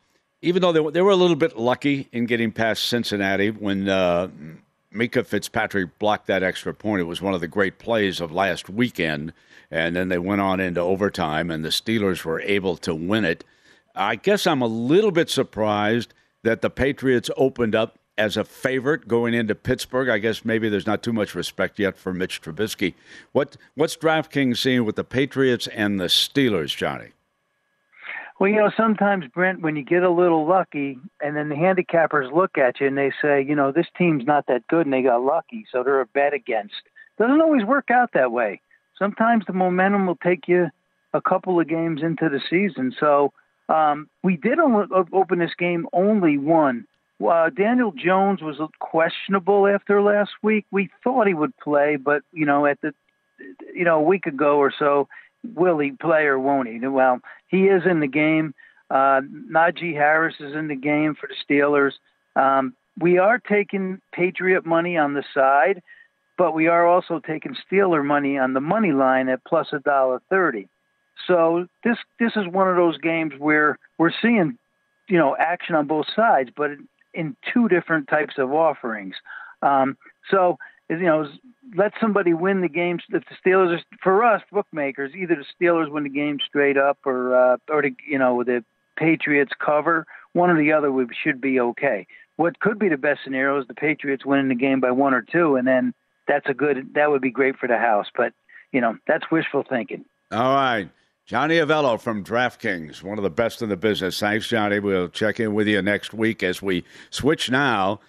even 0.42 0.62
though 0.62 0.72
they, 0.72 0.92
they 0.92 1.02
were 1.02 1.12
a 1.12 1.16
little 1.16 1.36
bit 1.36 1.58
lucky 1.58 2.08
in 2.12 2.28
getting 2.28 2.52
past 2.52 2.86
Cincinnati 2.86 3.50
when 3.50 3.90
uh, 3.90 4.28
Minkah 4.94 5.26
Fitzpatrick 5.26 5.98
blocked 6.00 6.28
that 6.28 6.44
extra 6.44 6.74
point. 6.74 7.02
It 7.02 7.06
was 7.06 7.22
one 7.22 7.34
of 7.34 7.42
the 7.42 7.48
great 7.48 7.80
plays 7.80 8.22
of 8.22 8.32
last 8.32 8.70
weekend. 8.70 9.34
And 9.70 9.96
then 9.96 10.10
they 10.10 10.20
went 10.20 10.42
on 10.42 10.60
into 10.60 10.82
overtime, 10.82 11.50
and 11.50 11.64
the 11.64 11.70
Steelers 11.70 12.26
were 12.26 12.42
able 12.42 12.76
to 12.78 12.94
win 12.94 13.24
it. 13.24 13.44
I 13.96 14.16
guess 14.16 14.48
I'm 14.48 14.62
a 14.62 14.68
little 14.68 15.12
bit 15.12 15.30
surprised 15.30 16.14
that 16.44 16.62
the 16.62 16.70
Patriots 16.70 17.30
opened 17.38 17.76
up 17.76 18.00
as 18.18 18.38
a 18.38 18.44
favorite 18.44 19.08
going 19.08 19.34
into 19.34 19.56
Pittsburgh. 19.56 20.10
I 20.10 20.18
guess 20.18 20.46
maybe 20.46 20.70
there's 20.70 20.88
not 20.88 21.02
too 21.04 21.14
much 21.14 21.34
respect 21.34 21.80
yet 21.80 21.98
for 21.98 22.14
Mitch 22.14 22.42
Trubisky. 22.42 22.94
What 23.32 23.58
what's 23.76 23.98
DraftKings 23.98 24.58
seeing 24.58 24.86
with 24.86 24.96
the 24.96 25.04
Patriots 25.04 25.68
and 25.68 26.00
the 26.00 26.06
Steelers, 26.06 26.76
Johnny? 26.76 27.10
Well, 28.40 28.50
you 28.50 28.56
know, 28.56 28.72
sometimes 28.76 29.26
Brent, 29.32 29.62
when 29.62 29.76
you 29.76 29.84
get 29.84 30.02
a 30.02 30.10
little 30.10 30.48
lucky, 30.48 30.98
and 31.22 31.36
then 31.36 31.50
the 31.50 31.56
handicappers 31.56 32.34
look 32.34 32.58
at 32.58 32.80
you 32.82 32.88
and 32.88 32.98
they 32.98 33.12
say, 33.22 33.46
you 33.48 33.56
know, 33.56 33.72
this 33.72 33.86
team's 33.96 34.26
not 34.26 34.48
that 34.48 34.68
good, 34.68 34.88
and 34.88 34.94
they 34.94 35.04
got 35.04 35.22
lucky, 35.22 35.68
so 35.72 35.84
they're 35.84 36.02
a 36.02 36.08
bet 36.08 36.34
against. 36.34 36.74
Doesn't 37.20 37.40
always 37.40 37.64
work 37.64 37.92
out 37.92 38.14
that 38.14 38.32
way. 38.32 38.60
Sometimes 38.98 39.46
the 39.46 39.54
momentum 39.54 40.08
will 40.08 40.16
take 40.16 40.48
you 40.48 40.70
a 41.14 41.22
couple 41.22 41.60
of 41.60 41.68
games 41.68 42.02
into 42.02 42.30
the 42.30 42.42
season. 42.50 42.96
So 43.00 43.32
um, 43.72 44.10
we 44.24 44.36
did 44.36 44.60
open 44.60 45.40
this 45.40 45.56
game 45.58 45.88
only 45.94 46.38
one. 46.38 46.86
Uh, 47.26 47.50
Daniel 47.50 47.92
Jones 47.92 48.42
was 48.42 48.60
questionable 48.80 49.68
after 49.68 50.02
last 50.02 50.32
week. 50.42 50.66
We 50.72 50.90
thought 51.04 51.28
he 51.28 51.34
would 51.34 51.56
play, 51.58 51.96
but 51.96 52.24
you 52.34 52.46
know, 52.46 52.66
at 52.66 52.82
the 52.82 52.94
you 53.74 53.86
know 53.86 54.00
a 54.00 54.04
week 54.04 54.26
ago 54.26 54.58
or 54.58 54.74
so, 54.78 55.08
will 55.56 55.80
he 55.80 55.92
play 55.92 56.24
or 56.24 56.40
won't 56.40 56.68
he? 56.68 56.80
Well, 56.80 57.20
he 57.48 57.66
is 57.68 57.84
in 57.90 58.00
the 58.00 58.08
game. 58.08 58.54
Uh, 58.90 59.22
Najee 59.50 59.94
Harris 59.94 60.36
is 60.40 60.54
in 60.54 60.68
the 60.68 60.76
game 60.76 61.16
for 61.16 61.30
the 61.30 61.36
Steelers. 61.56 61.94
Um, 62.36 62.74
we 63.00 63.20
are 63.20 63.40
taking 63.40 64.02
Patriot 64.14 64.66
money 64.66 64.98
on 64.98 65.14
the 65.14 65.24
side, 65.34 65.82
but 66.38 66.54
we 66.54 66.68
are 66.68 66.86
also 66.86 67.20
taking 67.20 67.56
Steeler 67.72 68.04
money 68.04 68.38
on 68.38 68.54
the 68.54 68.60
money 68.60 68.92
line 68.92 69.30
at 69.30 69.46
plus 69.46 69.68
a 69.72 69.80
dollar 69.80 70.22
thirty. 70.30 70.68
So 71.28 71.68
this 71.84 71.98
this 72.20 72.34
is 72.36 72.48
one 72.48 72.68
of 72.68 72.76
those 72.76 72.98
games 72.98 73.34
where 73.38 73.78
we're 73.98 74.12
seeing, 74.22 74.58
you 75.08 75.18
know, 75.18 75.36
action 75.38 75.76
on 75.76 75.88
both 75.88 76.08
sides, 76.16 76.50
but 76.56 76.72
in 77.14 77.36
two 77.54 77.68
different 77.68 78.08
types 78.08 78.36
of 78.38 78.52
offerings. 78.54 79.16
Um, 79.62 79.98
so 80.30 80.58
you 80.90 81.06
know, 81.06 81.28
let 81.76 81.94
somebody 82.02 82.34
win 82.34 82.62
the 82.62 82.70
game. 82.70 83.00
If 83.10 83.24
the 83.26 83.50
Steelers, 83.50 83.78
are, 83.78 83.84
for 84.04 84.24
us 84.26 84.42
bookmakers, 84.52 85.14
either 85.16 85.36
the 85.36 85.66
Steelers 85.66 85.90
win 85.90 86.04
the 86.04 86.10
game 86.10 86.40
straight 86.46 86.78
up, 86.78 86.98
or 87.06 87.36
uh, 87.36 87.58
or 87.70 87.82
the, 87.82 87.96
you 88.08 88.20
know 88.20 88.44
the 88.44 88.64
Patriots 88.98 89.54
cover. 89.64 90.06
One 90.34 90.50
or 90.50 90.58
the 90.58 90.74
other 90.74 90.92
would, 90.92 91.12
should 91.24 91.42
be 91.42 91.60
okay. 91.60 92.08
What 92.36 92.60
could 92.60 92.80
be 92.80 92.90
the 92.90 92.98
best 92.98 93.22
scenario 93.24 93.60
is 93.60 93.68
the 93.68 93.74
Patriots 93.74 94.26
winning 94.26 94.50
the 94.50 94.56
game 94.56 94.80
by 94.80 94.92
one 94.92 95.14
or 95.14 95.22
two, 95.22 95.56
and 95.56 95.68
then 95.68 95.94
that's 96.28 96.48
a 96.50 96.54
good. 96.54 96.94
That 96.96 97.10
would 97.10 97.22
be 97.22 97.32
great 97.32 97.58
for 97.58 97.68
the 97.68 97.78
house. 97.78 98.08
But 98.16 98.34
you 98.74 98.82
know, 98.82 98.98
that's 99.08 99.32
wishful 99.32 99.64
thinking. 99.68 100.06
All 100.32 100.56
right. 100.56 100.90
Johnny 101.26 101.56
Avello 101.56 102.00
from 102.00 102.24
DraftKings, 102.24 103.04
one 103.04 103.18
of 103.18 103.24
the 103.24 103.30
best 103.30 103.62
in 103.62 103.70
the 103.70 103.78
business. 103.78 104.20
Thanks, 104.20 104.48
Johnny. 104.48 104.80
We'll 104.80 105.08
check 105.08 105.40
in 105.40 105.54
with 105.54 105.68
you 105.68 105.82
next 105.82 106.14
week 106.14 106.44
as 106.44 106.62
we 106.62 106.84
switch 107.10 107.50
now. 107.50 108.00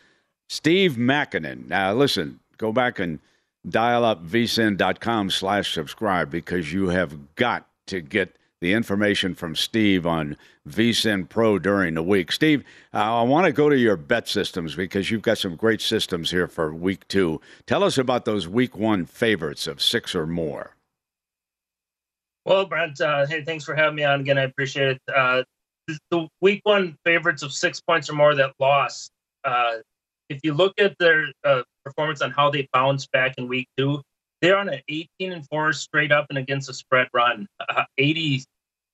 Steve 0.48 0.92
Makinen. 0.92 1.68
Now, 1.68 1.92
listen, 1.92 2.40
go 2.58 2.72
back 2.72 2.98
and 2.98 3.20
dial 3.68 4.04
up 4.04 4.26
vsin.com 4.26 5.30
slash 5.30 5.72
subscribe 5.72 6.30
because 6.30 6.72
you 6.72 6.88
have 6.88 7.34
got 7.36 7.68
to 7.86 8.00
get 8.00 8.36
the 8.60 8.72
information 8.72 9.34
from 9.34 9.56
Steve 9.56 10.06
on 10.06 10.36
vsin 10.68 11.28
Pro 11.28 11.58
during 11.58 11.94
the 11.94 12.02
week. 12.02 12.30
Steve, 12.30 12.64
uh, 12.94 13.20
I 13.20 13.22
want 13.22 13.46
to 13.46 13.52
go 13.52 13.68
to 13.68 13.76
your 13.76 13.96
bet 13.96 14.28
systems 14.28 14.76
because 14.76 15.10
you've 15.10 15.22
got 15.22 15.38
some 15.38 15.56
great 15.56 15.80
systems 15.80 16.30
here 16.30 16.46
for 16.46 16.72
week 16.72 17.06
two. 17.08 17.40
Tell 17.66 17.82
us 17.82 17.98
about 17.98 18.24
those 18.24 18.46
week 18.46 18.76
one 18.76 19.04
favorites 19.04 19.66
of 19.66 19.82
six 19.82 20.14
or 20.14 20.26
more. 20.26 20.76
Well, 22.44 22.66
Brent, 22.66 23.00
uh, 23.00 23.26
hey, 23.26 23.44
thanks 23.44 23.64
for 23.64 23.74
having 23.74 23.94
me 23.94 24.04
on 24.04 24.20
again. 24.20 24.36
I 24.36 24.42
appreciate 24.42 24.96
it. 24.96 25.00
Uh, 25.14 25.44
the 26.10 26.26
week 26.40 26.60
one 26.64 26.96
favorites 27.04 27.42
of 27.42 27.52
six 27.52 27.80
points 27.80 28.10
or 28.10 28.14
more 28.14 28.34
that 28.34 28.52
lost. 28.58 29.10
Uh, 29.44 29.74
if 30.28 30.40
you 30.42 30.54
look 30.54 30.72
at 30.78 30.96
their 30.98 31.26
uh, 31.44 31.62
performance 31.84 32.20
on 32.20 32.30
how 32.32 32.50
they 32.50 32.68
bounced 32.72 33.10
back 33.12 33.34
in 33.38 33.46
week 33.46 33.68
two, 33.76 34.02
they're 34.40 34.58
on 34.58 34.68
an 34.68 34.80
18 34.88 35.32
and 35.32 35.46
four 35.46 35.72
straight 35.72 36.10
up 36.10 36.26
and 36.30 36.38
against 36.38 36.68
a 36.68 36.74
spread 36.74 37.08
run, 37.12 37.46
uh, 37.68 37.84
80 37.98 38.42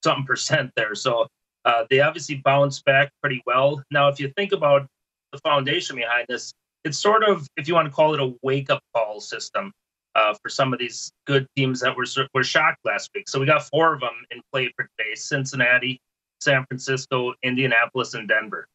something 0.03 0.25
percent 0.25 0.71
there. 0.75 0.93
So 0.93 1.27
uh, 1.65 1.85
they 1.89 2.01
obviously 2.01 2.35
bounced 2.35 2.85
back 2.85 3.11
pretty 3.21 3.41
well. 3.47 3.81
Now, 3.89 4.09
if 4.09 4.19
you 4.19 4.31
think 4.35 4.51
about 4.51 4.85
the 5.31 5.39
foundation 5.39 5.95
behind 5.95 6.27
this, 6.29 6.53
it's 6.83 6.99
sort 6.99 7.23
of, 7.23 7.47
if 7.57 7.67
you 7.67 7.73
want 7.73 7.87
to 7.87 7.91
call 7.91 8.13
it 8.13 8.19
a 8.19 8.33
wake 8.43 8.69
up 8.69 8.81
call 8.93 9.19
system 9.19 9.71
uh, 10.19 10.33
for 10.41 10.49
some 10.49 10.73
of 10.73 10.79
these 10.79 11.11
good 11.25 11.47
teams 11.55 11.79
that 11.79 11.95
were 11.95 12.05
were 12.33 12.43
shocked 12.43 12.79
last 12.85 13.09
week. 13.15 13.29
So 13.29 13.39
we 13.39 13.45
got 13.45 13.63
four 13.63 13.93
of 13.93 14.01
them 14.01 14.25
in 14.31 14.41
play 14.51 14.71
for 14.75 14.89
today: 14.97 15.15
Cincinnati, 15.15 16.01
San 16.41 16.65
Francisco, 16.65 17.33
Indianapolis, 17.43 18.13
and 18.13 18.27
Denver. 18.27 18.67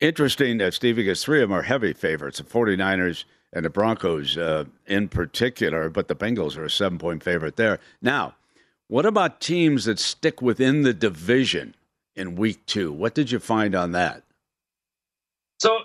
Interesting 0.00 0.58
that 0.58 0.74
Steve, 0.74 0.96
because 0.96 1.24
three 1.24 1.42
of 1.42 1.48
them 1.48 1.58
are 1.58 1.62
heavy 1.62 1.92
favorites: 1.92 2.38
the 2.38 2.44
49ers 2.44 3.24
and 3.52 3.64
the 3.64 3.70
Broncos 3.70 4.36
uh, 4.36 4.64
in 4.86 5.08
particular, 5.08 5.88
but 5.88 6.08
the 6.08 6.16
Bengals 6.16 6.56
are 6.56 6.64
a 6.64 6.70
seven-point 6.70 7.22
favorite 7.22 7.56
there. 7.56 7.78
Now, 8.02 8.34
what 8.88 9.06
about 9.06 9.40
teams 9.40 9.84
that 9.84 9.98
stick 9.98 10.42
within 10.42 10.82
the 10.82 10.92
division 10.92 11.74
in 12.16 12.36
Week 12.36 12.64
Two? 12.66 12.92
What 12.92 13.14
did 13.14 13.30
you 13.30 13.38
find 13.38 13.74
on 13.74 13.92
that? 13.92 14.22
So 15.60 15.84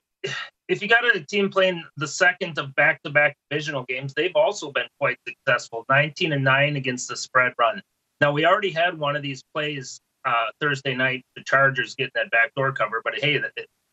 if 0.69 0.83
you 0.83 0.87
got 0.87 1.03
a 1.03 1.19
team 1.25 1.49
playing 1.49 1.83
the 1.97 2.07
second 2.07 2.57
of 2.59 2.73
back-to-back 2.75 3.35
divisional 3.49 3.83
games, 3.89 4.13
they've 4.13 4.35
also 4.35 4.71
been 4.71 4.85
quite 4.99 5.17
successful. 5.27 5.83
19 5.89 6.31
and 6.31 6.43
nine 6.43 6.75
against 6.75 7.09
the 7.09 7.17
spread 7.17 7.53
run. 7.57 7.81
Now 8.21 8.31
we 8.31 8.45
already 8.45 8.69
had 8.69 8.97
one 8.97 9.15
of 9.15 9.23
these 9.23 9.43
plays 9.53 9.99
uh, 10.25 10.47
Thursday 10.61 10.93
night. 10.93 11.25
The 11.35 11.43
Chargers 11.43 11.95
getting 11.95 12.11
that 12.13 12.29
backdoor 12.29 12.71
cover, 12.73 13.01
but 13.03 13.15
hey, 13.19 13.41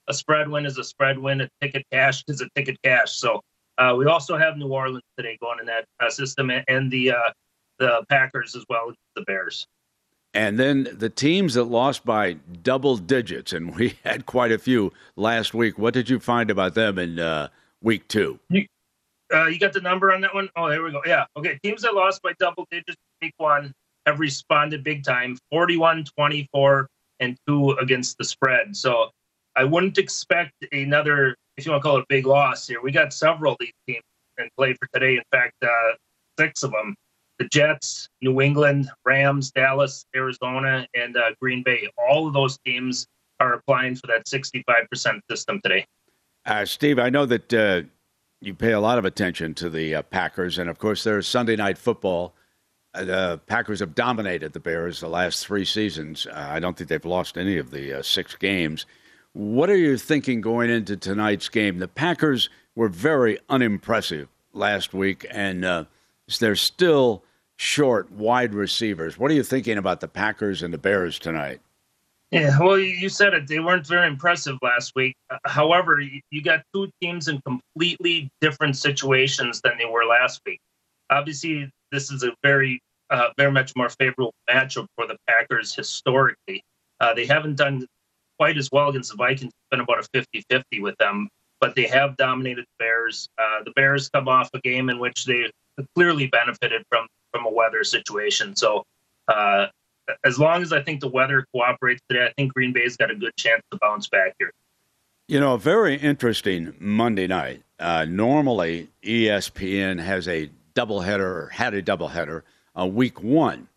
a 0.08 0.14
spread 0.14 0.48
win 0.48 0.66
is 0.66 0.76
a 0.76 0.84
spread 0.84 1.18
win. 1.18 1.40
A 1.40 1.48
ticket 1.62 1.84
cash 1.90 2.22
is 2.28 2.42
a 2.42 2.48
ticket 2.54 2.76
cash. 2.84 3.12
So 3.12 3.40
uh, 3.78 3.94
we 3.96 4.04
also 4.06 4.36
have 4.36 4.58
New 4.58 4.68
Orleans 4.68 5.02
today 5.16 5.38
going 5.40 5.60
in 5.60 5.66
that 5.66 5.86
uh, 5.98 6.10
system, 6.10 6.50
and 6.50 6.90
the 6.90 7.12
uh, 7.12 7.30
the 7.78 8.04
Packers 8.08 8.54
as 8.54 8.64
well 8.68 8.90
as 8.90 8.96
the 9.14 9.22
Bears. 9.22 9.66
And 10.36 10.58
then 10.58 10.86
the 10.92 11.08
teams 11.08 11.54
that 11.54 11.64
lost 11.64 12.04
by 12.04 12.34
double 12.62 12.98
digits, 12.98 13.54
and 13.54 13.74
we 13.74 13.94
had 14.04 14.26
quite 14.26 14.52
a 14.52 14.58
few 14.58 14.92
last 15.16 15.54
week. 15.54 15.78
What 15.78 15.94
did 15.94 16.10
you 16.10 16.20
find 16.20 16.50
about 16.50 16.74
them 16.74 16.98
in 16.98 17.18
uh, 17.18 17.48
week 17.82 18.06
two? 18.06 18.38
You, 18.50 18.66
uh, 19.32 19.46
you 19.46 19.58
got 19.58 19.72
the 19.72 19.80
number 19.80 20.12
on 20.12 20.20
that 20.20 20.34
one? 20.34 20.50
Oh, 20.54 20.68
there 20.68 20.82
we 20.82 20.92
go. 20.92 21.00
Yeah. 21.06 21.24
Okay. 21.38 21.58
Teams 21.62 21.80
that 21.82 21.94
lost 21.94 22.20
by 22.20 22.34
double 22.38 22.66
digits 22.70 22.98
week 23.22 23.32
one 23.38 23.72
have 24.04 24.20
responded 24.20 24.84
big 24.84 25.04
time 25.04 25.38
41, 25.50 26.04
24, 26.14 26.86
and 27.20 27.34
two 27.48 27.70
against 27.80 28.18
the 28.18 28.24
spread. 28.24 28.76
So 28.76 29.08
I 29.56 29.64
wouldn't 29.64 29.96
expect 29.96 30.52
another, 30.70 31.34
if 31.56 31.64
you 31.64 31.72
want 31.72 31.82
to 31.82 31.88
call 31.88 31.96
it 31.96 32.02
a 32.02 32.06
big 32.10 32.26
loss 32.26 32.68
here. 32.68 32.82
We 32.82 32.92
got 32.92 33.14
several 33.14 33.52
of 33.52 33.58
these 33.58 33.72
teams 33.88 34.02
in 34.36 34.50
play 34.58 34.74
for 34.74 34.86
today. 34.92 35.16
In 35.16 35.22
fact, 35.32 35.54
uh, 35.62 35.94
six 36.38 36.62
of 36.62 36.72
them 36.72 36.94
the 37.38 37.48
Jets, 37.48 38.08
New 38.22 38.40
England, 38.40 38.90
Rams, 39.04 39.50
Dallas, 39.50 40.06
Arizona, 40.14 40.86
and 40.94 41.16
uh, 41.16 41.30
Green 41.40 41.62
Bay. 41.62 41.88
All 41.96 42.26
of 42.26 42.32
those 42.32 42.58
teams 42.58 43.06
are 43.40 43.54
applying 43.54 43.94
for 43.94 44.06
that 44.06 44.26
65% 44.26 45.20
system 45.30 45.60
today. 45.62 45.86
Uh, 46.44 46.64
Steve, 46.64 46.98
I 46.98 47.10
know 47.10 47.26
that 47.26 47.52
uh, 47.52 47.82
you 48.40 48.54
pay 48.54 48.72
a 48.72 48.80
lot 48.80 48.98
of 48.98 49.04
attention 49.04 49.54
to 49.54 49.68
the 49.68 49.96
uh, 49.96 50.02
Packers, 50.02 50.58
and 50.58 50.70
of 50.70 50.78
course, 50.78 51.04
there's 51.04 51.26
Sunday 51.26 51.56
night 51.56 51.76
football. 51.76 52.34
Uh, 52.94 53.04
the 53.04 53.40
Packers 53.46 53.80
have 53.80 53.94
dominated 53.94 54.52
the 54.52 54.60
Bears 54.60 55.00
the 55.00 55.08
last 55.08 55.46
three 55.46 55.64
seasons. 55.64 56.26
Uh, 56.26 56.48
I 56.50 56.60
don't 56.60 56.76
think 56.76 56.88
they've 56.88 57.04
lost 57.04 57.36
any 57.36 57.58
of 57.58 57.70
the 57.70 58.02
six 58.02 58.34
games. 58.34 58.86
What 59.32 59.68
are 59.68 59.76
you 59.76 59.98
thinking 59.98 60.40
going 60.40 60.70
into 60.70 60.96
tonight's 60.96 61.50
game? 61.50 61.78
The 61.78 61.88
Packers 61.88 62.48
were 62.74 62.88
very 62.88 63.38
unimpressive 63.50 64.28
last 64.54 64.94
week, 64.94 65.26
and 65.30 65.86
they're 66.40 66.56
still 66.56 67.22
short 67.56 68.10
wide 68.12 68.54
receivers. 68.54 69.18
What 69.18 69.30
are 69.30 69.34
you 69.34 69.42
thinking 69.42 69.78
about 69.78 70.00
the 70.00 70.08
Packers 70.08 70.62
and 70.62 70.72
the 70.72 70.78
Bears 70.78 71.18
tonight? 71.18 71.60
Yeah, 72.30 72.58
well, 72.58 72.78
you 72.78 73.08
said 73.08 73.34
it. 73.34 73.46
They 73.46 73.60
weren't 73.60 73.86
very 73.86 74.08
impressive 74.08 74.58
last 74.60 74.92
week. 74.96 75.14
Uh, 75.30 75.38
however, 75.46 76.00
you 76.00 76.42
got 76.42 76.62
two 76.74 76.90
teams 77.00 77.28
in 77.28 77.40
completely 77.42 78.28
different 78.40 78.76
situations 78.76 79.60
than 79.62 79.78
they 79.78 79.84
were 79.84 80.04
last 80.04 80.40
week. 80.44 80.58
Obviously, 81.08 81.70
this 81.92 82.10
is 82.10 82.24
a 82.24 82.34
very, 82.42 82.80
uh, 83.10 83.28
very 83.38 83.52
much 83.52 83.74
more 83.76 83.88
favorable 83.88 84.34
matchup 84.50 84.86
for 84.96 85.06
the 85.06 85.16
Packers 85.28 85.72
historically. 85.72 86.62
Uh, 87.00 87.14
they 87.14 87.26
haven't 87.26 87.56
done 87.56 87.86
quite 88.38 88.58
as 88.58 88.68
well 88.72 88.88
against 88.88 89.12
the 89.12 89.16
Vikings. 89.16 89.52
It's 89.52 89.70
been 89.70 89.80
about 89.80 90.00
a 90.00 90.08
50 90.12 90.42
50 90.50 90.80
with 90.80 90.96
them, 90.98 91.28
but 91.60 91.76
they 91.76 91.86
have 91.86 92.16
dominated 92.16 92.64
the 92.64 92.84
Bears. 92.84 93.28
Uh, 93.38 93.62
the 93.64 93.70
Bears 93.76 94.08
come 94.08 94.26
off 94.26 94.50
a 94.52 94.60
game 94.60 94.90
in 94.90 94.98
which 94.98 95.26
they 95.26 95.48
clearly 95.94 96.26
benefited 96.26 96.82
from 96.90 97.06
from 97.36 97.46
a 97.46 97.54
weather 97.54 97.84
situation. 97.84 98.56
So 98.56 98.84
uh, 99.28 99.66
as 100.24 100.38
long 100.38 100.62
as 100.62 100.72
I 100.72 100.82
think 100.82 101.00
the 101.00 101.08
weather 101.08 101.46
cooperates 101.52 102.00
today, 102.08 102.26
I 102.26 102.32
think 102.36 102.54
Green 102.54 102.72
Bay's 102.72 102.96
got 102.96 103.10
a 103.10 103.14
good 103.14 103.36
chance 103.36 103.62
to 103.70 103.78
bounce 103.80 104.08
back 104.08 104.34
here. 104.38 104.52
You 105.28 105.40
know, 105.40 105.54
a 105.54 105.58
very 105.58 105.96
interesting 105.96 106.74
Monday 106.78 107.26
night. 107.26 107.62
Uh, 107.78 108.06
normally, 108.08 108.88
ESPN 109.02 110.00
has 110.00 110.28
a 110.28 110.50
doubleheader 110.74 111.20
or 111.20 111.48
had 111.52 111.74
a 111.74 111.82
doubleheader 111.82 112.42
uh, 112.78 112.86
week 112.86 113.22
one. 113.22 113.68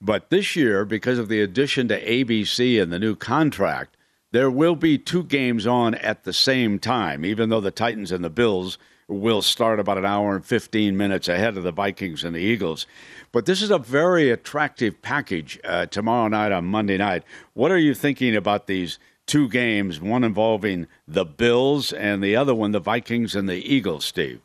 But 0.00 0.30
this 0.30 0.56
year, 0.56 0.84
because 0.84 1.18
of 1.18 1.28
the 1.28 1.40
addition 1.40 1.88
to 1.88 2.04
ABC 2.04 2.82
and 2.82 2.92
the 2.92 2.98
new 2.98 3.14
contract, 3.14 3.96
there 4.32 4.50
will 4.50 4.76
be 4.76 4.98
two 4.98 5.22
games 5.22 5.66
on 5.66 5.94
at 5.96 6.24
the 6.24 6.32
same 6.32 6.78
time, 6.78 7.24
even 7.24 7.48
though 7.48 7.60
the 7.60 7.70
Titans 7.70 8.10
and 8.10 8.24
the 8.24 8.30
Bills 8.30 8.78
will 9.10 9.42
start 9.42 9.80
about 9.80 9.98
an 9.98 10.06
hour 10.06 10.34
and 10.34 10.44
15 10.44 10.96
minutes 10.96 11.28
ahead 11.28 11.56
of 11.56 11.64
the 11.64 11.72
Vikings 11.72 12.24
and 12.24 12.34
the 12.34 12.40
Eagles. 12.40 12.86
But 13.32 13.46
this 13.46 13.62
is 13.62 13.70
a 13.70 13.78
very 13.78 14.30
attractive 14.30 15.02
package 15.02 15.58
uh, 15.64 15.86
tomorrow 15.86 16.28
night 16.28 16.52
on 16.52 16.64
Monday 16.64 16.96
night. 16.96 17.24
What 17.54 17.70
are 17.70 17.78
you 17.78 17.94
thinking 17.94 18.36
about 18.36 18.66
these 18.66 18.98
two 19.26 19.48
games, 19.48 20.00
one 20.00 20.24
involving 20.24 20.86
the 21.06 21.24
Bills 21.24 21.92
and 21.92 22.22
the 22.22 22.36
other 22.36 22.54
one, 22.54 22.72
the 22.72 22.80
Vikings 22.80 23.36
and 23.36 23.48
the 23.48 23.56
Eagles, 23.56 24.04
Steve? 24.04 24.40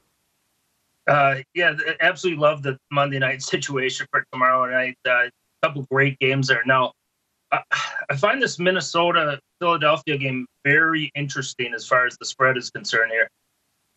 Uh, 1.07 1.37
yeah, 1.53 1.75
absolutely 2.01 2.41
love 2.41 2.63
the 2.63 2.77
Monday 2.91 3.19
night 3.19 3.41
situation 3.43 4.07
for 4.11 4.25
tomorrow 4.31 4.69
night. 4.71 4.97
A 5.05 5.11
uh, 5.11 5.29
couple 5.63 5.85
great 5.91 6.17
games 6.19 6.47
there. 6.47 6.63
Now, 6.65 6.91
I 7.51 7.63
find 8.17 8.41
this 8.41 8.59
Minnesota 8.59 9.39
Philadelphia 9.59 10.17
game 10.17 10.45
very 10.63 11.11
interesting 11.15 11.73
as 11.73 11.87
far 11.87 12.05
as 12.05 12.17
the 12.17 12.25
spread 12.25 12.57
is 12.57 12.69
concerned 12.69 13.11
here. 13.11 13.29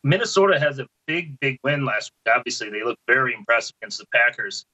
Minnesota 0.05 0.59
has 0.59 0.78
a 0.78 0.86
big, 1.07 1.38
big 1.40 1.59
win 1.64 1.84
last 1.84 2.12
week. 2.12 2.34
Obviously, 2.36 2.70
they 2.70 2.84
look 2.84 2.99
very 3.07 3.34
impressive 3.34 3.74
against 3.82 3.99
the 3.99 4.07
Packers. 4.14 4.64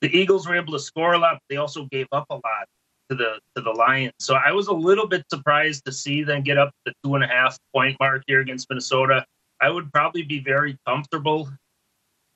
The 0.00 0.16
Eagles 0.16 0.46
were 0.46 0.56
able 0.56 0.72
to 0.72 0.78
score 0.78 1.14
a 1.14 1.18
lot, 1.18 1.34
but 1.34 1.42
they 1.48 1.56
also 1.56 1.86
gave 1.90 2.06
up 2.12 2.26
a 2.30 2.34
lot 2.34 2.66
to 3.10 3.16
the 3.16 3.38
to 3.56 3.62
the 3.62 3.70
Lions. 3.70 4.12
So 4.18 4.34
I 4.34 4.52
was 4.52 4.68
a 4.68 4.72
little 4.72 5.06
bit 5.06 5.24
surprised 5.30 5.84
to 5.86 5.92
see 5.92 6.22
them 6.22 6.42
get 6.42 6.58
up 6.58 6.70
the 6.84 6.92
two 7.02 7.14
and 7.14 7.24
a 7.24 7.26
half 7.26 7.58
point 7.74 7.96
mark 8.00 8.22
here 8.26 8.40
against 8.40 8.68
Minnesota. 8.70 9.24
I 9.60 9.70
would 9.70 9.92
probably 9.92 10.22
be 10.22 10.40
very 10.40 10.76
comfortable 10.86 11.48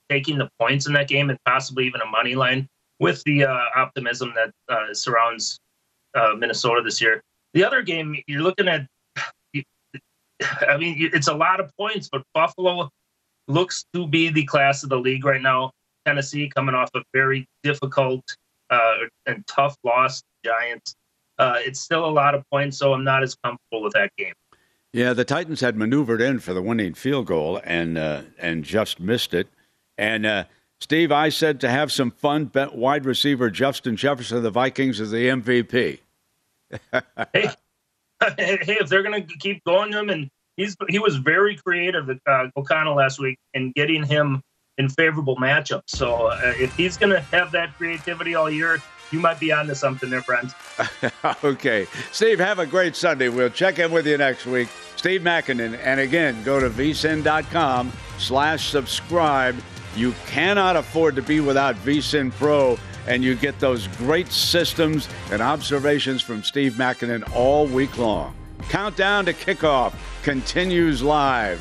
taking 0.08 0.38
the 0.38 0.48
points 0.58 0.86
in 0.86 0.92
that 0.94 1.08
game 1.08 1.30
and 1.30 1.38
possibly 1.44 1.86
even 1.86 2.00
a 2.00 2.06
money 2.06 2.34
line 2.34 2.66
with 3.00 3.22
the 3.24 3.44
uh, 3.44 3.58
optimism 3.76 4.32
that 4.34 4.50
uh, 4.68 4.94
surrounds 4.94 5.58
uh, 6.14 6.34
Minnesota 6.36 6.82
this 6.82 7.00
year. 7.00 7.22
The 7.54 7.64
other 7.64 7.82
game, 7.82 8.16
you're 8.26 8.42
looking 8.42 8.68
at 8.68 8.86
I 10.68 10.76
mean, 10.76 11.10
it's 11.12 11.28
a 11.28 11.34
lot 11.34 11.60
of 11.60 11.70
points, 11.76 12.08
but 12.10 12.22
Buffalo 12.34 12.88
looks 13.48 13.84
to 13.94 14.06
be 14.06 14.28
the 14.28 14.44
class 14.44 14.82
of 14.82 14.90
the 14.90 14.98
league 14.98 15.24
right 15.24 15.42
now. 15.42 15.70
Tennessee 16.06 16.50
coming 16.54 16.74
off 16.74 16.90
a 16.94 17.02
very 17.12 17.46
difficult 17.62 18.24
uh, 18.70 18.94
and 19.26 19.46
tough 19.46 19.76
loss 19.84 20.20
to 20.20 20.50
Giants. 20.50 20.94
Uh, 21.38 21.56
it's 21.58 21.80
still 21.80 22.04
a 22.04 22.10
lot 22.10 22.34
of 22.34 22.42
points, 22.50 22.78
so 22.78 22.92
I'm 22.92 23.04
not 23.04 23.22
as 23.22 23.36
comfortable 23.44 23.82
with 23.82 23.92
that 23.92 24.10
game. 24.16 24.32
Yeah, 24.92 25.12
the 25.12 25.24
Titans 25.24 25.60
had 25.60 25.76
maneuvered 25.76 26.20
in 26.20 26.38
for 26.38 26.54
the 26.54 26.62
winning 26.62 26.94
field 26.94 27.26
goal 27.26 27.60
and 27.62 27.98
uh, 27.98 28.22
and 28.38 28.64
just 28.64 28.98
missed 28.98 29.34
it. 29.34 29.48
And 29.98 30.24
uh, 30.24 30.44
Steve, 30.80 31.12
I 31.12 31.28
said 31.28 31.60
to 31.60 31.68
have 31.68 31.92
some 31.92 32.10
fun. 32.10 32.46
Bet 32.46 32.74
wide 32.74 33.04
receiver 33.04 33.50
Justin 33.50 33.96
Jefferson 33.96 34.38
of 34.38 34.42
the 34.42 34.50
Vikings 34.50 34.98
is 34.98 35.10
the 35.10 35.28
MVP. 35.28 36.00
hey, 37.32 37.50
hey, 38.38 38.58
if 38.80 38.88
they're 38.88 39.02
going 39.02 39.26
to 39.26 39.38
keep 39.38 39.62
going 39.64 39.92
to 39.92 39.98
him, 39.98 40.10
and 40.10 40.28
he's 40.56 40.76
he 40.88 40.98
was 40.98 41.16
very 41.16 41.56
creative, 41.56 42.08
uh, 42.26 42.46
O'Connell 42.56 42.96
last 42.96 43.18
week 43.18 43.38
in 43.54 43.72
getting 43.72 44.04
him 44.04 44.42
in 44.78 44.88
favorable 44.88 45.36
matchups. 45.36 45.82
So 45.88 46.28
uh, 46.28 46.52
if 46.56 46.74
he's 46.76 46.96
going 46.96 47.10
to 47.10 47.20
have 47.20 47.52
that 47.52 47.76
creativity 47.76 48.34
all 48.34 48.50
year, 48.50 48.80
you 49.10 49.20
might 49.20 49.40
be 49.40 49.52
onto 49.52 49.74
something 49.74 50.10
there, 50.10 50.22
friends. 50.22 50.54
okay, 51.44 51.86
Steve, 52.12 52.38
have 52.38 52.58
a 52.58 52.66
great 52.66 52.94
Sunday. 52.94 53.28
We'll 53.28 53.50
check 53.50 53.78
in 53.78 53.90
with 53.90 54.06
you 54.06 54.18
next 54.18 54.46
week. 54.46 54.68
Steve 54.96 55.22
Makinen, 55.22 55.78
and 55.82 56.00
again, 56.00 56.42
go 56.42 56.60
to 56.60 56.68
vsin.com 56.68 57.92
slash 58.18 58.70
subscribe. 58.70 59.56
You 59.96 60.12
cannot 60.26 60.76
afford 60.76 61.16
to 61.16 61.22
be 61.22 61.40
without 61.40 61.76
vsin 61.76 62.30
Pro 62.32 62.78
and 63.08 63.24
you 63.24 63.34
get 63.34 63.58
those 63.58 63.88
great 63.96 64.30
systems 64.30 65.08
and 65.32 65.40
observations 65.40 66.20
from 66.22 66.42
Steve 66.42 66.74
Makinen 66.74 67.28
all 67.34 67.66
week 67.66 67.96
long. 67.96 68.34
Countdown 68.68 69.24
to 69.24 69.32
kickoff 69.32 69.94
continues 70.22 71.02
live. 71.02 71.60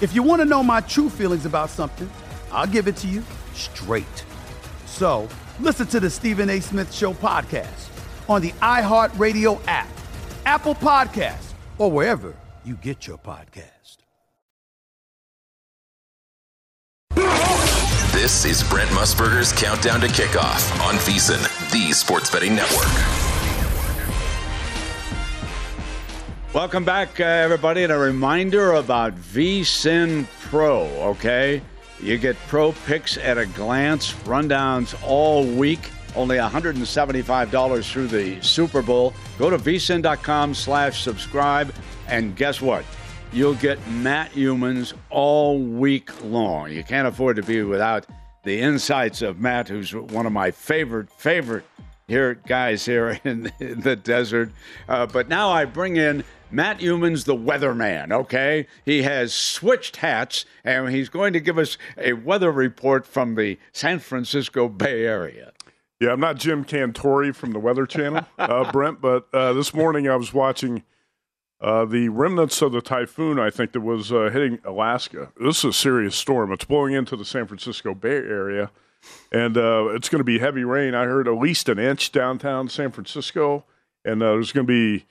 If 0.00 0.14
you 0.14 0.22
want 0.22 0.40
to 0.40 0.46
know 0.46 0.62
my 0.62 0.80
true 0.80 1.10
feelings 1.10 1.44
about 1.44 1.68
something, 1.68 2.08
I'll 2.50 2.66
give 2.66 2.88
it 2.88 2.96
to 2.96 3.06
you 3.06 3.22
straight. 3.52 4.24
So 4.86 5.28
listen 5.60 5.86
to 5.88 6.00
the 6.00 6.08
Stephen 6.08 6.48
A. 6.48 6.60
Smith 6.60 6.92
Show 6.92 7.12
podcast 7.12 7.88
on 8.28 8.40
the 8.40 8.52
iHeartRadio 8.62 9.60
app, 9.66 9.88
Apple 10.46 10.74
Podcasts, 10.74 11.52
or 11.76 11.90
wherever 11.90 12.34
you 12.64 12.76
get 12.76 13.06
your 13.06 13.18
podcast. 13.18 13.98
This 18.12 18.44
is 18.44 18.62
Brent 18.68 18.90
Musburger's 18.90 19.52
Countdown 19.52 20.00
to 20.00 20.06
Kickoff 20.06 20.80
on 20.86 20.94
VSIN, 20.96 21.42
the 21.72 21.92
Sports 21.92 22.30
Betting 22.30 22.54
Network. 22.54 23.29
Welcome 26.52 26.84
back, 26.84 27.20
uh, 27.20 27.22
everybody, 27.22 27.84
and 27.84 27.92
a 27.92 27.96
reminder 27.96 28.72
about 28.72 29.14
VSIN 29.14 30.26
Pro, 30.40 30.82
okay? 31.10 31.62
You 32.02 32.18
get 32.18 32.36
pro 32.48 32.72
picks 32.72 33.16
at 33.16 33.38
a 33.38 33.46
glance, 33.46 34.14
rundowns 34.24 35.00
all 35.06 35.46
week, 35.46 35.78
only 36.16 36.38
$175 36.38 37.92
through 37.92 38.08
the 38.08 38.40
Super 38.42 38.82
Bowl. 38.82 39.14
Go 39.38 39.48
to 39.48 39.58
vsin.com 39.58 40.54
slash 40.54 41.04
subscribe, 41.04 41.72
and 42.08 42.34
guess 42.34 42.60
what? 42.60 42.84
You'll 43.32 43.54
get 43.54 43.78
Matt 43.88 44.32
Youmans 44.32 44.94
all 45.08 45.60
week 45.60 46.10
long. 46.24 46.72
You 46.72 46.82
can't 46.82 47.06
afford 47.06 47.36
to 47.36 47.44
be 47.44 47.62
without 47.62 48.06
the 48.42 48.60
insights 48.60 49.22
of 49.22 49.38
Matt, 49.38 49.68
who's 49.68 49.94
one 49.94 50.26
of 50.26 50.32
my 50.32 50.50
favorite, 50.50 51.10
favorite 51.12 51.64
here 52.08 52.34
guys 52.34 52.84
here 52.84 53.20
in, 53.22 53.52
in 53.60 53.82
the 53.82 53.94
desert. 53.94 54.50
Uh, 54.88 55.06
but 55.06 55.28
now 55.28 55.50
I 55.50 55.64
bring 55.64 55.96
in 55.96 56.24
Matt 56.50 56.80
Youmans, 56.80 57.24
the 57.24 57.36
weatherman, 57.36 58.12
okay? 58.12 58.66
He 58.84 59.02
has 59.02 59.32
switched 59.32 59.96
hats 59.96 60.44
and 60.64 60.88
he's 60.88 61.08
going 61.08 61.32
to 61.32 61.40
give 61.40 61.58
us 61.58 61.78
a 61.96 62.14
weather 62.14 62.50
report 62.50 63.06
from 63.06 63.34
the 63.34 63.58
San 63.72 63.98
Francisco 63.98 64.68
Bay 64.68 65.04
Area. 65.04 65.52
Yeah, 66.00 66.12
I'm 66.12 66.20
not 66.20 66.36
Jim 66.36 66.64
Cantore 66.64 67.34
from 67.34 67.52
the 67.52 67.58
Weather 67.58 67.84
Channel, 67.84 68.24
uh, 68.38 68.72
Brent, 68.72 69.02
but 69.02 69.28
uh, 69.34 69.52
this 69.52 69.74
morning 69.74 70.08
I 70.08 70.16
was 70.16 70.32
watching 70.32 70.82
uh, 71.60 71.84
the 71.84 72.08
remnants 72.08 72.62
of 72.62 72.72
the 72.72 72.80
typhoon, 72.80 73.38
I 73.38 73.50
think, 73.50 73.72
that 73.72 73.82
was 73.82 74.10
uh, 74.10 74.30
hitting 74.32 74.60
Alaska. 74.64 75.30
This 75.38 75.58
is 75.58 75.64
a 75.64 75.72
serious 75.74 76.16
storm. 76.16 76.52
It's 76.52 76.64
blowing 76.64 76.94
into 76.94 77.16
the 77.16 77.24
San 77.24 77.46
Francisco 77.46 77.94
Bay 77.94 78.16
Area, 78.16 78.70
and 79.30 79.58
uh, 79.58 79.88
it's 79.90 80.08
going 80.08 80.20
to 80.20 80.24
be 80.24 80.38
heavy 80.38 80.64
rain. 80.64 80.94
I 80.94 81.04
heard 81.04 81.28
at 81.28 81.36
least 81.36 81.68
an 81.68 81.78
inch 81.78 82.12
downtown 82.12 82.70
San 82.70 82.92
Francisco, 82.92 83.64
and 84.02 84.22
uh, 84.22 84.32
there's 84.32 84.52
going 84.52 84.66
to 84.66 84.72
be, 84.72 85.04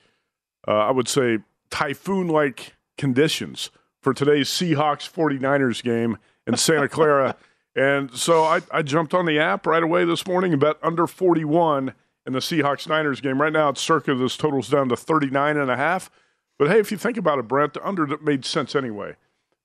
I 0.66 0.90
would 0.90 1.08
say, 1.08 1.38
typhoon 1.70 2.28
like 2.28 2.74
conditions 2.98 3.70
for 4.00 4.12
today's 4.12 4.48
Seahawks 4.48 5.10
49ers 5.10 5.82
game 5.82 6.18
in 6.46 6.56
Santa 6.56 6.88
Clara. 6.88 7.36
and 7.76 8.12
so 8.12 8.42
I, 8.44 8.60
I 8.70 8.82
jumped 8.82 9.14
on 9.14 9.26
the 9.26 9.38
app 9.38 9.66
right 9.66 9.82
away 9.82 10.04
this 10.04 10.26
morning 10.26 10.52
and 10.52 10.60
bet 10.60 10.76
under 10.82 11.06
41 11.06 11.94
in 12.26 12.32
the 12.32 12.40
Seahawks 12.40 12.88
Niners 12.88 13.20
game. 13.20 13.40
Right 13.40 13.52
now, 13.52 13.70
it's 13.70 13.80
circa 13.80 14.14
this 14.14 14.36
totals 14.36 14.68
down 14.68 14.88
to 14.88 14.96
39 14.96 15.56
and 15.56 15.70
a 15.70 15.76
half. 15.76 16.10
But 16.58 16.68
hey, 16.68 16.78
if 16.78 16.90
you 16.90 16.98
think 16.98 17.16
about 17.16 17.38
it, 17.38 17.48
Brent, 17.48 17.74
the 17.74 17.86
under 17.86 18.06
made 18.18 18.44
sense 18.44 18.74
anyway 18.76 19.16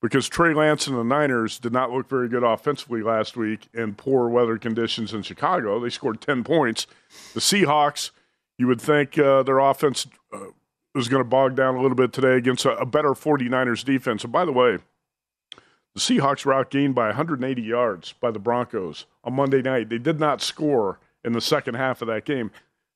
because 0.02 0.30
Trey 0.30 0.54
Lance 0.54 0.88
and 0.88 0.98
the 0.98 1.04
Niners 1.04 1.60
did 1.60 1.74
not 1.74 1.91
look 1.91 2.08
very 2.08 2.30
good 2.30 2.43
offensively 2.43 3.02
last 3.02 3.36
week 3.36 3.68
in 3.74 3.96
poor 3.96 4.30
weather 4.30 4.58
conditions 4.58 5.14
in 5.14 5.24
Chicago. 5.24 5.80
They 5.80 5.89
scored 5.89 6.22
10 6.22 6.43
points. 6.43 6.86
The 7.34 7.39
Seahawks, 7.39 8.12
you 8.58 8.68
would 8.68 8.80
think 8.80 9.18
uh, 9.18 9.43
their 9.43 9.60
offense 9.60 10.06
uh, 10.32 10.48
was 10.96 11.10
going 11.10 11.22
to 11.22 11.30
bog 11.30 11.56
down 11.56 11.76
a 11.76 11.82
little 11.82 11.96
bit 11.96 12.14
today 12.14 12.36
against 12.36 12.66
a, 12.66 12.72
a, 12.78 12.86
better 12.86 13.10
49ers 13.10 13.84
defense. 13.84 14.24
And 14.24 14.32
by 14.32 14.46
the 14.46 14.52
way, 14.52 14.78
the 15.93 16.00
Seahawks 16.00 16.46
were 16.46 16.54
outgained 16.54 16.96
by 16.96 17.08
180 17.08 17.62
yards 17.62 18.14
by 18.14 18.32
the 18.32 18.39
Broncos 18.39 19.06
on 19.24 19.34
Monday 19.34 19.62
night. 19.62 19.89
They 19.89 19.98
did 19.98 20.20
not 20.20 20.41
score 20.41 21.00
in 21.24 21.34
the 21.34 21.41
second 21.41 21.76
half 21.76 22.02
of 22.02 22.08
that 22.08 22.26
game. 22.26 22.52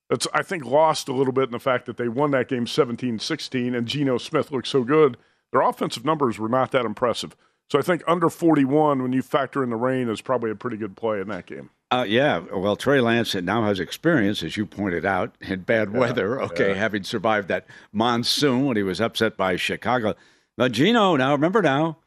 That's, 0.09 0.27
I 0.33 0.41
think, 0.41 0.65
lost 0.65 1.07
a 1.07 1.13
little 1.13 1.33
bit 1.33 1.45
in 1.45 1.51
the 1.51 1.59
fact 1.59 1.85
that 1.85 1.97
they 1.97 2.07
won 2.07 2.31
that 2.31 2.47
game 2.47 2.65
17 2.65 3.19
16 3.19 3.75
and 3.75 3.87
Geno 3.87 4.17
Smith 4.17 4.51
looked 4.51 4.67
so 4.67 4.83
good. 4.83 5.17
Their 5.51 5.61
offensive 5.61 6.05
numbers 6.05 6.39
were 6.39 6.49
not 6.49 6.71
that 6.71 6.85
impressive. 6.85 7.35
So 7.69 7.77
I 7.77 7.81
think 7.81 8.01
under 8.07 8.29
41, 8.29 9.03
when 9.03 9.13
you 9.13 9.21
factor 9.21 9.63
in 9.63 9.69
the 9.69 9.75
rain, 9.75 10.09
is 10.09 10.21
probably 10.21 10.49
a 10.49 10.55
pretty 10.55 10.77
good 10.77 10.95
play 10.95 11.21
in 11.21 11.27
that 11.27 11.45
game. 11.45 11.69
Uh, 11.91 12.05
yeah, 12.07 12.39
well, 12.53 12.75
Trey 12.75 13.01
Lance 13.01 13.33
now 13.33 13.63
has 13.63 13.79
experience, 13.79 14.43
as 14.43 14.55
you 14.55 14.65
pointed 14.67 15.05
out, 15.05 15.35
in 15.41 15.61
bad 15.61 15.91
Yeah, 15.91 15.99
weather. 15.99 16.41
Okay, 16.49 16.69
yeah. 16.69 16.75
having 16.75 17.03
survived 17.03 17.47
that 17.47 17.65
monsoon 17.91 18.65
when 18.65 18.77
he 18.77 18.83
was 18.83 19.01
upset 19.01 19.35
by 19.35 19.55
Chicago. 19.55 20.13
But 20.55 20.71
Geno, 20.71 21.15
now 21.15 21.31
remember 21.31 21.61
now, 21.63 21.97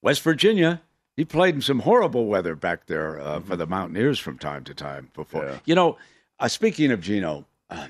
West 0.00 0.22
Virginia, 0.22 0.80
he 1.16 1.24
played 1.24 1.54
in 1.54 1.60
some 1.60 1.80
horrible 1.80 2.26
weather 2.26 2.54
back 2.54 2.86
there 2.86 3.20
uh, 3.20 3.40
for 3.40 3.56
the 3.56 3.66
Mountaineers 3.66 4.18
from 4.18 4.38
time 4.38 4.64
to 4.64 4.74
time 4.74 5.10
before. 5.12 5.60
You 5.66 5.74
know, 5.74 5.98
uh, 6.40 6.48
speaking 6.48 6.90
of 6.90 7.00
Geno, 7.02 7.44
uh, 7.68 7.88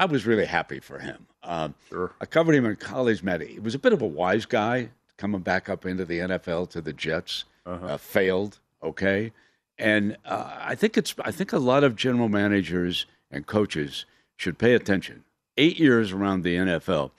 I 0.00 0.04
was 0.06 0.26
really 0.26 0.46
happy 0.46 0.80
for 0.80 0.98
him. 0.98 1.26
Um, 1.44 1.74
sure. 1.88 2.12
I 2.20 2.26
covered 2.26 2.54
him 2.54 2.66
in 2.66 2.74
college, 2.76 3.22
Matt. 3.22 3.40
He 3.42 3.60
was 3.60 3.74
a 3.74 3.78
bit 3.78 3.92
of 3.92 4.02
a 4.02 4.06
wise 4.06 4.46
guy 4.46 4.88
coming 5.16 5.42
back 5.42 5.68
up 5.68 5.86
into 5.86 6.04
the 6.04 6.18
NFL 6.20 6.70
to 6.70 6.80
the 6.80 6.92
Jets. 6.92 7.44
Uh-huh. 7.66 7.86
uh, 7.86 7.96
failed. 7.98 8.58
Okay, 8.82 9.30
and 9.78 10.16
uh, 10.24 10.50
I 10.60 10.74
think 10.74 10.96
it's 10.96 11.14
I 11.24 11.30
think 11.30 11.52
a 11.52 11.58
lot 11.58 11.84
of 11.84 11.96
general 11.96 12.28
managers 12.28 13.06
and 13.30 13.46
coaches 13.46 14.06
should 14.36 14.58
pay 14.58 14.74
attention. 14.74 15.24
Eight 15.56 15.78
years 15.78 16.12
around 16.12 16.42
the 16.42 16.56
NFL, 16.56 17.10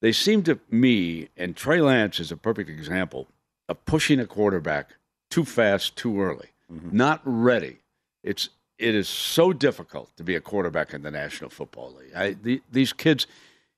they 0.00 0.12
seem 0.12 0.42
to 0.44 0.58
me, 0.70 1.28
and 1.36 1.56
Trey 1.56 1.80
Lance 1.80 2.20
is 2.20 2.30
a 2.30 2.36
perfect 2.36 2.68
example 2.68 3.28
of 3.68 3.84
pushing 3.86 4.20
a 4.20 4.26
quarterback 4.26 4.90
too 5.30 5.44
fast, 5.44 5.96
too 5.96 6.20
early, 6.20 6.48
not 6.92 7.20
ready. 7.24 7.78
It's 8.22 8.50
it 8.78 8.94
is 8.94 9.08
so 9.08 9.52
difficult 9.52 10.14
to 10.16 10.24
be 10.24 10.34
a 10.34 10.40
quarterback 10.40 10.92
in 10.92 11.02
the 11.02 11.10
National 11.10 11.50
Football 11.50 11.94
League. 11.98 12.14
I, 12.14 12.32
the, 12.32 12.60
these 12.70 12.92
kids, 12.92 13.26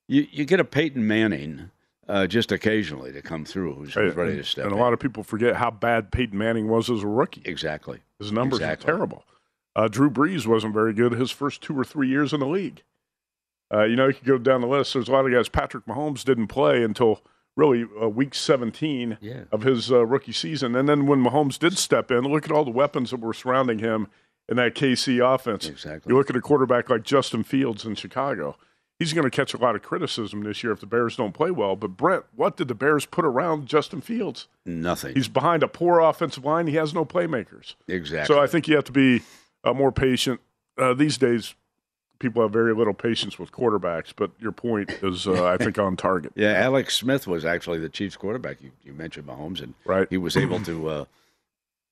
you, 0.07 0.27
you 0.31 0.45
get 0.45 0.59
a 0.59 0.65
Peyton 0.65 1.05
Manning 1.05 1.69
uh, 2.07 2.27
just 2.27 2.51
occasionally 2.51 3.11
to 3.11 3.21
come 3.21 3.45
through 3.45 3.73
who's, 3.73 3.95
ready 3.95 4.35
to 4.37 4.43
step 4.43 4.65
and 4.65 4.73
in. 4.73 4.79
a 4.79 4.81
lot 4.81 4.93
of 4.93 4.99
people 4.99 5.23
forget 5.23 5.55
how 5.55 5.71
bad 5.71 6.11
Peyton 6.11 6.37
Manning 6.37 6.67
was 6.67 6.89
as 6.89 7.03
a 7.03 7.07
rookie. 7.07 7.41
Exactly. 7.45 7.99
His 8.19 8.31
numbers 8.31 8.59
Exactly. 8.59 8.91
are 8.91 8.95
terrible. 8.95 9.25
Uh, 9.75 9.87
Drew 9.87 10.09
Brees 10.09 10.45
wasn't 10.47 10.73
very 10.73 10.93
good 10.93 11.13
his 11.13 11.31
first 11.31 11.61
two 11.61 11.77
or 11.77 11.83
three 11.83 12.07
years 12.07 12.31
in 12.33 12.39
the 12.39 12.47
league. 12.47 12.83
Uh, 13.73 13.83
you 13.83 13.95
know, 13.95 14.07
you 14.07 14.13
could 14.13 14.25
go 14.27 14.37
down 14.37 14.61
the 14.61 14.67
list. 14.67 14.93
There's 14.93 15.07
a 15.07 15.11
lot 15.11 15.25
of 15.25 15.31
guys. 15.33 15.49
Patrick 15.49 15.85
Mahomes 15.85 16.23
didn't 16.23 16.47
play 16.47 16.83
until 16.83 17.21
really 17.57 17.85
uh, 18.01 18.07
week 18.07 18.35
17 18.35 19.17
Yeah. 19.21 19.45
of 19.51 19.63
his 19.63 19.91
uh, 19.91 20.05
rookie 20.05 20.31
season. 20.31 20.75
And 20.75 20.87
then 20.87 21.07
when 21.07 21.23
Mahomes 21.23 21.57
did 21.57 21.77
step 21.77 22.11
in, 22.11 22.23
look 22.25 22.45
at 22.45 22.51
all 22.51 22.63
the 22.63 22.71
weapons 22.71 23.11
that 23.11 23.19
were 23.19 23.33
surrounding 23.33 23.79
him 23.79 24.07
in 24.47 24.57
that 24.57 24.75
KC 24.75 25.19
offense. 25.33 25.67
Exactly. 25.67 26.11
You 26.11 26.17
look 26.17 26.29
at 26.29 26.35
a 26.35 26.41
quarterback 26.41 26.89
like 26.89 27.03
Justin 27.03 27.43
Fields 27.43 27.83
in 27.85 27.95
Chicago. 27.95 28.55
He's 28.97 29.11
going 29.11 29.29
to 29.29 29.35
catch 29.35 29.53
a 29.53 29.57
lot 29.57 29.75
of 29.75 29.81
criticism 29.81 30.43
this 30.43 30.63
year 30.63 30.71
if 30.71 30.79
the 30.79 30.85
Bears 30.85 31.17
don't 31.17 31.33
play 31.33 31.51
well. 31.51 31.75
But 31.75 31.97
Brent, 31.97 32.23
what 32.33 32.55
did 32.55 32.69
the 32.69 32.75
Bears 32.75 33.05
put 33.05 33.25
around 33.25 33.67
Justin 33.67 33.99
Fields? 33.99 34.47
Nothing. 34.65 35.15
He's 35.15 35.27
behind 35.27 35.63
a 35.63 35.67
poor 35.67 35.99
offensive 35.99 36.45
line. 36.45 36.67
He 36.67 36.75
has 36.75 36.93
no 36.93 37.03
playmakers. 37.03 37.75
Exactly. 37.89 38.33
So 38.33 38.41
I 38.41 38.47
think 38.47 38.69
you 38.69 38.75
have 38.75 38.85
to 38.85 38.93
be 38.93 39.21
uh, 39.65 39.73
more 39.73 39.91
patient. 39.91 40.39
Uh, 40.77 40.93
these 40.93 41.17
days, 41.17 41.55
people 42.19 42.41
have 42.41 42.51
very 42.51 42.73
little 42.73 42.93
patience 42.93 43.37
with 43.37 43.51
quarterbacks. 43.51 44.13
But 44.15 44.31
your 44.39 44.53
point 44.53 44.89
is, 45.01 45.27
uh, 45.27 45.45
I 45.45 45.57
think, 45.57 45.77
on 45.77 45.97
target. 45.97 46.31
Yeah, 46.35 46.53
Alex 46.53 46.95
Smith 46.95 47.27
was 47.27 47.43
actually 47.43 47.79
the 47.79 47.89
Chiefs 47.89 48.15
quarterback. 48.15 48.61
You, 48.61 48.71
you 48.83 48.93
mentioned 48.93 49.27
Mahomes, 49.27 49.61
and 49.61 49.73
right. 49.85 50.07
he 50.09 50.17
was 50.17 50.37
able 50.37 50.61
to, 50.61 50.87
uh, 50.87 51.05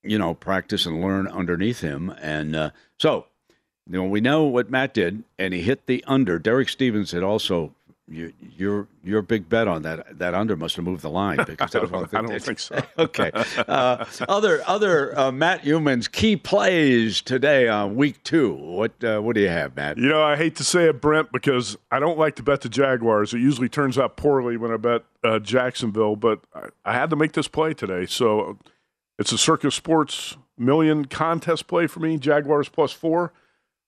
you 0.04 0.18
know, 0.18 0.34
practice 0.34 0.86
and 0.86 1.02
learn 1.02 1.28
underneath 1.28 1.82
him. 1.82 2.14
And 2.22 2.56
uh, 2.56 2.70
so, 2.98 3.28
you 3.88 3.94
know, 3.98 4.06
we 4.06 4.22
know 4.22 4.44
what 4.44 4.70
Matt 4.70 4.94
did, 4.94 5.24
and 5.38 5.54
he 5.54 5.62
hit 5.62 5.88
the 5.88 6.04
under. 6.08 6.40
Derek 6.40 6.70
Stevens 6.70 7.12
had 7.12 7.24
also. 7.24 7.74
You, 8.06 8.34
your 8.58 8.90
your 9.02 9.22
big 9.22 9.48
bet 9.48 9.66
on 9.70 9.84
that 9.84 10.20
that 10.20 10.34
under 10.34 10.58
must 10.58 10.76
have 10.76 10.84
moved 10.84 11.04
the 11.04 11.10
line 11.10 11.38
because 11.48 11.72
that 11.72 11.82
was 11.82 11.90
one 11.90 12.04
of 12.04 12.12
the 12.12 12.18
I 12.18 12.22
don't 12.22 12.44
think 12.44 12.60
so. 12.60 12.82
okay. 13.00 13.32
Uh, 13.66 14.06
other 14.28 14.62
other 14.68 15.18
uh, 15.18 15.32
Matt 15.32 15.64
Youmans' 15.64 16.12
key 16.12 16.36
plays 16.36 17.22
today 17.22 17.70
on 17.70 17.96
week 17.96 18.22
two. 18.24 18.54
What 18.54 19.02
uh, 19.02 19.22
what 19.22 19.36
do 19.36 19.42
you 19.42 19.48
have, 19.48 19.78
Matt? 19.78 19.98
You 19.98 20.10
know, 20.10 20.22
I 20.22 20.36
hate 20.36 20.58
to 20.58 20.66
say 20.66 20.90
it, 20.90 21.00
Brent, 21.00 21.32
because 21.32 21.78
I 21.92 22.00
don't 22.00 22.18
like 22.20 22.36
to 22.36 22.44
bet 22.44 22.60
the 22.60 22.70
Jaguars. 22.70 23.34
It 23.34 23.40
usually 23.40 23.70
turns 23.70 23.98
out 23.98 24.18
poorly 24.18 24.58
when 24.58 24.72
I 24.72 24.78
bet 24.78 25.04
uh, 25.24 25.40
Jacksonville, 25.40 26.18
but 26.18 26.42
I, 26.54 26.68
I 26.84 26.94
had 26.94 27.10
to 27.12 27.16
make 27.16 27.32
this 27.32 27.48
play 27.48 27.74
today. 27.74 28.06
So 28.06 28.60
it's 29.18 29.32
a 29.32 29.38
Circa 29.38 29.72
Sports 29.72 30.36
million 30.58 31.06
contest 31.06 31.68
play 31.68 31.88
for 31.88 32.02
me. 32.02 32.18
Jaguars 32.18 32.68
plus 32.68 32.92
four. 32.92 33.32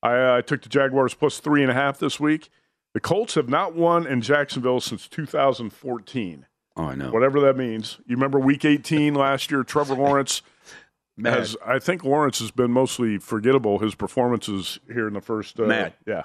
I, 0.03 0.37
I 0.37 0.41
took 0.41 0.61
the 0.61 0.69
Jaguars 0.69 1.13
plus 1.13 1.39
three 1.39 1.61
and 1.61 1.71
a 1.71 1.73
half 1.73 1.99
this 1.99 2.19
week. 2.19 2.49
The 2.93 2.99
Colts 2.99 3.35
have 3.35 3.49
not 3.49 3.75
won 3.75 4.07
in 4.07 4.21
Jacksonville 4.21 4.79
since 4.79 5.07
2014. 5.07 6.45
Oh, 6.77 6.83
I 6.85 6.95
know. 6.95 7.11
Whatever 7.11 7.39
that 7.41 7.57
means. 7.57 7.99
You 8.05 8.15
remember 8.15 8.39
Week 8.39 8.63
18 8.65 9.13
last 9.15 9.51
year? 9.51 9.63
Trevor 9.63 9.95
Lawrence 9.95 10.41
has. 11.23 11.55
I 11.65 11.79
think 11.79 12.03
Lawrence 12.03 12.39
has 12.39 12.51
been 12.51 12.71
mostly 12.71 13.17
forgettable. 13.17 13.79
His 13.79 13.95
performances 13.95 14.79
here 14.91 15.07
in 15.07 15.13
the 15.13 15.21
first. 15.21 15.59
Uh, 15.59 15.63
Matt. 15.63 15.95
yeah, 16.05 16.23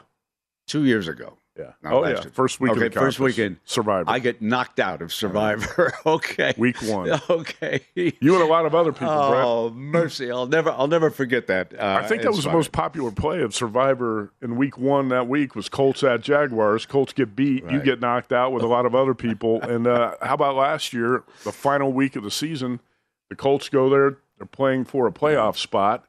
two 0.66 0.84
years 0.84 1.08
ago. 1.08 1.38
Yeah. 1.59 1.72
Not 1.82 1.92
oh 1.92 2.05
yeah. 2.05 2.11
year. 2.11 2.30
First 2.32 2.61
week. 2.61 2.72
Okay, 2.72 2.88
first 2.88 3.18
weekend. 3.18 3.59
Survivor. 3.64 4.09
I 4.09 4.18
get 4.18 4.40
knocked 4.40 4.78
out 4.78 5.03
of 5.03 5.12
Survivor. 5.12 5.92
okay. 6.07 6.55
Week 6.57 6.80
one. 6.82 7.11
Okay. 7.30 7.80
You 7.94 8.34
and 8.34 8.42
a 8.42 8.46
lot 8.46 8.66
of 8.66 8.74
other 8.74 8.92
people, 8.92 9.28
Brent. 9.30 9.44
Oh 9.46 9.70
mercy! 9.70 10.30
I'll 10.30 10.46
never, 10.46 10.70
I'll 10.70 10.88
never 10.88 11.11
forget 11.11 11.46
that. 11.46 11.72
Uh, 11.78 12.01
I 12.03 12.07
think 12.07 12.22
that 12.22 12.32
was 12.32 12.44
the 12.44 12.53
most 12.53 12.72
popular 12.72 13.11
play 13.11 13.42
of 13.42 13.55
Survivor 13.55 14.32
in 14.42 14.57
week 14.57 14.76
one 14.78 15.09
that 15.09 15.28
week 15.28 15.55
was 15.55 15.68
Colts 15.68 16.03
at 16.03 16.22
Jaguars. 16.22 16.86
Colts 16.86 17.12
get 17.12 17.36
beat, 17.36 17.64
you 17.70 17.80
get 17.80 18.01
knocked 18.01 18.32
out 18.32 18.53
with 18.53 18.62
a 18.62 18.66
lot 18.66 18.86
of 18.86 18.94
other 18.94 19.14
people. 19.14 19.61
And 19.70 19.86
uh, 19.86 20.14
how 20.20 20.34
about 20.34 20.57
last 20.57 20.92
year, 20.92 21.22
the 21.44 21.53
final 21.53 21.92
week 21.92 22.16
of 22.16 22.24
the 22.24 22.30
season, 22.30 22.80
the 23.28 23.36
Colts 23.36 23.68
go 23.68 23.88
there, 23.88 24.16
they're 24.36 24.46
playing 24.46 24.84
for 24.84 25.07
a 25.07 25.12
playoff 25.12 25.57
spot. 25.57 26.05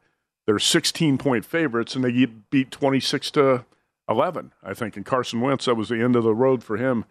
They're 0.45 0.57
16 0.57 1.19
point 1.19 1.45
favorites, 1.45 1.95
and 1.95 2.03
they 2.03 2.11
get 2.11 2.49
beat 2.49 2.71
26 2.71 3.31
to 3.31 3.65
11, 4.11 4.53
I 4.63 4.73
think. 4.73 4.95
And 4.95 5.05
Carson 5.05 5.41
Wentz, 5.41 5.65
that 5.65 5.75
was 5.75 5.89
the 5.89 6.01
end 6.01 6.15
of 6.15 6.23
the 6.23 6.35
road 6.35 6.63
for 6.63 6.77
him 6.77 7.05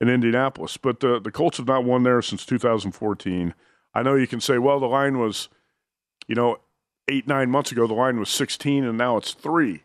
in 0.00 0.08
Indianapolis. 0.08 0.76
But 0.76 1.00
the, 1.00 1.20
the 1.20 1.30
Colts 1.30 1.58
have 1.58 1.68
not 1.68 1.84
won 1.84 2.02
there 2.02 2.22
since 2.22 2.44
2014. 2.44 3.54
I 3.94 4.02
know 4.02 4.14
you 4.14 4.26
can 4.26 4.40
say, 4.40 4.58
well, 4.58 4.80
the 4.80 4.86
line 4.86 5.18
was, 5.18 5.48
you 6.26 6.34
know, 6.34 6.58
eight, 7.08 7.26
nine 7.26 7.50
months 7.50 7.72
ago, 7.72 7.86
the 7.86 7.94
line 7.94 8.18
was 8.18 8.30
16, 8.30 8.84
and 8.84 8.98
now 8.98 9.16
it's 9.16 9.32
three. 9.32 9.84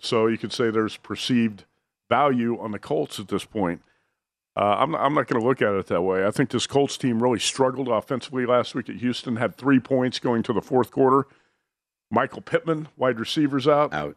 So 0.00 0.26
you 0.26 0.36
could 0.36 0.52
say 0.52 0.70
there's 0.70 0.96
perceived 0.96 1.64
value 2.08 2.58
on 2.60 2.72
the 2.72 2.78
Colts 2.78 3.18
at 3.18 3.28
this 3.28 3.44
point. 3.44 3.82
Uh, 4.56 4.76
I'm 4.78 4.92
not, 4.92 5.00
I'm 5.02 5.14
not 5.14 5.26
going 5.28 5.40
to 5.40 5.46
look 5.46 5.60
at 5.60 5.74
it 5.74 5.86
that 5.88 6.02
way. 6.02 6.26
I 6.26 6.30
think 6.30 6.50
this 6.50 6.66
Colts 6.66 6.96
team 6.96 7.22
really 7.22 7.38
struggled 7.38 7.88
offensively 7.88 8.46
last 8.46 8.74
week 8.74 8.88
at 8.88 8.96
Houston, 8.96 9.36
had 9.36 9.56
three 9.56 9.80
points 9.80 10.18
going 10.18 10.42
to 10.44 10.52
the 10.52 10.62
fourth 10.62 10.90
quarter. 10.90 11.26
Michael 12.10 12.40
Pittman, 12.40 12.88
wide 12.96 13.20
receivers 13.20 13.68
out. 13.68 13.92
Out. 13.92 14.16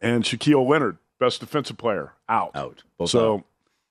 And 0.00 0.24
Shaquille 0.24 0.68
Leonard, 0.68 0.98
best 1.24 1.40
defensive 1.40 1.78
player, 1.78 2.12
out. 2.28 2.54
Out. 2.54 2.82
Both 2.98 3.10
so 3.10 3.34
out. 3.34 3.44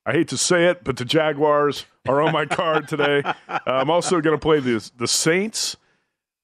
I 0.06 0.12
hate 0.12 0.28
to 0.30 0.38
say 0.38 0.66
it, 0.66 0.84
but 0.84 0.98
the 0.98 1.06
Jaguars 1.06 1.86
are 2.08 2.22
on 2.22 2.34
my 2.34 2.46
card 2.46 2.88
today. 2.88 3.24
Uh, 3.48 3.60
I'm 3.66 3.90
also 3.90 4.20
going 4.20 4.36
to 4.36 4.42
play 4.42 4.60
the 4.60 4.92
the 4.98 5.08
Saints 5.08 5.78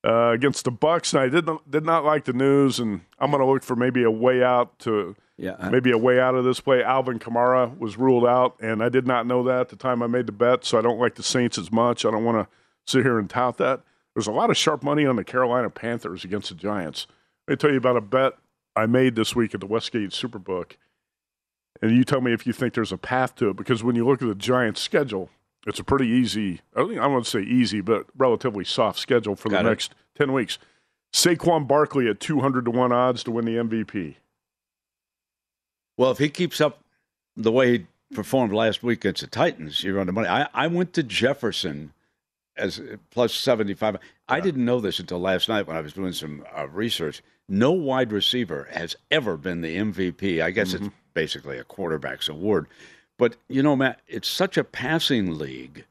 uh, 0.06 0.30
against 0.30 0.64
the 0.66 0.72
Bucs, 0.72 1.14
and 1.14 1.22
I 1.22 1.28
did 1.28 1.46
not, 1.46 1.70
did 1.70 1.84
not 1.84 2.06
like 2.06 2.26
the 2.26 2.34
news, 2.34 2.80
and 2.80 3.02
I'm 3.20 3.32
going 3.32 3.42
to 3.42 3.52
look 3.52 3.64
for 3.64 3.76
maybe 3.76 4.04
a 4.04 4.12
way 4.12 4.44
out 4.44 4.78
to 4.80 5.16
Yeah, 5.38 5.70
maybe 5.70 5.92
a 5.92 5.98
way 5.98 6.20
out 6.20 6.36
of 6.36 6.46
this 6.46 6.60
play. 6.62 6.84
Alvin 6.84 7.20
Kamara 7.20 7.78
was 7.78 7.98
ruled 7.98 8.26
out, 8.26 8.56
and 8.62 8.82
I 8.82 8.90
did 8.90 9.06
not 9.06 9.28
know 9.28 9.44
that 9.44 9.62
at 9.62 9.70
the 9.70 9.76
time 9.76 10.02
I 10.02 10.08
made 10.08 10.28
the 10.28 10.32
bet, 10.32 10.64
so 10.64 10.78
I 10.78 10.82
don't 10.82 11.00
like 11.00 11.16
the 11.16 11.24
Saints 11.24 11.58
as 11.58 11.72
much. 11.72 12.06
I 12.06 12.12
don't 12.12 12.24
want 12.24 12.38
to 12.38 12.56
sit 12.90 13.04
here 13.04 13.20
and 13.20 13.30
tout 13.30 13.58
that. 13.58 13.82
There's 14.14 14.28
a 14.28 14.32
lot 14.32 14.50
of 14.50 14.58
sharp 14.58 14.84
money 14.84 15.06
on 15.06 15.16
the 15.16 15.24
Carolina 15.24 15.70
Panthers 15.70 16.24
against 16.24 16.50
the 16.50 16.56
Giants. 16.56 17.08
Let 17.48 17.54
me 17.54 17.58
tell 17.58 17.72
you 17.72 17.78
about 17.78 17.98
a 17.98 18.02
bet 18.02 18.34
I 18.80 18.86
made 18.86 19.16
this 19.16 19.36
week 19.36 19.54
at 19.54 19.60
the 19.60 19.68
Westgate 19.68 20.12
Superbook 20.12 20.74
and 21.82 21.96
you 21.96 22.04
tell 22.04 22.22
me 22.22 22.34
if 22.34 22.46
you 22.46 22.54
think 22.54 22.74
there's 22.74 22.92
a 22.92 22.98
path 22.98 23.36
to 23.36 23.50
it. 23.50 23.56
Because 23.56 23.84
when 23.84 23.96
you 23.96 24.06
look 24.06 24.22
at 24.22 24.28
the 24.28 24.36
Giants' 24.36 24.82
schedule, 24.82 25.30
it's 25.66 25.80
a 25.80 25.84
pretty 25.84 26.08
easy. 26.08 26.62
I 26.76 26.80
don't, 26.80 27.00
I 27.00 27.08
won't 27.08 27.28
say 27.28 27.42
easy, 27.42 27.82
but 27.82 28.06
relatively 28.18 28.66
soft 28.66 29.00
schedule 29.00 29.36
for 29.36 29.50
Got 29.50 29.64
the 29.64 29.68
it. 29.68 29.72
next 29.72 29.96
ten 30.18 30.34
weeks. 30.34 30.58
Saquon 31.14 31.68
Barkley 31.68 32.08
at 32.08 32.20
two 32.20 32.42
hundred 32.42 32.66
to 32.66 32.72
one 32.72 32.92
odds 32.92 33.24
to 33.24 33.32
win 33.32 33.46
the 33.46 33.56
MVP. 33.56 34.16
Well, 35.98 36.12
if 36.12 36.18
he 36.18 36.30
keeps 36.30 36.62
up 36.62 36.80
the 37.36 37.52
way 37.52 37.72
he 37.80 37.86
performed 38.14 38.54
last 38.54 38.84
week 38.84 39.00
against 39.04 39.22
the 39.22 39.28
Titans, 39.28 39.84
you're 39.84 40.00
on 40.00 40.08
the 40.08 40.14
money. 40.14 40.28
I, 40.28 40.48
I 40.54 40.68
went 40.68 40.94
to 40.94 41.04
Jefferson 41.04 41.94
as 42.58 42.82
plus 43.10 43.34
75. 43.34 43.98
I 44.28 44.40
didn't 44.40 44.66
know 44.66 44.80
this 44.80 45.00
until 45.00 45.20
last 45.20 45.50
night 45.50 45.68
when 45.68 45.76
I 45.76 45.82
was 45.82 45.94
doing 45.94 46.14
some 46.14 46.46
uh, 46.56 46.68
research. 46.68 47.22
No 47.50 47.72
wide 47.72 48.12
receiver 48.12 48.68
has 48.72 48.96
ever 49.12 49.36
been 49.38 49.62
the 49.62 49.76
MVP. 49.78 50.42
I 50.42 50.52
guess 50.52 50.74
it's 50.74 50.90
basically 51.14 51.58
a 51.58 51.64
quarterback's 51.64 52.30
award. 52.30 52.68
But, 53.18 53.36
you 53.48 53.62
know, 53.64 53.76
Matt, 53.76 54.00
it's 54.08 54.28
such 54.30 54.58
a 54.58 54.64
passing 54.64 55.38
league 55.38 55.86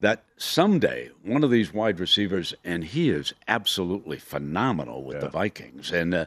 that 0.00 0.24
someday 0.36 1.10
one 1.22 1.42
of 1.44 1.50
these 1.50 1.72
wide 1.72 1.98
receivers, 2.00 2.52
and 2.64 2.84
he 2.84 3.08
is 3.08 3.32
absolutely 3.48 4.18
phenomenal 4.18 5.02
with 5.02 5.20
the 5.20 5.28
Vikings. 5.30 5.92
And 5.92 6.12
uh, 6.14 6.26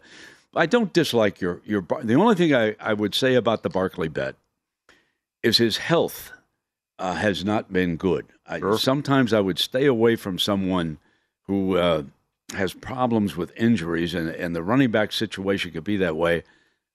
I 0.55 0.65
don't 0.65 0.93
dislike 0.93 1.41
your 1.41 1.61
your. 1.65 1.81
Bar- 1.81 2.03
The 2.03 2.15
only 2.15 2.33
thing 2.33 2.55
I, 2.55 2.75
I 2.79 2.93
would 2.93 3.13
say 3.13 3.35
about 3.35 3.61
the 3.61 3.69
Barkley 3.69 4.07
bet 4.07 4.35
is 5.43 5.57
his 5.57 5.77
health 5.77 6.31
uh, 6.97 7.13
has 7.15 7.45
not 7.45 7.71
been 7.71 7.95
good. 7.97 8.25
I, 8.47 8.59
Sometimes 8.77 9.33
I 9.33 9.41
would 9.41 9.59
stay 9.59 9.85
away 9.85 10.15
from 10.15 10.39
someone 10.39 10.97
who 11.43 11.75
uh, 11.77 12.03
has 12.53 12.73
problems 12.73 13.35
with 13.35 13.51
injuries, 13.57 14.13
and 14.13 14.29
and 14.29 14.55
the 14.55 14.63
running 14.63 14.91
back 14.91 15.11
situation 15.11 15.71
could 15.71 15.83
be 15.83 15.97
that 15.97 16.15
way. 16.15 16.43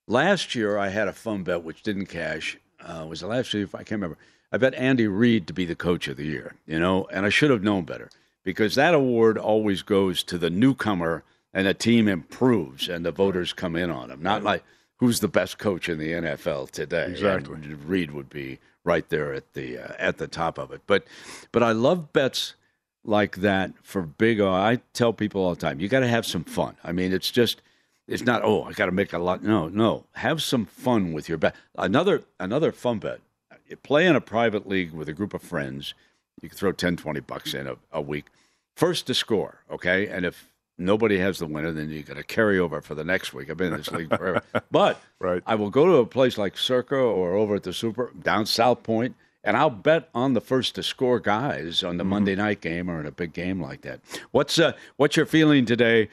Last 0.07 0.55
year, 0.55 0.77
I 0.77 0.89
had 0.89 1.07
a 1.07 1.13
fun 1.13 1.43
bet 1.43 1.63
which 1.63 1.83
didn't 1.83 2.07
cash. 2.07 2.57
Uh, 2.81 3.05
was 3.07 3.21
the 3.21 3.27
last 3.27 3.53
year? 3.53 3.63
If 3.63 3.75
I 3.75 3.79
can't 3.79 4.01
remember. 4.01 4.17
I 4.51 4.57
bet 4.57 4.75
Andy 4.75 5.07
Reid 5.07 5.47
to 5.47 5.53
be 5.53 5.65
the 5.65 5.75
coach 5.75 6.07
of 6.07 6.17
the 6.17 6.25
year. 6.25 6.55
You 6.67 6.79
know, 6.79 7.05
and 7.11 7.25
I 7.25 7.29
should 7.29 7.49
have 7.49 7.63
known 7.63 7.85
better 7.85 8.09
because 8.43 8.75
that 8.75 8.93
award 8.93 9.37
always 9.37 9.81
goes 9.81 10.23
to 10.23 10.37
the 10.37 10.49
newcomer, 10.49 11.23
and 11.53 11.65
the 11.67 11.73
team 11.73 12.07
improves, 12.07 12.87
and 12.89 13.05
the 13.05 13.11
voters 13.11 13.53
come 13.53 13.75
in 13.75 13.89
on 13.89 14.11
him. 14.11 14.21
Not 14.21 14.43
like 14.43 14.63
who's 14.97 15.19
the 15.19 15.27
best 15.27 15.57
coach 15.57 15.89
in 15.89 15.97
the 15.97 16.11
NFL 16.11 16.71
today. 16.71 17.07
Exactly. 17.09 17.55
And 17.55 17.83
Reid 17.85 18.11
would 18.11 18.29
be 18.29 18.59
right 18.83 19.07
there 19.09 19.33
at 19.33 19.53
the 19.53 19.77
uh, 19.77 19.93
at 19.97 20.17
the 20.17 20.27
top 20.27 20.57
of 20.57 20.71
it. 20.71 20.81
But 20.87 21.05
but 21.51 21.63
I 21.63 21.71
love 21.71 22.13
bets 22.13 22.55
like 23.05 23.37
that 23.37 23.71
for 23.81 24.01
big. 24.03 24.39
uh, 24.39 24.51
I 24.51 24.79
tell 24.93 25.13
people 25.13 25.41
all 25.41 25.51
the 25.51 25.59
time, 25.61 25.79
you 25.79 25.87
got 25.87 26.01
to 26.01 26.07
have 26.07 26.25
some 26.25 26.43
fun. 26.43 26.75
I 26.83 26.91
mean, 26.91 27.11
it's 27.13 27.31
just, 27.31 27.61
it's 28.07 28.23
not. 28.23 28.43
Oh, 28.43 28.63
I 28.63 28.73
got 28.73 28.87
to 28.87 28.91
make 28.91 29.13
a 29.13 29.19
lot. 29.19 29.43
No, 29.43 29.67
no. 29.67 30.05
Have 30.13 30.41
some 30.41 30.65
fun 30.65 31.13
with 31.13 31.29
your 31.29 31.37
bet. 31.37 31.55
Another 31.77 32.23
another 32.39 32.71
fun 32.71 32.99
bet. 32.99 33.19
You 33.67 33.77
play 33.77 34.05
in 34.05 34.15
a 34.15 34.21
private 34.21 34.67
league 34.67 34.91
with 34.91 35.07
a 35.09 35.13
group 35.13 35.33
of 35.33 35.41
friends. 35.41 35.93
You 36.41 36.49
can 36.49 36.57
throw 36.57 36.71
10, 36.71 36.97
20 36.97 37.19
bucks 37.21 37.53
in 37.53 37.67
a, 37.67 37.75
a 37.91 38.01
week. 38.01 38.25
First 38.75 39.07
to 39.07 39.13
score, 39.13 39.59
okay? 39.71 40.07
And 40.07 40.25
if 40.25 40.49
nobody 40.77 41.19
has 41.19 41.39
the 41.39 41.45
winner, 41.45 41.71
then 41.71 41.89
you 41.89 42.03
got 42.03 42.17
to 42.17 42.23
carry 42.23 42.59
over 42.59 42.81
for 42.81 42.95
the 42.95 43.03
next 43.03 43.33
week. 43.33 43.49
I've 43.49 43.57
been 43.57 43.71
in 43.71 43.77
this 43.77 43.91
league 43.91 44.09
forever. 44.15 44.41
But 44.71 44.99
right. 45.19 45.43
I 45.45 45.55
will 45.55 45.69
go 45.69 45.85
to 45.85 45.95
a 45.97 46.05
place 46.05 46.37
like 46.37 46.57
Circa 46.57 46.95
or 46.95 47.33
over 47.33 47.55
at 47.55 47.63
the 47.63 47.73
Super 47.73 48.11
down 48.21 48.45
South 48.45 48.83
Point, 48.83 49.15
and 49.43 49.57
I'll 49.57 49.69
bet 49.69 50.09
on 50.13 50.33
the 50.33 50.41
first 50.41 50.75
to 50.75 50.83
score 50.83 51.19
guys 51.19 51.83
on 51.83 51.97
the 51.97 52.03
Monday 52.03 52.35
night 52.35 52.61
game 52.61 52.89
or 52.89 52.99
in 52.99 53.05
a 53.05 53.11
big 53.11 53.33
game 53.33 53.61
like 53.61 53.81
that. 53.81 53.99
What's 54.31 54.57
uh, 54.57 54.73
what's 54.95 55.17
your 55.17 55.25
feeling 55.25 55.65
today? 55.65 56.09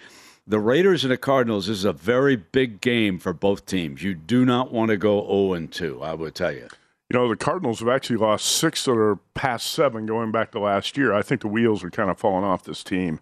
The 0.47 0.59
Raiders 0.59 1.05
and 1.05 1.13
the 1.13 1.17
Cardinals 1.17 1.69
is 1.69 1.85
a 1.85 1.93
very 1.93 2.35
big 2.35 2.81
game 2.81 3.19
for 3.21 3.33
both 3.33 3.67
teams. 3.67 4.03
You 4.03 4.15
do 4.15 4.45
not 4.45 4.73
want 4.73 4.91
to 4.91 4.97
go 4.97 5.25
0 5.25 5.53
and 5.53 5.71
2, 5.71 6.03
I 6.03 6.15
would 6.15 6.35
tell 6.35 6.51
you. 6.51 6.67
You 7.09 7.19
know, 7.19 7.29
the 7.29 7.37
Cardinals 7.37 7.81
have 7.81 7.89
actually 7.89 8.17
lost 8.17 8.47
six 8.47 8.87
of 8.89 8.97
their 8.97 9.17
past 9.35 9.67
seven 9.67 10.07
going 10.07 10.33
back 10.33 10.51
to 10.53 10.61
last 10.61 10.97
year. 10.97 11.13
I 11.13 11.23
think 11.23 11.43
the 11.43 11.49
wheels 11.49 11.85
are 11.85 11.91
kind 11.91 12.11
of 12.11 12.19
falling 12.19 12.45
off 12.45 12.65
this 12.65 12.83
team. 12.83 13.21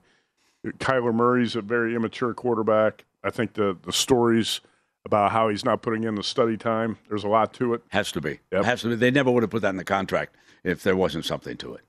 Kyler 0.64 1.14
Murray's 1.14 1.56
a 1.56 1.60
very 1.60 1.94
immature 1.94 2.32
quarterback. 2.32 3.04
I 3.22 3.30
think 3.30 3.54
the, 3.54 3.76
the 3.82 3.92
stories 3.92 4.60
about 5.08 5.32
how 5.32 5.48
he's 5.48 5.64
not 5.64 5.80
putting 5.82 6.04
in 6.04 6.14
the 6.16 6.22
study 6.22 6.56
time, 6.58 6.98
there's 7.08 7.24
a 7.24 7.28
lot 7.28 7.52
to 7.54 7.72
it. 7.74 7.82
Has 7.88 8.12
to 8.12 8.20
be. 8.20 8.40
Has 8.52 8.82
to 8.82 8.88
be. 8.90 8.94
They 8.94 9.10
never 9.10 9.30
would 9.30 9.42
have 9.42 9.50
put 9.50 9.62
that 9.62 9.70
in 9.70 9.76
the 9.76 9.84
contract 9.84 10.36
if 10.62 10.82
there 10.82 10.94
wasn't 10.96 11.24
something 11.24 11.56
to 11.56 11.74
it. 11.74 11.80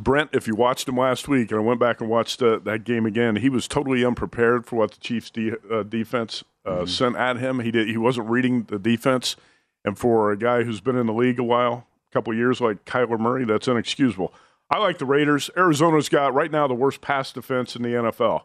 Brent, 0.00 0.30
if 0.32 0.46
you 0.46 0.54
watched 0.54 0.88
him 0.88 0.96
last 0.96 1.26
week, 1.28 1.50
and 1.52 1.60
I 1.60 1.62
went 1.62 1.80
back 1.80 2.00
and 2.00 2.10
watched 2.10 2.42
uh, 2.42 2.58
that 2.64 2.84
game 2.84 3.06
again, 3.06 3.36
he 3.36 3.48
was 3.48 3.66
totally 3.68 4.04
unprepared 4.04 4.66
for 4.66 4.76
what 4.76 4.90
the 4.92 5.00
Chiefs' 5.00 5.30
de- 5.30 5.52
uh, 5.72 5.82
defense 5.84 6.42
uh, 6.66 6.70
Mm-hmm. 6.70 6.86
sent 6.86 7.16
at 7.16 7.36
him. 7.38 7.60
He 7.60 7.70
did. 7.70 7.88
He 7.88 7.96
wasn't 7.96 8.28
reading 8.28 8.64
the 8.64 8.78
defense, 8.78 9.36
and 9.84 9.96
for 9.96 10.32
a 10.32 10.36
guy 10.36 10.64
who's 10.64 10.80
been 10.80 10.96
in 10.96 11.06
the 11.06 11.12
league 11.14 11.38
a 11.38 11.44
while, 11.44 11.86
a 12.10 12.12
couple 12.12 12.34
years 12.34 12.60
like 12.60 12.84
Kyler 12.84 13.18
Murray, 13.20 13.44
that's 13.44 13.68
inexcusable. 13.68 14.34
I 14.68 14.78
like 14.78 14.98
the 14.98 15.06
Raiders. 15.06 15.48
Arizona's 15.56 16.08
got 16.08 16.34
right 16.34 16.50
now 16.50 16.66
the 16.66 16.74
worst 16.74 17.00
pass 17.00 17.32
defense 17.32 17.76
in 17.76 17.82
the 17.82 17.90
NFL. 17.90 18.42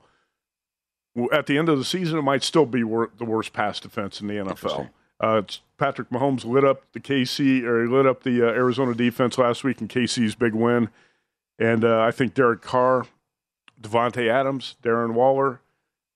At 1.31 1.45
the 1.47 1.57
end 1.57 1.67
of 1.69 1.77
the 1.77 1.83
season, 1.85 2.17
it 2.17 2.21
might 2.21 2.43
still 2.43 2.65
be 2.65 2.83
wor- 2.83 3.11
the 3.17 3.25
worst 3.25 3.51
pass 3.53 3.79
defense 3.79 4.21
in 4.21 4.27
the 4.27 4.35
NFL. 4.35 4.89
Uh, 5.19 5.41
Patrick 5.77 6.09
Mahomes 6.09 6.45
lit 6.45 6.63
up 6.63 6.83
the 6.93 6.99
KC 6.99 7.63
or 7.63 7.83
he 7.83 7.87
lit 7.87 8.05
up 8.07 8.23
the 8.23 8.41
uh, 8.47 8.51
Arizona 8.51 8.93
defense 8.95 9.37
last 9.37 9.63
week 9.63 9.81
in 9.81 9.87
KC's 9.87 10.35
big 10.35 10.53
win, 10.53 10.89
and 11.59 11.83
uh, 11.83 12.01
I 12.01 12.11
think 12.11 12.33
Derek 12.33 12.61
Carr, 12.61 13.05
Davante 13.79 14.27
Adams, 14.29 14.75
Darren 14.81 15.13
Waller, 15.13 15.59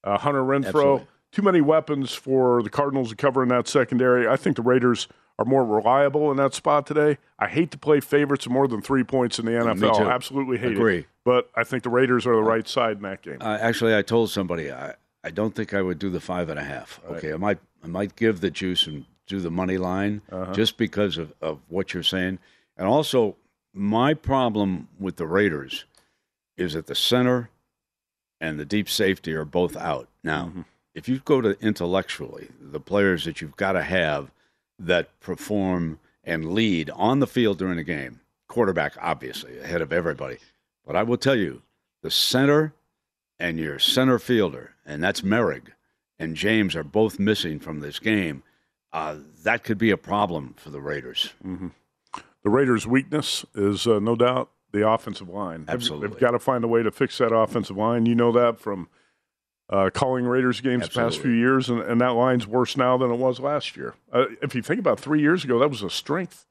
uh, 0.04 0.18
Hunter 0.18 0.41
Renfrow, 0.41 0.66
Absolutely. 0.68 1.08
Too 1.36 1.41
many 1.41 1.59
weapons 1.61 2.13
for 2.13 2.63
the 2.63 2.69
Cardinals 2.69 3.09
to 3.09 3.15
cover 3.15 3.43
in 3.43 3.49
that 3.49 3.67
secondary. 3.67 4.25
I 4.27 4.38
think 4.38 4.55
the 4.55 4.61
Raiders 4.61 5.07
are 5.38 5.43
more 5.45 5.65
reliable 5.65 6.31
in 6.31 6.38
that 6.38 6.53
spot 6.53 6.88
today. 6.88 7.17
I 7.38 7.47
hate 7.47 7.71
to 7.71 7.77
play 7.77 7.99
favorites 7.99 8.45
of 8.45 8.53
more 8.53 8.69
than 8.69 8.81
three 8.81 9.03
points 9.03 9.38
in 9.38 9.45
the 9.45 9.51
me 9.51 9.57
NFL. 9.57 9.97
too. 9.97 10.03
Absolutely 10.09 10.57
hate 10.57 10.71
Agree. 10.71 10.99
it. 10.99 11.05
But 11.25 11.49
I 11.55 11.65
think 11.65 11.83
the 11.83 11.89
Raiders 11.89 12.25
are 12.25 12.36
the 12.36 12.41
right 12.41 12.65
side 12.67 12.95
in 12.97 13.01
that 13.03 13.21
game. 13.21 13.38
Uh, 13.41 13.57
actually, 13.59 13.93
I 13.95 14.01
told 14.01 14.29
somebody 14.29 14.71
I, 14.71 14.93
I 15.25 15.31
don't 15.31 15.53
think 15.53 15.73
I 15.73 15.81
would 15.81 15.99
do 15.99 16.09
the 16.09 16.21
five 16.21 16.47
and 16.47 16.57
a 16.57 16.63
half. 16.63 17.01
Okay, 17.09 17.33
I 17.33 17.38
might 17.38 17.59
I 17.83 17.88
might 17.88 18.15
give 18.15 18.39
the 18.39 18.49
juice 18.49 18.88
and 18.88 19.05
do 19.27 19.41
the 19.41 19.51
money 19.51 19.77
line 19.77 20.21
Uh-huh. 20.31 20.53
just 20.53 20.77
because 20.77 21.17
of, 21.17 21.33
of 21.41 21.59
what 21.67 21.93
you're 21.93 22.01
saying. 22.03 22.39
And 22.77 22.88
also, 22.88 23.36
my 23.73 24.13
problem 24.13 24.88
with 24.99 25.17
the 25.17 25.27
Raiders 25.27 25.83
is 26.55 26.73
that 26.73 26.86
the 26.88 26.95
center 26.95 27.49
and 28.39 28.57
the 28.59 28.65
deep 28.65 28.88
safety 28.89 29.33
are 29.33 29.43
both 29.45 29.75
out. 29.75 30.07
Now, 30.23 30.45
Mm-hmm. 30.45 30.61
If 30.96 31.08
you 31.10 31.20
go 31.20 31.41
to 31.41 31.60
intellectually, 31.62 32.48
the 32.60 32.80
players 32.80 33.26
that 33.26 33.41
you've 33.41 33.58
got 33.58 33.74
to 33.74 33.84
have 33.84 34.32
that 34.80 35.20
perform 35.20 36.00
and 36.24 36.54
lead 36.54 36.89
on 36.89 37.20
the 37.20 37.28
field 37.28 37.58
during 37.60 37.78
the 37.78 37.84
game, 37.84 38.22
quarterback 38.48 38.93
obviously 39.00 39.60
ahead 39.60 39.82
of 39.82 39.93
everybody. 39.93 40.38
But 40.86 40.96
I 40.96 41.04
will 41.04 41.18
tell 41.18 41.36
you, 41.36 41.62
the 42.02 42.10
center 42.10 42.74
and 43.39 43.60
your 43.60 43.78
center 43.78 44.18
fielder, 44.20 44.72
and 44.86 45.04
that's 45.04 45.22
Moehrig 45.22 45.68
and 46.18 46.36
James 46.36 46.76
are 46.76 46.84
both 46.84 47.20
missing 47.20 47.60
from 47.60 47.82
this 47.82 48.00
game. 48.00 48.41
Uh, 48.93 49.18
that 49.43 49.64
could 49.66 49.78
be 49.78 49.91
a 49.91 49.98
problem 49.98 50.54
for 50.58 50.70
the 50.70 50.80
Raiders. 50.80 51.34
Mm-hmm. 51.46 51.68
The 52.43 52.50
Raiders' 52.50 52.88
weakness 52.88 53.43
is 53.54 53.86
uh, 53.86 54.00
no 54.00 54.16
doubt 54.16 54.50
the 54.72 54.88
offensive 54.88 55.28
line. 55.28 55.66
They've- 55.66 55.74
Absolutely. 55.74 56.08
They've 56.10 56.20
got 56.20 56.32
to 56.32 56.39
find 56.39 56.64
a 56.64 56.68
way 56.70 56.84
to 56.84 56.91
fix 56.91 57.18
that 57.18 57.34
offensive 57.36 57.76
line. 57.76 58.06
You 58.06 58.16
know 58.16 58.32
that 58.32 58.60
from 58.60 58.88
uh, 59.70 59.89
calling 59.93 60.26
Raiders 60.26 60.61
games 60.61 60.88
the 60.88 60.93
past 60.93 61.20
few 61.22 61.32
years, 61.32 61.70
and, 61.70 61.82
and 61.82 61.99
that 62.01 62.09
line's 62.13 62.45
worse 62.47 62.78
now 62.78 62.97
than 62.97 63.11
it 63.11 63.18
was 63.18 63.39
last 63.39 63.76
year. 63.76 63.95
Uh, 64.11 64.26
if 64.41 64.53
you 64.55 64.61
think 64.61 64.80
about 64.80 64.99
three 64.99 65.22
years 65.22 65.43
ago, 65.43 65.59
that 65.59 65.70
was 65.70 65.82
a 65.82 65.89
strength 65.89 66.45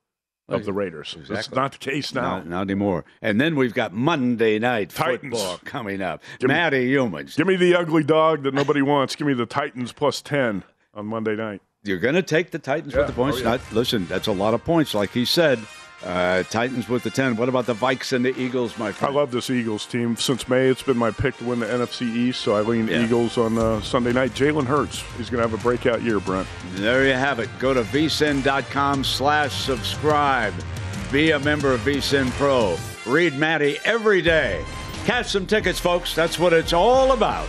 of 0.48 0.64
the 0.66 0.72
Raiders. 0.74 1.16
That's 1.28 1.50
not 1.52 1.72
the 1.72 1.78
case 1.78 2.12
now. 2.14 2.38
Not, 2.38 2.46
not 2.48 2.60
anymore. 2.62 3.04
And 3.22 3.40
then 3.40 3.56
we've 3.56 3.72
got 3.72 3.92
Monday 3.94 4.58
night 4.58 4.90
Titans. 4.90 5.32
football 5.32 5.58
coming 5.64 6.02
up. 6.02 6.22
Give 6.38 6.48
me- 6.48 6.54
Matty 6.54 6.90
Youmans. 6.92 7.36
Give 7.36 7.46
me 7.46 7.56
the 7.56 7.74
ugly 7.76 8.04
dog 8.04 8.42
that 8.42 8.52
nobody 8.52 8.82
wants. 8.82 9.16
Give 9.16 9.26
me 9.26 9.32
the 9.34 9.46
Titans 9.46 9.92
plus 9.92 10.20
10 10.20 10.62
on 10.92 11.06
Monday 11.06 11.34
night. 11.36 11.62
You're 11.82 11.98
going 11.98 12.14
to 12.14 12.22
take 12.22 12.50
the 12.50 12.58
Titans 12.58 12.92
Yeah. 12.92 13.00
with 13.00 13.06
the 13.08 13.12
points. 13.14 13.38
Oh, 13.38 13.40
yeah. 13.42 13.50
Not, 13.52 13.72
listen, 13.72 14.06
that's 14.06 14.26
a 14.26 14.32
lot 14.32 14.52
of 14.54 14.62
points, 14.64 14.92
like 14.94 15.10
he 15.12 15.24
said. 15.24 15.58
Uh, 16.02 16.42
Titans 16.44 16.88
with 16.88 17.02
the 17.02 17.10
10. 17.10 17.36
What 17.36 17.48
about 17.48 17.64
the 17.66 17.74
Vikes 17.74 18.12
and 18.12 18.24
the 18.24 18.38
Eagles, 18.38 18.76
my 18.78 18.92
friend? 18.92 19.14
I 19.14 19.18
love 19.18 19.30
this 19.30 19.48
Eagles 19.48 19.86
team. 19.86 20.16
Since 20.16 20.48
May, 20.48 20.68
it's 20.68 20.82
been 20.82 20.98
my 20.98 21.10
pick 21.10 21.36
to 21.38 21.44
win 21.44 21.60
the 21.60 21.66
NFC 21.66 22.02
East, 22.14 22.40
so 22.42 22.54
I 22.56 22.60
lean 22.60 22.88
Yeah. 22.88 23.02
Eagles 23.04 23.38
on 23.38 23.56
uh, 23.56 23.80
Sunday 23.80 24.12
night. 24.12 24.32
Jalen 24.32 24.66
Hurts, 24.66 25.00
he's 25.16 25.30
going 25.30 25.42
to 25.42 25.48
have 25.48 25.58
a 25.58 25.62
breakout 25.62 26.02
year, 26.02 26.20
Brent. 26.20 26.46
There 26.74 27.06
you 27.06 27.14
have 27.14 27.38
it. 27.38 27.48
Go 27.58 27.72
to 27.72 27.82
vsin.com 27.84 29.02
slash 29.04 29.52
subscribe. 29.64 30.52
Be 31.10 31.30
a 31.30 31.38
member 31.38 31.72
of 31.72 31.80
vsin 31.80 32.30
Pro. 32.32 32.76
Read 33.06 33.34
Matty 33.38 33.78
every 33.84 34.20
day. 34.20 34.62
Catch 35.06 35.28
some 35.28 35.46
tickets, 35.46 35.78
folks. 35.78 36.14
That's 36.14 36.38
what 36.38 36.52
it's 36.52 36.72
all 36.72 37.12
about. 37.12 37.48